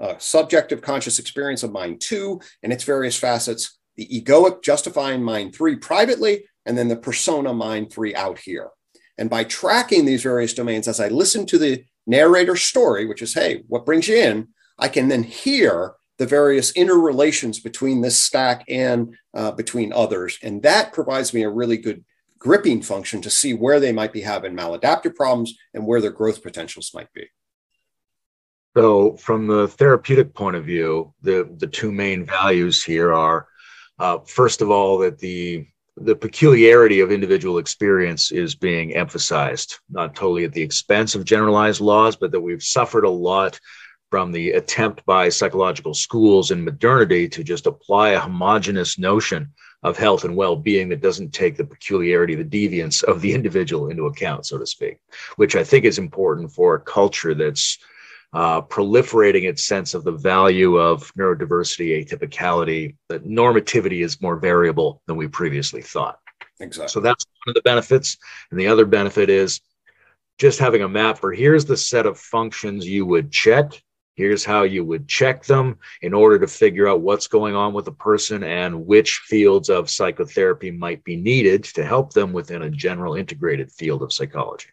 uh, 0.00 0.14
subjective 0.18 0.82
conscious 0.82 1.18
experience 1.18 1.62
of 1.62 1.72
mind 1.72 2.00
two 2.00 2.40
and 2.62 2.72
its 2.72 2.84
various 2.84 3.16
facets, 3.16 3.78
the 3.96 4.06
egoic 4.06 4.62
justifying 4.62 5.22
mind 5.22 5.54
three 5.54 5.76
privately, 5.76 6.44
and 6.66 6.78
then 6.78 6.88
the 6.88 6.96
persona 6.96 7.52
mind 7.52 7.92
three 7.92 8.14
out 8.14 8.38
here. 8.38 8.70
And 9.18 9.28
by 9.28 9.44
tracking 9.44 10.04
these 10.04 10.22
various 10.22 10.54
domains, 10.54 10.88
as 10.88 11.00
I 11.00 11.08
listen 11.08 11.46
to 11.46 11.58
the 11.58 11.84
narrator's 12.06 12.62
story, 12.62 13.06
which 13.06 13.22
is, 13.22 13.34
hey, 13.34 13.62
what 13.68 13.86
brings 13.86 14.08
you 14.08 14.16
in? 14.16 14.48
I 14.78 14.88
can 14.88 15.08
then 15.08 15.22
hear 15.22 15.94
the 16.18 16.26
various 16.26 16.72
interrelations 16.72 17.60
between 17.60 18.00
this 18.00 18.16
stack 18.16 18.64
and 18.68 19.14
uh, 19.34 19.50
between 19.52 19.92
others. 19.92 20.38
And 20.42 20.62
that 20.62 20.92
provides 20.92 21.34
me 21.34 21.42
a 21.42 21.50
really 21.50 21.76
good 21.76 22.04
gripping 22.38 22.82
function 22.82 23.20
to 23.22 23.30
see 23.30 23.54
where 23.54 23.80
they 23.80 23.92
might 23.92 24.12
be 24.12 24.20
having 24.20 24.56
maladaptive 24.56 25.14
problems 25.14 25.54
and 25.74 25.86
where 25.86 26.00
their 26.00 26.10
growth 26.10 26.42
potentials 26.42 26.92
might 26.94 27.12
be. 27.12 27.28
So, 28.76 29.16
from 29.16 29.46
the 29.46 29.68
therapeutic 29.68 30.34
point 30.34 30.56
of 30.56 30.64
view, 30.64 31.12
the, 31.20 31.48
the 31.58 31.66
two 31.66 31.92
main 31.92 32.24
values 32.24 32.82
here 32.82 33.12
are 33.12 33.46
uh, 33.98 34.18
first 34.26 34.62
of 34.62 34.70
all, 34.70 34.98
that 34.98 35.18
the 35.18 35.66
the 35.98 36.16
peculiarity 36.16 37.00
of 37.00 37.12
individual 37.12 37.58
experience 37.58 38.32
is 38.32 38.54
being 38.54 38.96
emphasized, 38.96 39.78
not 39.90 40.16
totally 40.16 40.44
at 40.44 40.52
the 40.52 40.62
expense 40.62 41.14
of 41.14 41.24
generalized 41.24 41.82
laws, 41.82 42.16
but 42.16 42.32
that 42.32 42.40
we've 42.40 42.62
suffered 42.62 43.04
a 43.04 43.10
lot 43.10 43.60
from 44.10 44.32
the 44.32 44.52
attempt 44.52 45.04
by 45.04 45.28
psychological 45.28 45.92
schools 45.92 46.50
in 46.50 46.64
modernity 46.64 47.28
to 47.28 47.44
just 47.44 47.66
apply 47.66 48.10
a 48.10 48.20
homogenous 48.20 48.98
notion 48.98 49.52
of 49.82 49.98
health 49.98 50.24
and 50.24 50.34
well-being 50.34 50.88
that 50.88 51.02
doesn't 51.02 51.32
take 51.32 51.56
the 51.56 51.64
peculiarity, 51.64 52.34
the 52.34 52.44
deviance 52.44 53.02
of 53.04 53.20
the 53.20 53.34
individual 53.34 53.90
into 53.90 54.06
account, 54.06 54.46
so 54.46 54.56
to 54.56 54.66
speak, 54.66 54.98
which 55.36 55.54
I 55.54 55.62
think 55.62 55.84
is 55.84 55.98
important 55.98 56.52
for 56.52 56.74
a 56.74 56.80
culture 56.80 57.34
that's 57.34 57.78
uh, 58.32 58.62
proliferating 58.62 59.48
its 59.48 59.64
sense 59.64 59.94
of 59.94 60.04
the 60.04 60.12
value 60.12 60.76
of 60.76 61.12
neurodiversity, 61.14 62.06
atypicality, 62.06 62.96
that 63.08 63.24
normativity 63.24 64.02
is 64.02 64.22
more 64.22 64.36
variable 64.36 65.02
than 65.06 65.16
we 65.16 65.28
previously 65.28 65.82
thought. 65.82 66.18
Exactly. 66.60 66.88
So 66.88 67.00
that's 67.00 67.26
one 67.44 67.50
of 67.50 67.54
the 67.54 67.62
benefits. 67.62 68.16
And 68.50 68.58
the 68.58 68.68
other 68.68 68.86
benefit 68.86 69.28
is 69.28 69.60
just 70.38 70.58
having 70.58 70.82
a 70.82 70.88
map 70.88 71.18
for 71.18 71.32
here's 71.32 71.64
the 71.64 71.76
set 71.76 72.06
of 72.06 72.18
functions 72.18 72.86
you 72.86 73.04
would 73.04 73.30
check. 73.30 73.82
Here's 74.14 74.44
how 74.44 74.62
you 74.62 74.84
would 74.84 75.08
check 75.08 75.44
them 75.44 75.78
in 76.02 76.12
order 76.12 76.38
to 76.38 76.46
figure 76.46 76.86
out 76.88 77.00
what's 77.00 77.28
going 77.28 77.54
on 77.54 77.72
with 77.72 77.88
a 77.88 77.92
person 77.92 78.44
and 78.44 78.86
which 78.86 79.18
fields 79.26 79.70
of 79.70 79.90
psychotherapy 79.90 80.70
might 80.70 81.02
be 81.04 81.16
needed 81.16 81.64
to 81.64 81.84
help 81.84 82.12
them 82.12 82.32
within 82.32 82.62
a 82.62 82.70
general 82.70 83.14
integrated 83.14 83.72
field 83.72 84.02
of 84.02 84.12
psychology. 84.12 84.68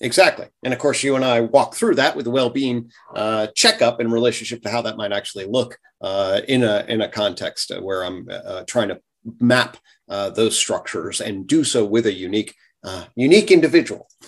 Exactly. 0.00 0.46
And 0.62 0.74
of 0.74 0.78
course, 0.78 1.02
you 1.02 1.16
and 1.16 1.24
I 1.24 1.40
walk 1.40 1.74
through 1.74 1.94
that 1.94 2.16
with 2.16 2.26
the 2.26 2.30
well-being 2.30 2.90
uh, 3.14 3.46
checkup 3.54 4.00
in 4.00 4.10
relationship 4.10 4.62
to 4.62 4.70
how 4.70 4.82
that 4.82 4.98
might 4.98 5.12
actually 5.12 5.46
look 5.46 5.78
uh, 6.02 6.42
in 6.48 6.62
a 6.62 6.84
in 6.88 7.00
a 7.00 7.08
context 7.08 7.72
where 7.80 8.04
I'm 8.04 8.28
uh, 8.30 8.64
trying 8.66 8.88
to 8.88 9.00
map 9.40 9.78
uh, 10.08 10.30
those 10.30 10.58
structures 10.58 11.20
and 11.20 11.46
do 11.46 11.64
so 11.64 11.84
with 11.84 12.06
a 12.06 12.12
unique 12.12 12.54
uh, 12.84 13.04
unique 13.14 13.50
individual. 13.50 14.08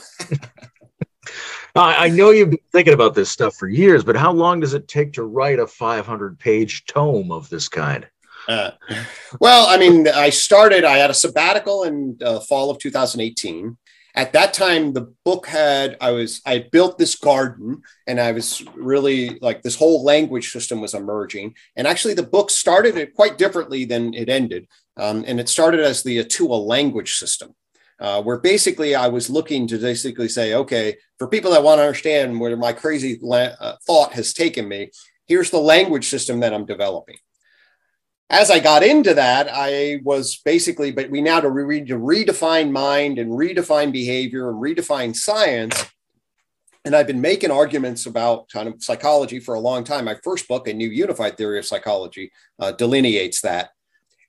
I 1.77 2.09
know 2.09 2.31
you've 2.31 2.51
been 2.51 2.59
thinking 2.73 2.95
about 2.95 3.15
this 3.15 3.31
stuff 3.31 3.55
for 3.55 3.69
years, 3.69 4.03
but 4.03 4.17
how 4.17 4.33
long 4.33 4.59
does 4.59 4.75
it 4.75 4.89
take 4.89 5.13
to 5.13 5.23
write 5.23 5.61
a 5.61 5.67
500 5.67 6.37
page 6.39 6.87
tome 6.87 7.31
of 7.31 7.49
this 7.51 7.69
kind? 7.69 8.09
Uh, 8.49 8.71
well, 9.41 9.67
I 9.69 9.77
mean, 9.77 10.09
I 10.09 10.31
started, 10.31 10.83
I 10.85 10.97
had 10.97 11.11
a 11.11 11.15
sabbatical 11.15 11.85
in 11.85 12.19
uh, 12.25 12.41
fall 12.41 12.71
of 12.71 12.79
2018 12.79 13.77
at 14.19 14.33
that 14.33 14.53
time 14.53 14.93
the 14.93 15.15
book 15.25 15.47
had 15.47 15.97
i 16.01 16.11
was 16.11 16.43
i 16.45 16.67
built 16.73 16.99
this 16.99 17.15
garden 17.15 17.81
and 18.09 18.21
i 18.21 18.33
was 18.33 18.65
really 18.75 19.39
like 19.41 19.63
this 19.63 19.77
whole 19.77 20.03
language 20.03 20.51
system 20.51 20.81
was 20.81 20.93
emerging. 20.93 21.55
And 21.77 21.87
actually 21.87 22.15
the 22.15 22.33
book 22.37 22.51
started 22.51 22.97
it 22.97 23.15
quite 23.15 23.39
differently 23.39 23.85
than 23.85 24.15
it 24.15 24.29
ended. 24.29 24.67
Um, 24.97 25.25
and 25.29 25.39
it 25.39 25.49
started 25.49 25.81
as 25.81 26.03
the 26.03 26.19
atua 26.19 26.57
language 26.57 27.13
system 27.15 27.55
uh, 28.01 28.21
where 28.23 28.39
basically 28.39 28.95
i 28.95 29.09
was 29.09 29.31
looking 29.31 29.67
to 29.69 29.79
basically 29.79 30.29
say 30.29 30.55
okay 30.55 30.97
for 31.19 31.29
people 31.29 31.53
that 31.53 31.63
want 31.63 31.79
to 31.79 31.85
understand 31.85 32.39
where 32.39 32.57
my 32.57 32.73
crazy 32.73 33.19
la- 33.23 33.57
uh, 33.61 33.77
thought 33.87 34.13
has 34.13 34.33
taken 34.33 34.69
me 34.69 34.91
here's 35.27 35.51
the 35.51 35.59
language 35.59 36.09
system 36.09 36.41
that 36.41 36.55
i'm 36.55 36.67
developing 36.67 37.17
as 38.31 38.51
I 38.51 38.59
got 38.59 38.83
into 38.83 39.15
that, 39.15 39.49
I 39.51 40.01
was 40.05 40.37
basically, 40.45 40.93
but 40.93 41.09
we 41.09 41.23
now 41.23 41.41
to, 41.41 41.49
re- 41.49 41.85
to 41.85 41.99
redefine 41.99 42.71
mind 42.71 43.19
and 43.19 43.33
redefine 43.33 43.91
behavior 43.91 44.51
and 44.51 44.61
redefine 44.61 45.17
science. 45.17 45.87
And 46.85 46.95
I've 46.95 47.07
been 47.07 47.21
making 47.21 47.51
arguments 47.51 48.07
about 48.07 48.49
kind 48.51 48.69
of 48.69 48.83
psychology 48.83 49.41
for 49.41 49.55
a 49.55 49.61
long 49.61 49.83
time. 49.83 50.05
My 50.05 50.17
first 50.23 50.47
book, 50.47 50.69
A 50.69 50.75
New 50.75 50.89
Unified 50.89 51.37
Theory 51.37 51.59
of 51.59 51.67
Psychology, 51.67 52.31
uh, 52.59 52.73
delineates 52.73 53.41
that. 53.43 53.71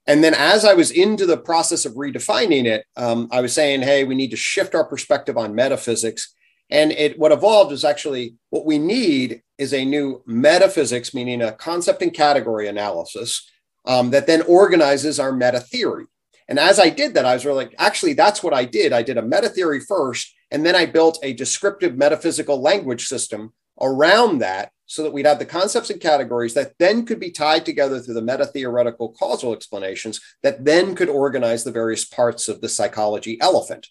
And 0.08 0.24
then 0.24 0.34
as 0.34 0.66
I 0.66 0.74
was 0.74 0.92
into 0.92 1.26
the 1.26 1.38
process 1.38 1.86
of 1.86 1.94
redefining 1.94 2.66
it, 2.66 2.86
um, 2.96 3.28
I 3.32 3.42
was 3.42 3.54
saying, 3.54 3.82
hey, 3.82 4.06
we 4.06 4.16
need 4.16 4.32
to 4.32 4.38
shift 4.38 4.76
our 4.76 4.86
perspective 4.86 5.38
on 5.38 5.56
metaphysics. 5.56 6.34
And 6.72 6.92
it 6.94 7.20
what 7.20 7.32
evolved 7.32 7.72
is 7.72 7.84
actually 7.84 8.36
what 8.50 8.66
we 8.66 8.80
need 8.80 9.44
is 9.58 9.74
a 9.74 9.86
new 9.86 10.24
metaphysics, 10.26 11.14
meaning 11.14 11.42
a 11.42 11.52
concept 11.52 12.02
and 12.02 12.14
category 12.14 12.68
analysis 12.68 13.50
um, 13.86 14.12
that 14.12 14.28
then 14.28 14.42
organizes 14.44 15.20
our 15.20 15.32
meta 15.32 15.60
theory. 15.60 16.06
And 16.48 16.58
as 16.58 16.80
I 16.80 16.90
did 16.90 17.14
that, 17.14 17.26
I 17.26 17.34
was 17.34 17.46
really 17.46 17.66
like, 17.66 17.76
actually, 17.78 18.14
that's 18.14 18.42
what 18.42 18.54
I 18.54 18.66
did. 18.66 18.92
I 18.92 19.04
did 19.04 19.18
a 19.18 19.22
meta 19.22 19.50
theory 19.50 19.80
first, 19.80 20.34
and 20.50 20.66
then 20.66 20.76
I 20.76 20.86
built 20.88 21.20
a 21.22 21.34
descriptive 21.34 21.96
metaphysical 21.96 22.60
language 22.60 23.06
system 23.06 23.54
around 23.80 24.40
that 24.40 24.72
so 24.90 25.04
that 25.04 25.14
we'd 25.14 25.28
have 25.28 25.38
the 25.38 25.46
concepts 25.46 25.92
and 25.92 26.02
categories 26.02 26.56
that 26.56 26.74
then 26.80 27.06
could 27.06 27.20
be 27.20 27.30
tied 27.30 27.64
together 27.64 28.00
through 28.00 28.16
the 28.16 28.22
meta 28.22 28.46
theoretical 28.46 29.10
causal 29.10 29.54
explanations 29.54 30.20
that 30.42 30.66
then 30.66 30.96
could 30.96 31.10
organize 31.10 31.64
the 31.64 31.72
various 31.72 32.04
parts 32.04 32.50
of 32.50 32.60
the 32.60 32.68
psychology 32.68 33.40
elephant. 33.40 33.88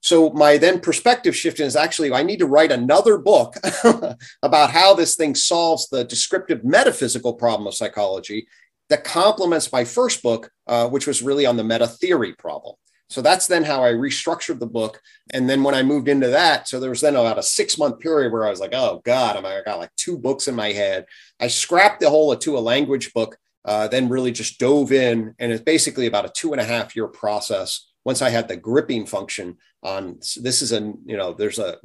so 0.00 0.30
my 0.30 0.58
then 0.58 0.80
perspective 0.80 1.36
shift 1.36 1.60
is 1.60 1.76
actually 1.76 2.12
I 2.12 2.24
need 2.24 2.40
to 2.40 2.46
write 2.54 2.72
another 2.72 3.16
book 3.16 3.54
about 4.42 4.70
how 4.70 4.92
this 4.92 5.14
thing 5.14 5.36
solves 5.36 5.88
the 5.88 6.04
descriptive 6.04 6.64
metaphysical 6.64 7.34
problem 7.34 7.68
of 7.68 7.74
psychology 7.74 8.48
that 8.90 9.04
complements 9.04 9.72
my 9.72 9.84
first 9.84 10.22
book, 10.22 10.50
uh, 10.66 10.88
which 10.88 11.06
was 11.06 11.22
really 11.22 11.46
on 11.46 11.56
the 11.56 11.64
meta 11.64 11.86
theory 11.86 12.34
problem. 12.34 12.76
So 13.10 13.22
that's 13.22 13.46
then 13.46 13.64
how 13.64 13.84
I 13.84 13.92
restructured 13.92 14.58
the 14.58 14.66
book. 14.66 15.00
And 15.30 15.48
then 15.48 15.62
when 15.62 15.74
I 15.74 15.82
moved 15.82 16.08
into 16.08 16.28
that, 16.28 16.68
so 16.68 16.80
there 16.80 16.90
was 16.90 17.00
then 17.00 17.14
about 17.14 17.38
a 17.38 17.42
six 17.42 17.78
month 17.78 18.00
period 18.00 18.32
where 18.32 18.46
I 18.46 18.50
was 18.50 18.60
like, 18.60 18.74
oh 18.74 19.02
God, 19.04 19.36
I 19.44 19.62
got 19.62 19.78
like 19.78 19.94
two 19.96 20.18
books 20.18 20.48
in 20.48 20.54
my 20.54 20.72
head. 20.72 21.06
I 21.38 21.48
scrapped 21.48 22.00
the 22.00 22.10
whole 22.10 22.34
to 22.34 22.58
a 22.58 22.60
language 22.60 23.12
book, 23.12 23.36
uh, 23.64 23.88
then 23.88 24.08
really 24.08 24.32
just 24.32 24.58
dove 24.58 24.90
in. 24.90 25.34
And 25.38 25.52
it's 25.52 25.62
basically 25.62 26.06
about 26.06 26.24
a 26.24 26.32
two 26.34 26.52
and 26.52 26.60
a 26.60 26.64
half 26.64 26.96
year 26.96 27.06
process 27.06 27.90
once 28.04 28.20
I 28.20 28.30
had 28.30 28.48
the 28.48 28.56
gripping 28.56 29.06
function 29.06 29.56
on 29.82 30.18
this 30.18 30.62
is 30.62 30.72
a, 30.72 30.80
you 31.04 31.16
know, 31.16 31.32
there's 31.32 31.58
a, 31.58 31.76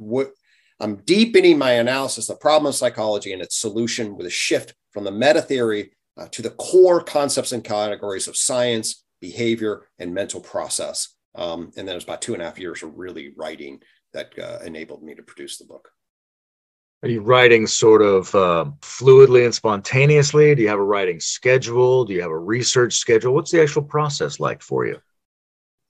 I'm 0.80 0.96
deepening 0.96 1.58
my 1.58 1.72
analysis 1.72 2.26
the 2.26 2.36
problem 2.36 2.68
of 2.68 2.74
psychology 2.74 3.32
and 3.32 3.42
its 3.42 3.56
solution 3.56 4.16
with 4.16 4.26
a 4.26 4.30
shift 4.30 4.74
from 4.92 5.04
the 5.04 5.12
meta 5.12 5.42
theory 5.42 5.92
uh, 6.20 6.28
to 6.28 6.42
the 6.42 6.50
core 6.50 7.02
concepts 7.02 7.52
and 7.52 7.64
categories 7.64 8.28
of 8.28 8.36
science, 8.36 9.04
behavior, 9.20 9.88
and 9.98 10.14
mental 10.14 10.40
process. 10.40 11.14
Um, 11.34 11.72
and 11.76 11.88
then 11.88 11.94
it 11.94 11.94
was 11.94 12.04
about 12.04 12.22
two 12.22 12.34
and 12.34 12.42
a 12.42 12.44
half 12.44 12.58
years 12.58 12.82
of 12.82 12.96
really 12.96 13.32
writing 13.36 13.80
that 14.12 14.38
uh, 14.38 14.58
enabled 14.64 15.02
me 15.02 15.14
to 15.14 15.22
produce 15.22 15.56
the 15.58 15.64
book. 15.64 15.90
Are 17.02 17.08
you 17.08 17.22
writing 17.22 17.66
sort 17.66 18.02
of 18.02 18.34
uh, 18.34 18.66
fluidly 18.82 19.46
and 19.46 19.54
spontaneously? 19.54 20.54
Do 20.54 20.62
you 20.62 20.68
have 20.68 20.78
a 20.78 20.84
writing 20.84 21.18
schedule? 21.18 22.04
Do 22.04 22.12
you 22.12 22.20
have 22.20 22.30
a 22.30 22.38
research 22.38 22.94
schedule? 22.94 23.32
What's 23.32 23.50
the 23.50 23.62
actual 23.62 23.82
process 23.82 24.38
like 24.38 24.60
for 24.60 24.86
you? 24.86 24.98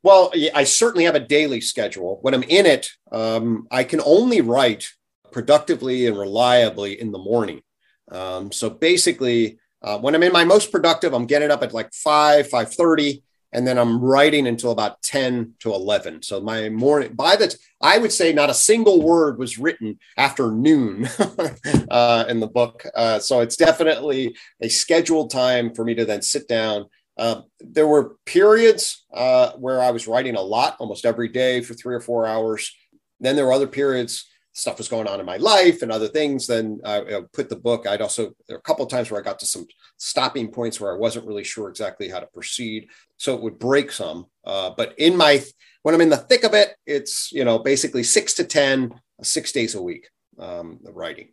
Well, 0.04 0.32
I 0.54 0.64
certainly 0.64 1.04
have 1.04 1.16
a 1.16 1.20
daily 1.20 1.60
schedule. 1.60 2.20
When 2.22 2.32
I'm 2.32 2.44
in 2.44 2.64
it, 2.64 2.88
um, 3.10 3.66
I 3.70 3.84
can 3.84 4.00
only 4.04 4.40
write 4.40 4.86
productively 5.32 6.06
and 6.06 6.16
reliably 6.16 7.00
in 7.00 7.10
the 7.10 7.18
morning. 7.18 7.62
Um, 8.10 8.52
so 8.52 8.70
basically, 8.70 9.59
uh, 9.82 9.98
when 9.98 10.14
I'm 10.14 10.22
in 10.22 10.32
my 10.32 10.44
most 10.44 10.72
productive, 10.72 11.12
I'm 11.12 11.26
getting 11.26 11.50
up 11.50 11.62
at 11.62 11.72
like 11.72 11.92
five, 11.92 12.48
five 12.48 12.72
thirty, 12.72 13.22
and 13.52 13.66
then 13.66 13.78
I'm 13.78 14.00
writing 14.00 14.46
until 14.46 14.70
about 14.70 15.02
ten 15.02 15.54
to 15.60 15.72
eleven. 15.72 16.22
So 16.22 16.40
my 16.40 16.68
morning, 16.68 17.14
by 17.14 17.36
the, 17.36 17.54
I 17.80 17.98
would 17.98 18.12
say 18.12 18.32
not 18.32 18.50
a 18.50 18.54
single 18.54 19.02
word 19.02 19.38
was 19.38 19.58
written 19.58 19.98
after 20.16 20.50
noon 20.50 21.08
uh, 21.90 22.24
in 22.28 22.40
the 22.40 22.50
book. 22.52 22.84
Uh, 22.94 23.18
so 23.18 23.40
it's 23.40 23.56
definitely 23.56 24.36
a 24.60 24.68
scheduled 24.68 25.30
time 25.30 25.74
for 25.74 25.84
me 25.84 25.94
to 25.94 26.04
then 26.04 26.22
sit 26.22 26.48
down 26.48 26.86
uh, 27.20 27.42
there 27.60 27.86
were 27.86 28.16
periods 28.24 29.04
uh, 29.12 29.52
where 29.52 29.82
I 29.82 29.90
was 29.90 30.08
writing 30.08 30.36
a 30.36 30.40
lot, 30.40 30.76
almost 30.78 31.04
every 31.04 31.28
day 31.28 31.60
for 31.60 31.74
three 31.74 31.94
or 31.94 32.00
four 32.00 32.26
hours. 32.26 32.74
Then 33.20 33.36
there 33.36 33.44
were 33.44 33.52
other 33.52 33.66
periods, 33.66 34.29
stuff 34.52 34.78
was 34.78 34.88
going 34.88 35.06
on 35.06 35.20
in 35.20 35.26
my 35.26 35.36
life 35.36 35.82
and 35.82 35.92
other 35.92 36.08
things. 36.08 36.46
Then 36.46 36.80
I, 36.84 36.98
I 36.98 37.20
put 37.32 37.48
the 37.48 37.56
book. 37.56 37.86
I'd 37.86 38.02
also, 38.02 38.32
there 38.46 38.56
were 38.56 38.58
a 38.58 38.62
couple 38.62 38.84
of 38.84 38.90
times 38.90 39.10
where 39.10 39.20
I 39.20 39.24
got 39.24 39.38
to 39.40 39.46
some 39.46 39.66
stopping 39.96 40.48
points 40.48 40.80
where 40.80 40.92
I 40.92 40.98
wasn't 40.98 41.26
really 41.26 41.44
sure 41.44 41.68
exactly 41.68 42.08
how 42.08 42.20
to 42.20 42.26
proceed. 42.26 42.88
So 43.16 43.34
it 43.34 43.42
would 43.42 43.58
break 43.58 43.92
some. 43.92 44.26
Uh, 44.44 44.70
but 44.76 44.94
in 44.98 45.16
my, 45.16 45.42
when 45.82 45.94
I'm 45.94 46.00
in 46.00 46.10
the 46.10 46.16
thick 46.16 46.44
of 46.44 46.54
it, 46.54 46.74
it's, 46.86 47.30
you 47.32 47.44
know, 47.44 47.58
basically 47.58 48.02
six 48.02 48.34
to 48.34 48.44
ten, 48.44 48.92
six 49.22 49.52
days 49.52 49.74
a 49.74 49.82
week, 49.82 50.08
um, 50.38 50.80
writing 50.82 51.28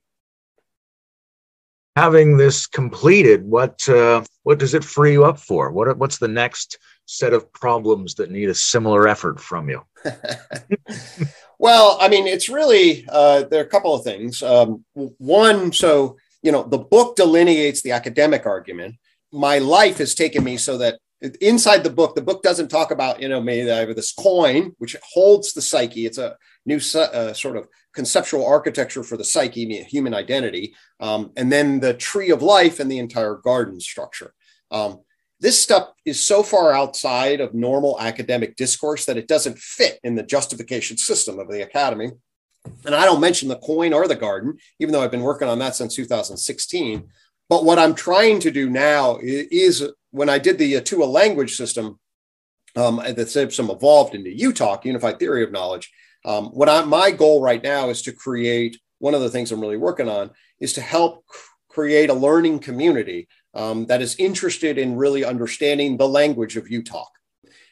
having 1.97 2.37
this 2.37 2.67
completed, 2.67 3.43
what 3.43 3.89
uh, 3.89 4.23
what 4.43 4.59
does 4.59 4.75
it 4.75 4.83
free 4.83 5.13
you 5.13 5.25
up 5.25 5.39
for? 5.39 5.71
What 5.71 5.97
what's 5.97 6.19
the 6.19 6.27
next 6.27 6.77
set 7.07 7.33
of 7.33 7.51
problems 7.53 8.15
that 8.15 8.29
need 8.29 8.49
a 8.49 8.53
similar 8.53 9.07
effort 9.07 9.39
from 9.39 9.69
you? 9.69 9.81
well, 11.57 11.97
I 11.99 12.09
mean, 12.09 12.27
it's 12.27 12.49
really 12.49 13.05
uh, 13.09 13.43
there 13.43 13.61
are 13.61 13.65
a 13.65 13.69
couple 13.69 13.95
of 13.95 14.03
things. 14.03 14.43
Um, 14.43 14.85
one, 14.93 15.73
so 15.73 16.17
you 16.43 16.51
know, 16.51 16.63
the 16.63 16.77
book 16.77 17.15
delineates 17.15 17.81
the 17.81 17.93
academic 17.93 18.45
argument. 18.45 18.95
My 19.31 19.57
life 19.57 19.97
has 19.97 20.13
taken 20.13 20.43
me 20.43 20.57
so 20.57 20.77
that 20.77 20.99
inside 21.41 21.83
the 21.83 21.89
book, 21.89 22.13
the 22.13 22.21
book 22.21 22.43
doesn't 22.43 22.67
talk 22.67 22.91
about 22.91 23.21
you 23.21 23.29
know 23.29 23.41
maybe 23.41 23.71
I 23.71 23.77
have 23.77 23.95
this 23.95 24.13
coin 24.13 24.73
which 24.77 24.95
holds 25.01 25.53
the 25.53 25.61
psyche. 25.61 26.05
It's 26.05 26.19
a 26.19 26.37
new 26.65 26.77
uh, 26.77 27.33
sort 27.33 27.55
of 27.57 27.67
conceptual 27.93 28.45
architecture 28.45 29.03
for 29.03 29.17
the 29.17 29.23
psyche, 29.23 29.81
human 29.83 30.13
identity, 30.13 30.75
um, 30.99 31.31
and 31.37 31.51
then 31.51 31.79
the 31.79 31.93
tree 31.93 32.29
of 32.29 32.41
life 32.43 32.79
and 32.79 32.91
the 32.91 32.99
entire 32.99 33.35
garden 33.35 33.79
structure. 33.79 34.33
Um, 34.69 34.99
this 35.39 35.59
stuff 35.59 35.89
is 36.05 36.23
so 36.23 36.41
far 36.41 36.73
outside 36.73 37.41
of 37.41 37.53
normal 37.53 37.99
academic 37.99 38.55
discourse 38.55 39.05
that 39.05 39.17
it 39.17 39.27
doesn't 39.27 39.59
fit 39.59 39.99
in 40.03 40.15
the 40.15 40.23
justification 40.23 40.97
system 40.97 41.39
of 41.39 41.49
the 41.49 41.61
academy. 41.61 42.11
And 42.85 42.95
I 42.95 43.05
don't 43.05 43.21
mention 43.21 43.47
the 43.47 43.57
coin 43.57 43.93
or 43.93 44.07
the 44.07 44.15
garden, 44.15 44.57
even 44.79 44.91
though 44.91 45.01
I've 45.01 45.11
been 45.11 45.21
working 45.21 45.47
on 45.47 45.59
that 45.59 45.75
since 45.75 45.95
2016. 45.95 47.07
But 47.49 47.63
what 47.63 47.79
I'm 47.79 47.95
trying 47.95 48.39
to 48.41 48.51
do 48.51 48.69
now 48.69 49.19
is, 49.21 49.87
when 50.11 50.29
I 50.29 50.39
did 50.39 50.57
the 50.57 50.77
uh, 50.77 50.81
TUA 50.81 51.05
language 51.05 51.55
system 51.55 51.99
um, 52.75 52.97
that 52.97 53.29
system 53.29 53.69
evolved 53.69 54.15
into 54.15 54.29
UTOK, 54.29 54.85
Unified 54.85 55.19
Theory 55.19 55.43
of 55.43 55.51
Knowledge, 55.51 55.91
um, 56.25 56.47
what 56.47 56.67
I, 56.67 56.83
my 56.83 57.11
goal 57.11 57.41
right 57.41 57.63
now 57.63 57.89
is 57.89 58.01
to 58.03 58.11
create 58.11 58.77
one 58.99 59.13
of 59.13 59.21
the 59.21 59.29
things 59.29 59.51
I'm 59.51 59.61
really 59.61 59.77
working 59.77 60.09
on 60.09 60.31
is 60.59 60.73
to 60.73 60.81
help 60.81 61.23
create 61.69 62.09
a 62.09 62.13
learning 62.13 62.59
community 62.59 63.27
um, 63.57 63.87
that 63.87 64.01
is 64.01 64.15
interested 64.17 64.77
in 64.77 64.95
really 64.95 65.25
understanding 65.25 65.97
the 65.97 66.07
language 66.07 66.55
of 66.55 66.67
UTOK. 66.67 67.07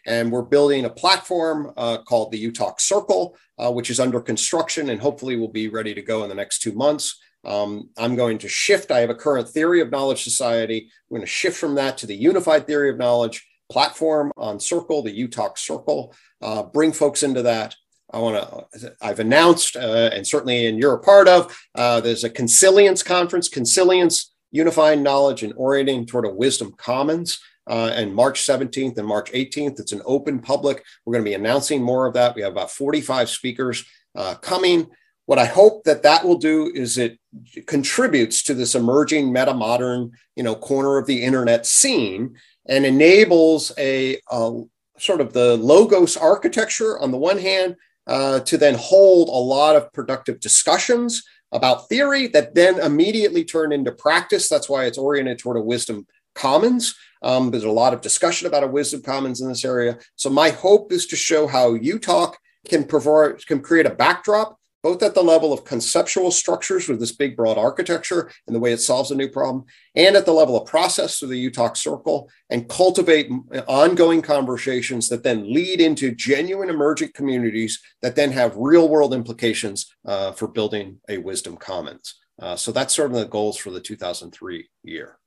And 0.07 0.31
we're 0.31 0.41
building 0.41 0.85
a 0.85 0.89
platform 0.89 1.71
uh, 1.77 1.99
called 1.99 2.31
the 2.31 2.51
UTOK 2.51 2.79
Circle, 2.79 3.37
uh, 3.57 3.71
which 3.71 3.89
is 3.89 3.99
under 3.99 4.19
construction 4.19 4.89
and 4.89 4.99
hopefully 4.99 5.35
will 5.35 5.47
be 5.47 5.67
ready 5.67 5.93
to 5.93 6.01
go 6.01 6.23
in 6.23 6.29
the 6.29 6.35
next 6.35 6.59
two 6.59 6.73
months. 6.73 7.19
Um, 7.45 7.89
I'm 7.97 8.15
going 8.15 8.39
to 8.39 8.49
shift. 8.49 8.91
I 8.91 8.99
have 8.99 9.11
a 9.11 9.15
current 9.15 9.47
theory 9.47 9.79
of 9.79 9.91
knowledge 9.91 10.23
society. 10.23 10.89
I'm 11.09 11.15
going 11.15 11.21
to 11.21 11.27
shift 11.27 11.57
from 11.57 11.75
that 11.75 11.99
to 11.99 12.07
the 12.07 12.15
unified 12.15 12.65
theory 12.65 12.89
of 12.89 12.97
knowledge 12.97 13.47
platform 13.71 14.31
on 14.37 14.59
Circle, 14.59 15.03
the 15.03 15.27
UTOK 15.27 15.57
Circle, 15.57 16.13
uh, 16.41 16.63
bring 16.63 16.91
folks 16.91 17.21
into 17.23 17.43
that. 17.43 17.75
I 18.11 18.19
want 18.19 18.69
to, 18.71 18.95
I've 19.01 19.19
announced, 19.19 19.75
uh, 19.75 20.09
and 20.13 20.25
certainly 20.25 20.67
and 20.67 20.79
you're 20.79 20.93
a 20.93 20.99
part 20.99 21.27
of, 21.27 21.55
uh, 21.75 22.01
there's 22.01 22.23
a 22.23 22.29
Consilience 22.29 23.03
conference, 23.03 23.49
Consilience 23.49 24.34
Unifying 24.55 25.03
Knowledge 25.03 25.43
and 25.43 25.53
Orienting 25.55 26.05
toward 26.05 26.25
a 26.25 26.33
Wisdom 26.33 26.73
Commons. 26.77 27.39
Uh, 27.67 27.91
and 27.95 28.13
March 28.13 28.43
17th 28.43 28.95
and 28.99 29.07
March 29.07 29.31
18th. 29.31 29.79
It's 29.79 29.91
an 29.91 30.03
open 30.05 30.37
public. 30.37 30.83
We're 31.03 31.13
going 31.13 31.25
to 31.25 31.29
be 31.31 31.33
announcing 31.33 31.81
more 31.81 32.05
of 32.05 32.13
that. 32.13 32.35
We 32.35 32.43
have 32.43 32.51
about 32.51 32.69
45 32.69 33.27
speakers 33.27 33.83
uh, 34.15 34.35
coming. 34.35 34.87
What 35.25 35.39
I 35.39 35.45
hope 35.45 35.83
that 35.85 36.03
that 36.03 36.23
will 36.23 36.37
do 36.37 36.71
is 36.75 36.99
it 36.99 37.17
contributes 37.65 38.43
to 38.43 38.53
this 38.53 38.75
emerging 38.75 39.33
meta 39.33 39.55
modern, 39.55 40.11
you 40.35 40.43
know, 40.43 40.53
corner 40.53 40.99
of 40.99 41.07
the 41.07 41.23
internet 41.23 41.65
scene 41.65 42.35
and 42.67 42.85
enables 42.85 43.71
a, 43.79 44.19
a 44.29 44.61
sort 44.99 45.21
of 45.21 45.33
the 45.33 45.57
logos 45.57 46.15
architecture 46.15 46.99
on 46.99 47.09
the 47.09 47.17
one 47.17 47.39
hand 47.39 47.75
uh, 48.07 48.41
to 48.41 48.57
then 48.57 48.75
hold 48.75 49.29
a 49.29 49.31
lot 49.31 49.75
of 49.75 49.91
productive 49.91 50.39
discussions 50.39 51.23
about 51.55 51.87
theory 51.87 52.27
that 52.27 52.53
then 52.53 52.79
immediately 52.79 53.43
turn 53.45 53.71
into 53.71 53.91
practice. 53.91 54.49
That's 54.49 54.69
why 54.69 54.85
it's 54.85 54.97
oriented 54.97 55.39
toward 55.39 55.57
a 55.57 55.61
wisdom 55.61 56.05
commons. 56.35 56.95
Um, 57.21 57.49
there's 57.49 57.63
a 57.63 57.71
lot 57.71 57.93
of 57.93 58.01
discussion 58.01 58.45
about 58.45 58.63
a 58.63 58.67
wisdom 58.67 59.01
commons 59.01 59.41
in 59.41 59.47
this 59.47 59.63
area. 59.63 59.97
So 60.15 60.29
my 60.29 60.49
hope 60.49 60.91
is 60.91 61.07
to 61.07 61.15
show 61.15 61.47
how 61.47 61.77
UTOK 61.77 62.33
can 62.67 62.83
provide 62.83 63.45
can 63.47 63.61
create 63.61 63.85
a 63.85 63.91
backdrop 63.91 64.59
both 64.85 65.01
at 65.01 65.15
the 65.15 65.23
level 65.23 65.51
of 65.51 65.65
conceptual 65.65 66.29
structures 66.29 66.87
with 66.87 66.99
this 66.99 67.11
big 67.11 67.35
broad 67.35 67.57
architecture 67.57 68.29
and 68.45 68.55
the 68.55 68.59
way 68.59 68.71
it 68.71 68.77
solves 68.77 69.09
a 69.09 69.15
new 69.15 69.27
problem, 69.27 69.65
and 69.95 70.15
at 70.15 70.27
the 70.27 70.31
level 70.31 70.55
of 70.55 70.67
process 70.67 71.17
through 71.17 71.29
the 71.29 71.49
UTOK 71.49 71.75
circle, 71.75 72.29
and 72.51 72.69
cultivate 72.69 73.31
ongoing 73.67 74.21
conversations 74.21 75.09
that 75.09 75.23
then 75.23 75.51
lead 75.51 75.81
into 75.81 76.13
genuine 76.13 76.69
emergent 76.69 77.15
communities 77.15 77.81
that 78.03 78.15
then 78.15 78.31
have 78.31 78.55
real 78.57 78.87
world 78.87 79.11
implications 79.11 79.91
uh, 80.05 80.31
for 80.33 80.47
building 80.47 80.99
a 81.09 81.17
wisdom 81.17 81.57
commons. 81.57 82.13
Uh, 82.39 82.55
so 82.55 82.71
that's 82.71 82.93
sort 82.93 83.09
of 83.09 83.17
the 83.17 83.25
goals 83.25 83.57
for 83.57 83.71
the 83.71 83.81
2003 83.81 84.69
year. 84.83 85.17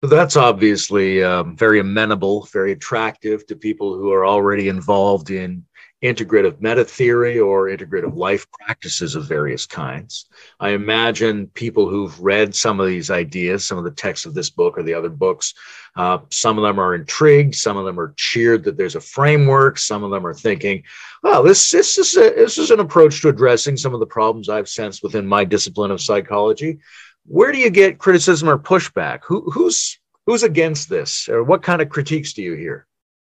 That's 0.00 0.36
obviously 0.36 1.24
um, 1.24 1.56
very 1.56 1.80
amenable, 1.80 2.48
very 2.52 2.70
attractive 2.70 3.44
to 3.48 3.56
people 3.56 3.96
who 3.96 4.12
are 4.12 4.24
already 4.24 4.68
involved 4.68 5.32
in 5.32 5.64
integrative 6.02 6.60
meta 6.60 6.84
theory 6.84 7.40
or 7.40 7.66
integrative 7.66 8.16
life 8.16 8.46
practices 8.52 9.16
of 9.16 9.26
various 9.26 9.66
kinds. 9.66 10.26
I 10.60 10.70
imagine 10.70 11.48
people 11.48 11.88
who've 11.88 12.18
read 12.20 12.54
some 12.54 12.78
of 12.78 12.86
these 12.86 13.10
ideas, 13.10 13.66
some 13.66 13.78
of 13.78 13.84
the 13.84 13.90
texts 13.90 14.24
of 14.24 14.34
this 14.34 14.48
book 14.50 14.78
or 14.78 14.84
the 14.84 14.94
other 14.94 15.08
books, 15.08 15.54
uh, 15.96 16.18
some 16.30 16.56
of 16.56 16.62
them 16.62 16.78
are 16.78 16.94
intrigued, 16.94 17.56
some 17.56 17.76
of 17.76 17.84
them 17.84 17.98
are 17.98 18.14
cheered 18.16 18.62
that 18.64 18.76
there's 18.76 18.94
a 18.94 19.00
framework, 19.00 19.78
some 19.78 20.04
of 20.04 20.12
them 20.12 20.24
are 20.24 20.34
thinking, 20.34 20.84
well, 21.24 21.42
this, 21.42 21.70
this, 21.70 21.98
is, 21.98 22.16
a, 22.16 22.30
this 22.30 22.58
is 22.58 22.70
an 22.70 22.78
approach 22.78 23.20
to 23.22 23.28
addressing 23.28 23.76
some 23.76 23.92
of 23.92 24.00
the 24.00 24.06
problems 24.06 24.48
I've 24.48 24.68
sensed 24.68 25.02
within 25.02 25.26
my 25.26 25.44
discipline 25.44 25.90
of 25.90 26.00
psychology. 26.00 26.78
Where 27.26 27.50
do 27.50 27.58
you 27.58 27.70
get 27.70 27.98
criticism 27.98 28.48
or 28.48 28.58
pushback? 28.58 29.20
Who, 29.24 29.50
who's, 29.50 29.98
who's 30.26 30.44
against 30.44 30.88
this? 30.88 31.28
Or 31.28 31.42
what 31.42 31.64
kind 31.64 31.82
of 31.82 31.88
critiques 31.88 32.34
do 32.34 32.42
you 32.42 32.54
hear? 32.54 32.86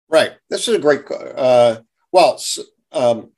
Right. 0.08 0.32
This 0.48 0.66
is 0.68 0.76
a 0.76 0.78
great 0.78 1.02
uh, 1.10 1.80
well, 2.14 2.40
um, 2.92 3.32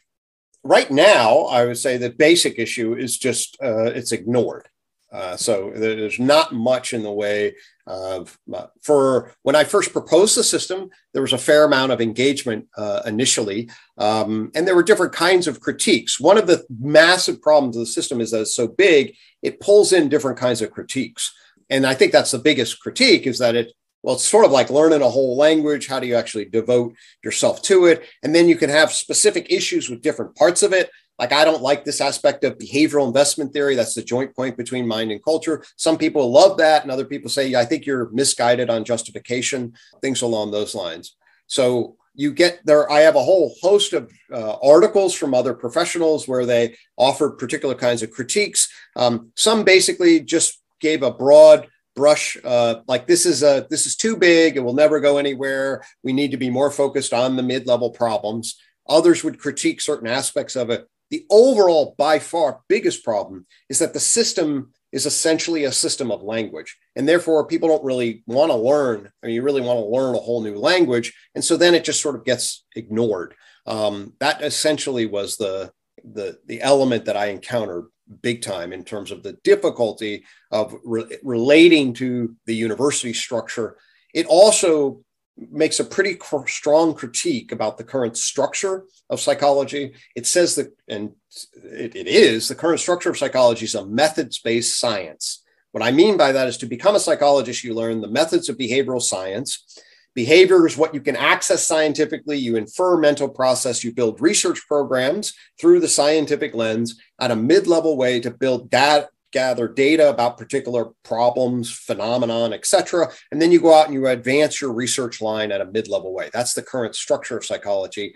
right 0.62 0.90
now, 0.90 1.44
I 1.44 1.64
would 1.64 1.78
say 1.78 1.96
the 1.96 2.10
basic 2.10 2.58
issue 2.58 2.94
is 2.94 3.16
just 3.16 3.56
uh, 3.62 3.84
it's 3.84 4.12
ignored. 4.12 4.68
Uh, 5.10 5.34
so 5.34 5.72
there's 5.74 6.18
not 6.18 6.52
much 6.52 6.92
in 6.92 7.02
the 7.02 7.10
way 7.10 7.54
of 7.86 8.38
uh, 8.52 8.66
for 8.82 9.32
when 9.44 9.56
I 9.56 9.64
first 9.64 9.92
proposed 9.92 10.36
the 10.36 10.44
system, 10.44 10.90
there 11.14 11.22
was 11.22 11.32
a 11.32 11.38
fair 11.38 11.64
amount 11.64 11.92
of 11.92 12.02
engagement 12.02 12.66
uh, 12.76 13.00
initially, 13.06 13.70
um, 13.96 14.50
and 14.54 14.66
there 14.66 14.76
were 14.76 14.82
different 14.82 15.14
kinds 15.14 15.46
of 15.46 15.60
critiques. 15.60 16.20
One 16.20 16.36
of 16.36 16.46
the 16.46 16.66
massive 16.78 17.40
problems 17.40 17.76
of 17.76 17.80
the 17.80 17.86
system 17.86 18.20
is 18.20 18.30
that 18.32 18.42
it's 18.42 18.54
so 18.54 18.68
big, 18.68 19.16
it 19.40 19.58
pulls 19.58 19.94
in 19.94 20.10
different 20.10 20.36
kinds 20.36 20.60
of 20.60 20.70
critiques, 20.70 21.32
and 21.70 21.86
I 21.86 21.94
think 21.94 22.12
that's 22.12 22.32
the 22.32 22.38
biggest 22.38 22.80
critique 22.80 23.26
is 23.26 23.38
that 23.38 23.56
it 23.56 23.72
well, 24.06 24.14
it's 24.14 24.28
sort 24.28 24.44
of 24.44 24.52
like 24.52 24.70
learning 24.70 25.02
a 25.02 25.10
whole 25.10 25.36
language. 25.36 25.88
How 25.88 25.98
do 25.98 26.06
you 26.06 26.14
actually 26.14 26.44
devote 26.44 26.94
yourself 27.24 27.60
to 27.62 27.86
it? 27.86 28.04
And 28.22 28.32
then 28.32 28.48
you 28.48 28.54
can 28.54 28.70
have 28.70 28.92
specific 28.92 29.50
issues 29.50 29.90
with 29.90 30.00
different 30.00 30.36
parts 30.36 30.62
of 30.62 30.72
it. 30.72 30.90
Like, 31.18 31.32
I 31.32 31.44
don't 31.44 31.60
like 31.60 31.84
this 31.84 32.00
aspect 32.00 32.44
of 32.44 32.56
behavioral 32.56 33.08
investment 33.08 33.52
theory. 33.52 33.74
That's 33.74 33.94
the 33.94 34.04
joint 34.04 34.36
point 34.36 34.56
between 34.56 34.86
mind 34.86 35.10
and 35.10 35.24
culture. 35.24 35.64
Some 35.74 35.98
people 35.98 36.30
love 36.30 36.56
that, 36.58 36.82
and 36.82 36.92
other 36.92 37.04
people 37.04 37.28
say, 37.28 37.56
I 37.56 37.64
think 37.64 37.84
you're 37.84 38.08
misguided 38.10 38.70
on 38.70 38.84
justification, 38.84 39.72
things 40.00 40.22
along 40.22 40.52
those 40.52 40.76
lines. 40.76 41.16
So, 41.48 41.96
you 42.14 42.32
get 42.32 42.60
there. 42.64 42.90
I 42.90 43.00
have 43.00 43.16
a 43.16 43.24
whole 43.24 43.56
host 43.60 43.92
of 43.92 44.12
uh, 44.32 44.56
articles 44.62 45.14
from 45.14 45.34
other 45.34 45.52
professionals 45.52 46.28
where 46.28 46.46
they 46.46 46.76
offer 46.96 47.30
particular 47.30 47.74
kinds 47.74 48.04
of 48.04 48.12
critiques. 48.12 48.72
Um, 48.94 49.32
some 49.34 49.64
basically 49.64 50.20
just 50.20 50.62
gave 50.80 51.02
a 51.02 51.10
broad 51.10 51.66
brush 51.96 52.36
uh, 52.44 52.76
like 52.86 53.06
this 53.06 53.26
is 53.26 53.42
a 53.42 53.66
this 53.70 53.86
is 53.86 53.96
too 53.96 54.16
big 54.16 54.56
it 54.56 54.60
will 54.60 54.74
never 54.74 55.00
go 55.00 55.18
anywhere. 55.18 55.82
We 56.04 56.12
need 56.12 56.30
to 56.30 56.36
be 56.36 56.50
more 56.50 56.70
focused 56.70 57.12
on 57.12 57.34
the 57.34 57.42
mid-level 57.42 57.90
problems. 57.90 58.56
Others 58.88 59.24
would 59.24 59.40
critique 59.40 59.80
certain 59.80 60.06
aspects 60.06 60.54
of 60.54 60.70
it. 60.70 60.86
The 61.10 61.26
overall 61.30 61.94
by 61.98 62.18
far 62.18 62.60
biggest 62.68 63.04
problem 63.04 63.46
is 63.68 63.78
that 63.80 63.94
the 63.94 64.00
system 64.00 64.72
is 64.92 65.06
essentially 65.06 65.64
a 65.64 65.72
system 65.72 66.10
of 66.12 66.22
language 66.22 66.76
and 66.94 67.08
therefore 67.08 67.46
people 67.46 67.68
don't 67.68 67.84
really 67.84 68.22
want 68.26 68.50
to 68.52 68.56
learn 68.56 69.10
I 69.22 69.26
mean, 69.26 69.34
you 69.34 69.42
really 69.42 69.60
want 69.60 69.78
to 69.78 69.86
learn 69.86 70.14
a 70.14 70.18
whole 70.18 70.42
new 70.42 70.56
language 70.56 71.12
and 71.34 71.44
so 71.44 71.56
then 71.56 71.74
it 71.74 71.84
just 71.84 72.02
sort 72.02 72.14
of 72.14 72.24
gets 72.24 72.64
ignored. 72.76 73.34
Um, 73.66 74.12
that 74.20 74.42
essentially 74.42 75.06
was 75.06 75.36
the 75.36 75.72
the 76.04 76.38
the 76.46 76.62
element 76.62 77.06
that 77.06 77.16
i 77.16 77.26
encountered 77.26 77.86
big 78.22 78.42
time 78.42 78.72
in 78.72 78.84
terms 78.84 79.10
of 79.10 79.22
the 79.22 79.34
difficulty 79.44 80.24
of 80.50 80.74
re- 80.84 81.18
relating 81.22 81.92
to 81.94 82.36
the 82.46 82.54
university 82.54 83.12
structure. 83.12 83.76
It 84.14 84.26
also 84.26 85.02
makes 85.36 85.80
a 85.80 85.84
pretty 85.84 86.14
cr- 86.14 86.46
strong 86.46 86.94
critique 86.94 87.52
about 87.52 87.76
the 87.76 87.84
current 87.84 88.16
structure 88.16 88.84
of 89.10 89.20
psychology. 89.20 89.94
It 90.14 90.26
says 90.26 90.54
that, 90.54 90.68
and 90.88 91.12
it, 91.54 91.94
it 91.94 92.06
is, 92.06 92.48
the 92.48 92.54
current 92.54 92.80
structure 92.80 93.10
of 93.10 93.18
psychology 93.18 93.64
is 93.64 93.74
a 93.74 93.84
methods 93.84 94.38
based 94.38 94.78
science. 94.78 95.42
What 95.72 95.82
I 95.82 95.90
mean 95.90 96.16
by 96.16 96.32
that 96.32 96.48
is 96.48 96.56
to 96.58 96.66
become 96.66 96.94
a 96.94 97.00
psychologist, 97.00 97.64
you 97.64 97.74
learn 97.74 98.00
the 98.00 98.08
methods 98.08 98.48
of 98.48 98.56
behavioral 98.56 99.02
science 99.02 99.78
Behavior 100.16 100.66
is 100.66 100.78
what 100.78 100.94
you 100.94 101.02
can 101.02 101.14
access 101.14 101.66
scientifically. 101.66 102.38
You 102.38 102.56
infer 102.56 102.96
mental 102.96 103.28
process. 103.28 103.84
You 103.84 103.92
build 103.92 104.18
research 104.20 104.66
programs 104.66 105.34
through 105.60 105.80
the 105.80 105.88
scientific 105.88 106.54
lens 106.54 106.98
at 107.20 107.30
a 107.30 107.36
mid 107.36 107.66
level 107.66 107.98
way 107.98 108.18
to 108.20 108.30
build 108.30 108.70
data, 108.70 109.10
gather 109.30 109.68
data 109.68 110.08
about 110.08 110.38
particular 110.38 110.86
problems, 111.04 111.70
phenomenon, 111.70 112.54
etc. 112.54 113.12
And 113.30 113.42
then 113.42 113.52
you 113.52 113.60
go 113.60 113.74
out 113.74 113.86
and 113.86 113.94
you 113.94 114.06
advance 114.06 114.58
your 114.58 114.72
research 114.72 115.20
line 115.20 115.52
at 115.52 115.60
a 115.60 115.66
mid 115.66 115.86
level 115.86 116.14
way. 116.14 116.30
That's 116.32 116.54
the 116.54 116.62
current 116.62 116.94
structure 116.94 117.36
of 117.36 117.44
psychology. 117.44 118.14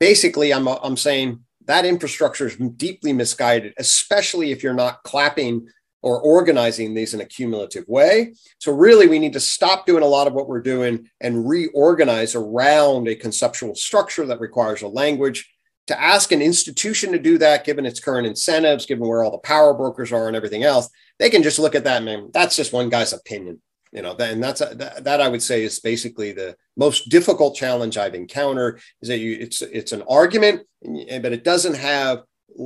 Basically, 0.00 0.54
I'm, 0.54 0.66
I'm 0.66 0.96
saying 0.96 1.44
that 1.66 1.84
infrastructure 1.84 2.46
is 2.46 2.56
deeply 2.56 3.12
misguided, 3.12 3.74
especially 3.76 4.50
if 4.50 4.62
you're 4.62 4.72
not 4.72 5.02
clapping 5.02 5.68
or 6.02 6.20
organizing 6.20 6.94
these 6.94 7.14
in 7.14 7.20
a 7.20 7.26
cumulative 7.26 7.84
way. 7.88 8.34
So, 8.58 8.72
really, 8.72 9.08
we 9.08 9.18
need 9.18 9.32
to 9.32 9.40
stop 9.40 9.86
doing 9.86 10.02
a 10.02 10.06
lot 10.06 10.26
of 10.26 10.34
what 10.34 10.48
we're 10.48 10.62
doing 10.62 11.08
and 11.20 11.48
reorganize 11.48 12.34
around 12.34 13.08
a 13.08 13.16
conceptual 13.16 13.74
structure 13.74 14.26
that 14.26 14.40
requires 14.40 14.82
a 14.82 14.88
language. 14.88 15.52
To 15.88 15.98
ask 15.98 16.32
an 16.32 16.42
institution 16.42 17.12
to 17.12 17.18
do 17.18 17.38
that, 17.38 17.64
given 17.64 17.86
its 17.86 17.98
current 17.98 18.26
incentives, 18.26 18.84
given 18.84 19.08
where 19.08 19.24
all 19.24 19.30
the 19.30 19.38
power 19.38 19.72
brokers 19.72 20.12
are 20.12 20.26
and 20.26 20.36
everything 20.36 20.62
else, 20.62 20.90
they 21.18 21.30
can 21.30 21.42
just 21.42 21.58
look 21.58 21.74
at 21.74 21.84
that 21.84 22.06
and 22.06 22.30
that's 22.30 22.56
just 22.56 22.74
one 22.74 22.90
guy's 22.90 23.14
opinion. 23.14 23.62
You 23.90 24.02
know, 24.02 24.14
and 24.18 24.42
that's 24.42 24.60
a, 24.60 24.74
that, 24.74 25.04
that 25.04 25.20
I 25.22 25.28
would 25.28 25.42
say 25.42 25.64
is 25.64 25.80
basically 25.80 26.32
the 26.32 26.56
most 26.76 27.08
difficult 27.08 27.56
challenge 27.56 27.96
I've 27.96 28.14
encountered. 28.14 28.80
Is 29.00 29.08
that 29.08 29.18
you 29.18 29.38
it's 29.40 29.62
it's 29.62 29.92
an 29.92 30.02
argument, 30.08 30.66
but 30.82 31.32
it 31.32 31.42
doesn't 31.42 31.74
have 31.76 32.24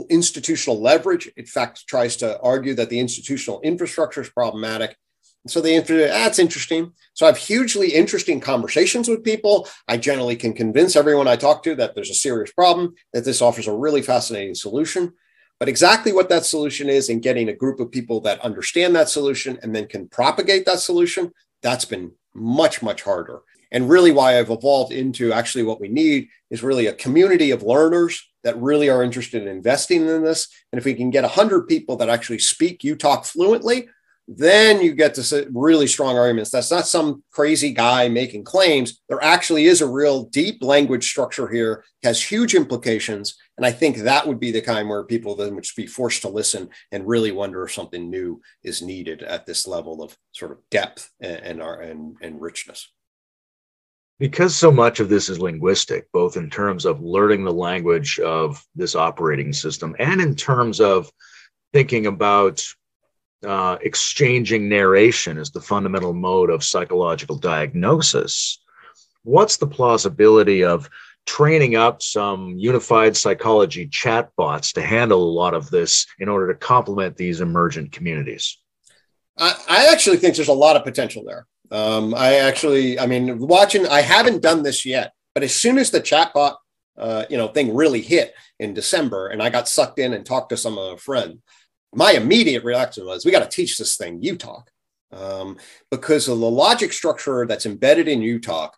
institutional 0.09 0.81
leverage. 0.81 1.31
In 1.37 1.47
fact, 1.47 1.87
tries 1.87 2.17
to 2.17 2.41
argue 2.41 2.75
that 2.75 2.91
the 2.91 3.01
institutional 3.01 3.61
infrastructure 3.61 4.23
is 4.23 4.31
problematic. 4.31 4.97
So 5.49 5.61
the 5.61 5.81
that's 5.81 6.39
interesting. 6.39 6.93
So 7.15 7.27
I 7.27 7.29
have 7.29 7.37
hugely 7.37 7.89
interesting 7.89 8.39
conversations 8.39 9.09
with 9.09 9.25
people. 9.25 9.69
I 9.89 9.97
generally 9.97 10.37
can 10.37 10.53
convince 10.53 10.95
everyone 10.95 11.27
I 11.27 11.35
talk 11.35 11.65
to 11.65 11.75
that 11.77 11.95
there's 11.95 12.11
a 12.11 12.15
serious 12.15 12.53
problem, 12.53 12.95
that 13.13 13.25
this 13.25 13.43
offers 13.43 13.67
a 13.67 13.75
really 13.75 14.03
fascinating 14.03 14.55
solution. 14.55 15.13
But 15.59 15.69
exactly 15.69 16.13
what 16.13 16.29
that 16.29 16.45
solution 16.45 16.89
is 16.89 17.09
and 17.09 17.23
getting 17.23 17.49
a 17.49 17.55
group 17.55 17.81
of 17.81 17.91
people 17.91 18.21
that 18.23 18.41
understand 18.41 18.95
that 18.95 19.09
solution 19.09 19.59
and 19.63 19.75
then 19.75 19.87
can 19.89 20.09
propagate 20.09 20.65
that 20.67 20.81
solution, 20.81 21.33
that's 21.61 21.85
been 21.85 22.13
much, 22.35 22.83
much 22.83 23.03
harder. 23.03 23.41
And 23.73 23.89
really, 23.89 24.13
why 24.13 24.39
I've 24.39 24.51
evolved 24.51 24.93
into 24.93 25.33
actually 25.33 25.65
what 25.65 25.81
we 25.81 25.89
need 25.89 26.29
is 26.51 26.63
really 26.63 26.87
a 26.87 26.93
community 26.93 27.51
of 27.51 27.63
learners 27.63 28.29
that 28.45 28.61
really 28.61 28.89
are 28.89 29.03
interested 29.03 29.43
in 29.43 29.49
investing 29.49 30.07
in 30.07 30.23
this. 30.23 30.49
And 30.73 30.79
if 30.79 30.85
we 30.85 30.95
can 30.95 31.11
get 31.11 31.23
100 31.23 31.69
people 31.69 31.97
that 31.97 32.09
actually 32.09 32.39
speak 32.39 32.81
UTOK 32.81 33.27
fluently, 33.27 33.89
then 34.29 34.81
you 34.81 34.95
get 34.95 35.15
to 35.15 35.49
really 35.53 35.87
strong 35.87 36.17
arguments. 36.17 36.51
That's 36.51 36.71
not 36.71 36.87
some 36.87 37.25
crazy 37.33 37.73
guy 37.73 38.09
making 38.09 38.45
claims. 38.45 39.01
There 39.09 39.23
actually 39.23 39.67
is 39.67 39.81
a 39.81 39.89
real 39.89 40.25
deep 40.25 40.63
language 40.63 41.09
structure 41.09 41.49
here, 41.49 41.85
has 42.05 42.23
huge 42.23 42.55
implications. 42.55 43.35
And 43.57 43.67
I 43.67 43.73
think 43.73 43.97
that 43.99 44.27
would 44.27 44.39
be 44.39 44.53
the 44.53 44.61
kind 44.61 44.89
where 44.89 45.05
people 45.05 45.35
then 45.35 45.55
would 45.57 45.67
be 45.77 45.87
forced 45.87 46.23
to 46.23 46.29
listen 46.29 46.69
and 46.93 47.07
really 47.07 47.33
wonder 47.33 47.65
if 47.65 47.73
something 47.73 48.09
new 48.09 48.41
is 48.63 48.81
needed 48.81 49.23
at 49.23 49.45
this 49.45 49.67
level 49.67 50.03
of 50.03 50.17
sort 50.31 50.53
of 50.53 50.59
depth 50.71 51.11
and, 51.21 51.61
and, 51.61 51.61
and, 51.61 52.17
and 52.23 52.41
richness 52.41 52.89
because 54.23 54.55
so 54.55 54.71
much 54.71 55.01
of 55.01 55.09
this 55.09 55.29
is 55.29 55.41
linguistic, 55.41 56.07
both 56.13 56.37
in 56.37 56.49
terms 56.49 56.85
of 56.85 57.03
learning 57.03 57.43
the 57.43 57.53
language 57.53 58.21
of 58.21 58.65
this 58.77 58.95
operating 58.95 59.53
system 59.53 59.97
and 59.99 60.21
in 60.21 60.37
terms 60.37 60.81
of 60.81 61.11
thinking 61.73 62.07
about 62.07 62.65
uh, 63.45 63.79
exchanging 63.81 64.69
narration 64.69 65.39
as 65.39 65.51
the 65.51 65.61
fundamental 65.61 66.13
mode 66.13 66.51
of 66.51 66.63
psychological 66.63 67.37
diagnosis, 67.37 68.63
what's 69.25 69.57
the 69.57 69.67
plausibility 69.67 70.63
of 70.63 70.89
training 71.27 71.75
up 71.75 72.01
some 72.01 72.57
unified 72.57 73.17
psychology 73.17 73.89
chatbots 73.89 74.73
to 74.73 74.83
handle 74.83 75.21
a 75.21 75.35
lot 75.35 75.53
of 75.53 75.69
this 75.69 76.07
in 76.21 76.29
order 76.29 76.47
to 76.47 76.59
complement 76.61 77.17
these 77.17 77.41
emergent 77.41 77.91
communities? 77.91 78.57
I, 79.37 79.57
I 79.69 79.87
actually 79.91 80.19
think 80.19 80.37
there's 80.37 80.47
a 80.47 80.53
lot 80.53 80.77
of 80.77 80.85
potential 80.85 81.25
there. 81.27 81.49
Um, 81.73 82.15
I 82.15 82.35
actually, 82.37 82.99
I 82.99 83.07
mean, 83.07 83.39
watching, 83.39 83.87
I 83.89 84.03
haven't 84.03 84.43
done 84.43 84.63
this 84.63 84.85
yet, 84.85 85.15
but 85.35 85.43
as 85.43 85.55
soon 85.55 85.79
as 85.79 85.91
the 85.91 86.03
chatbot, 86.03 86.57
uh, 86.99 87.25
you 87.31 87.39
know, 87.39 87.49
thing 87.49 87.75
really 87.75 88.03
hit 88.03 88.35
in 88.61 88.75
December, 88.75 89.29
and 89.29 89.43
I 89.43 89.49
got 89.49 89.69
sucked 89.69 89.99
in 89.99 90.13
and 90.13 90.25
talked 90.25 90.51
to 90.51 90.59
some 90.59 90.77
of 90.77 90.93
a 90.93 90.97
friend, 90.99 91.41
my 91.95 92.13
immediate 92.13 92.63
reaction 92.63 93.07
was, 93.07 93.25
we 93.25 93.33
got 93.33 93.51
to 93.51 93.57
teach 93.57 93.79
this 93.79 93.97
thing 93.97 94.21
UTOK, 94.21 94.65
um, 95.13 95.57
because 95.91 96.29
of 96.29 96.41
the 96.41 96.51
logic 96.51 96.93
structure 96.93 97.47
that's 97.47 97.67
embedded 97.67 98.07
in 98.07 98.21
UTOK. 98.21 98.71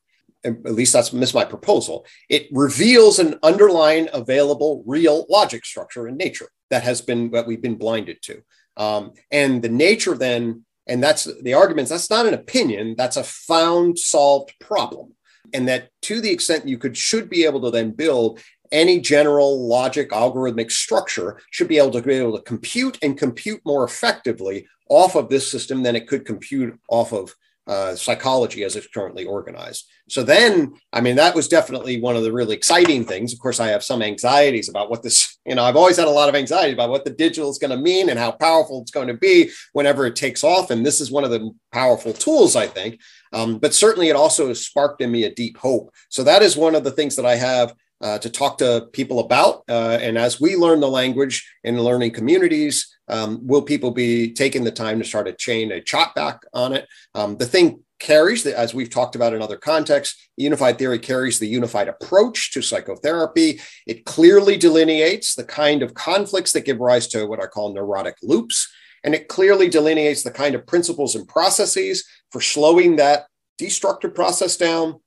At 0.45 0.65
least 0.67 0.93
that's, 0.93 1.13
my 1.35 1.45
proposal. 1.45 2.05
It 2.29 2.49
reveals 2.53 3.19
an 3.19 3.39
underlying 3.43 4.09
available 4.13 4.85
real 4.87 5.27
logic 5.31 5.65
structure 5.65 6.07
in 6.07 6.17
nature 6.19 6.51
that 6.69 6.83
has 6.83 7.01
been 7.01 7.31
that 7.31 7.47
we've 7.47 7.63
been 7.63 7.77
blinded 7.77 8.19
to. 8.23 8.43
Um, 8.77 9.13
and 9.31 9.63
the 9.63 9.71
nature 9.71 10.15
then 10.15 10.67
and 10.87 11.03
that's 11.03 11.29
the 11.43 11.55
arguments. 11.55 11.91
That's 11.91 12.11
not 12.11 12.27
an 12.27 12.35
opinion. 12.35 12.95
That's 12.97 13.17
a 13.17 13.25
found 13.25 13.99
solved 13.99 14.55
problem. 14.61 15.15
And 15.53 15.69
that 15.69 15.91
to 16.03 16.21
the 16.21 16.31
extent 16.31 16.69
you 16.69 16.79
could 16.79 16.97
should 16.97 17.31
be 17.31 17.45
able 17.45 17.61
to 17.63 17.71
then 17.71 17.93
build 17.93 18.41
any 18.73 19.01
general 19.01 19.67
logic 19.69 20.11
algorithmic 20.11 20.71
structure 20.71 21.41
should 21.51 21.69
be 21.69 21.79
able 21.79 21.93
to 21.93 22.03
be 22.03 22.15
able 22.15 22.37
to 22.37 22.43
compute 22.43 22.99
and 23.03 23.17
compute 23.17 23.61
more 23.65 23.85
effectively 23.85 24.67
off 24.89 25.15
of 25.15 25.29
this 25.29 25.51
system 25.51 25.83
than 25.83 25.97
it 25.97 26.09
could 26.09 26.25
compute 26.25 26.79
off 26.89 27.13
of 27.13 27.35
uh, 27.67 27.95
psychology 27.95 28.63
as 28.65 28.77
it's 28.77 28.87
currently 28.89 29.25
organized. 29.25 29.87
So 30.09 30.23
then, 30.23 30.75
I 30.93 31.01
mean, 31.01 31.17
that 31.17 31.35
was 31.35 31.49
definitely 31.49 32.01
one 32.01 32.15
of 32.15 32.23
the 32.23 32.33
really 32.33 32.55
exciting 32.55 33.05
things. 33.05 33.33
Of 33.33 33.39
course, 33.39 33.59
I 33.59 33.69
have 33.69 33.83
some 33.83 34.03
anxieties 34.03 34.69
about 34.69 34.91
what 34.91 35.03
this, 35.03 35.39
you 35.47 35.55
know, 35.55 35.65
I've 35.65 35.77
always 35.77 35.97
had 35.97 36.09
a 36.09 36.11
lot 36.11 36.29
of 36.29 36.35
anxiety 36.35 36.75
about 36.75 36.91
what 36.91 37.05
the 37.05 37.11
digital 37.11 37.51
is 37.51 37.59
going 37.59 37.71
to 37.71 37.77
mean 37.77 38.11
and 38.11 38.19
how 38.19 38.33
powerful 38.33 38.83
it's 38.83 38.91
going 38.91 39.09
to 39.09 39.15
be 39.15 39.51
whenever 39.73 40.05
it 40.05 40.15
takes 40.15 40.45
off. 40.45 40.71
And 40.71 40.85
this 40.85 41.01
is 41.01 41.11
one 41.11 41.25
of 41.25 41.31
the 41.31 41.51
powerful 41.73 42.13
tools, 42.13 42.55
I 42.55 42.67
think. 42.67 43.01
Um, 43.33 43.59
but 43.59 43.73
certainly, 43.73 44.09
it 44.09 44.17
also 44.17 44.53
sparked 44.53 45.01
in 45.01 45.11
me 45.11 45.25
a 45.25 45.35
deep 45.35 45.57
hope. 45.57 45.91
So 46.11 46.23
that 46.25 46.43
is 46.43 46.57
one 46.57 46.75
of 46.75 46.85
the 46.85 46.93
things 46.93 47.17
that 47.17 47.27
I 47.27 47.37
have 47.37 47.75
uh, 48.01 48.19
to 48.19 48.29
talk 48.29 48.59
to 48.59 48.89
people 48.93 49.21
about. 49.21 49.65
Uh, 49.69 49.99
and 50.01 50.19
as 50.19 50.41
we 50.41 50.57
learn 50.57 50.81
the 50.81 50.89
language 50.89 51.51
in 51.65 51.81
learning 51.81 52.11
communities, 52.11 52.94
um, 53.09 53.47
will 53.47 53.63
people 53.63 53.91
be 53.91 54.33
taking 54.33 54.65
the 54.65 54.71
time 54.71 54.99
to 54.99 55.05
start 55.05 55.29
a 55.29 55.33
chain, 55.33 55.73
a 55.73 55.81
chop 55.81 56.15
back 56.15 56.43
on 56.53 56.73
it? 56.73 56.89
Um, 57.15 57.37
the 57.37 57.47
thing 57.47 57.83
carries, 57.99 58.43
the, 58.43 58.59
as 58.59 58.75
we've 58.75 58.91
talked 58.91 59.15
about 59.15 59.35
in 59.35 59.43
other 59.43 59.57
contexts, 59.57 60.29
unified 60.37 60.79
theory 60.79 60.99
carries 60.99 61.39
the 61.39 61.47
unified 61.47 61.89
approach 61.89 62.53
to 62.53 62.63
psychotherapy. 62.63 63.61
It 63.87 64.05
clearly 64.05 64.57
delineates 64.57 65.35
the 65.35 65.45
kind 65.45 65.83
of 65.83 65.95
conflicts 65.95 66.53
that 66.53 66.65
give 66.65 66.81
rise 66.81 67.09
to 67.09 67.27
what 67.27 67.43
I 67.43 67.47
call 67.47 67.73
neurotic 67.73 68.17
loops. 68.23 68.71
And 69.05 69.15
it 69.15 69.29
clearly 69.29 69.69
delineates 69.69 70.23
the 70.23 70.31
kind 70.31 70.55
of 70.55 70.67
principles 70.67 71.15
and 71.15 71.29
processes 71.29 72.05
for 72.33 72.41
slowing 72.41 72.97
that 72.97 73.27
destructive 73.59 74.15
process 74.15 74.57
down 74.57 75.01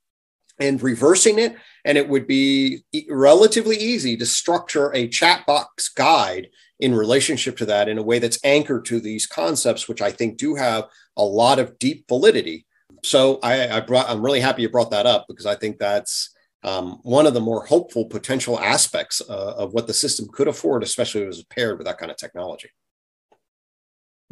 and 0.60 0.82
reversing 0.82 1.40
it. 1.40 1.56
And 1.88 1.98
it 1.98 2.08
would 2.08 2.28
be 2.28 2.84
relatively 3.10 3.78
easy 3.78 4.18
to 4.18 4.26
structure 4.26 4.94
a 4.94 5.08
chat 5.08 5.46
box 5.48 5.88
guide 5.90 6.50
in 6.80 6.94
relationship 6.94 7.58
to 7.58 7.66
that 7.66 7.90
in 7.90 7.98
a 7.98 8.04
way 8.04 8.20
that's 8.20 8.40
anchored 8.44 8.86
to 8.86 9.00
these 9.00 9.26
concepts, 9.26 9.88
which 9.88 10.02
I 10.02 10.12
think 10.12 10.38
do 10.38 10.54
have 10.56 10.84
a 11.16 11.24
lot 11.24 11.60
of 11.60 11.80
deep 11.80 12.06
validity. 12.08 12.66
So 13.04 13.40
I, 13.42 13.78
I 13.78 13.80
brought, 13.80 14.10
I'm 14.10 14.22
really 14.22 14.42
happy 14.42 14.64
you 14.64 14.70
brought 14.70 14.92
that 14.92 15.06
up 15.06 15.26
because 15.28 15.46
I 15.46 15.56
think 15.56 15.80
that's 15.80 16.36
um, 16.64 17.00
one 17.04 17.26
of 17.26 17.34
the 17.34 17.40
more 17.40 17.66
hopeful 17.66 18.06
potential 18.06 18.60
aspects 18.60 19.22
uh, 19.22 19.54
of 19.58 19.74
what 19.74 19.88
the 19.88 19.94
system 19.94 20.28
could 20.32 20.50
afford, 20.50 20.84
especially 20.84 21.22
if 21.22 21.26
it 21.26 21.30
was 21.30 21.44
paired 21.46 21.78
with 21.78 21.88
that 21.88 21.98
kind 21.98 22.12
of 22.12 22.18
technology. 22.18 22.70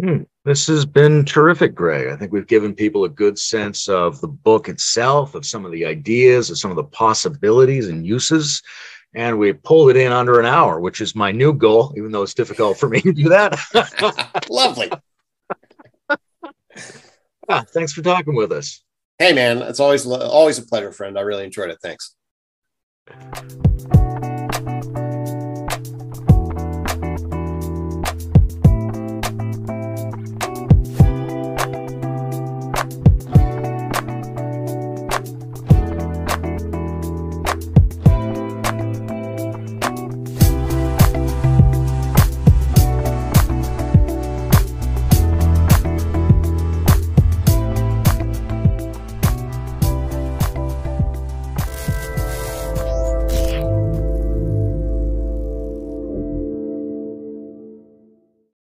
Hmm. 0.02 0.24
This 0.44 0.68
has 0.68 0.86
been 0.86 1.24
terrific, 1.24 1.74
Gregg. 1.74 2.08
I 2.08 2.18
think 2.18 2.32
we've 2.32 2.48
given 2.48 2.76
people 2.76 3.06
a 3.06 3.10
good 3.10 3.40
sense 3.40 3.88
of 3.88 4.20
the 4.20 4.28
book 4.28 4.68
itself, 4.68 5.36
of 5.36 5.46
some 5.46 5.66
of 5.66 5.72
the 5.72 5.86
ideas, 5.86 6.50
of 6.50 6.58
some 6.58 6.70
of 6.70 6.76
the 6.76 6.84
possibilities 6.84 7.88
and 7.88 8.06
uses. 8.06 8.62
And 9.16 9.40
we 9.40 9.54
pulled 9.54 9.92
it 9.92 9.98
in 9.98 10.12
under 10.12 10.40
an 10.40 10.46
hour, 10.46 10.82
which 10.82 11.00
is 11.00 11.16
my 11.16 11.32
new 11.32 11.54
goal, 11.54 11.94
even 11.98 12.12
though 12.12 12.24
it's 12.24 12.34
difficult 12.34 12.78
for 12.78 12.90
me 12.90 13.00
to 13.02 13.14
do 13.14 13.30
that. 13.30 13.58
Lovely. 14.50 14.92
ah, 17.50 17.64
thanks 17.70 17.94
for 17.94 18.02
talking 18.02 18.36
with 18.36 18.52
us. 18.52 18.84
Hey, 19.18 19.32
man, 19.32 19.62
it's 19.62 19.80
always 19.80 20.06
always 20.06 20.58
a 20.58 20.64
pleasure, 20.64 20.92
friend. 20.92 21.18
I 21.18 21.22
really 21.22 21.46
enjoyed 21.46 21.70
it. 21.70 21.80
Thanks. 21.82 22.16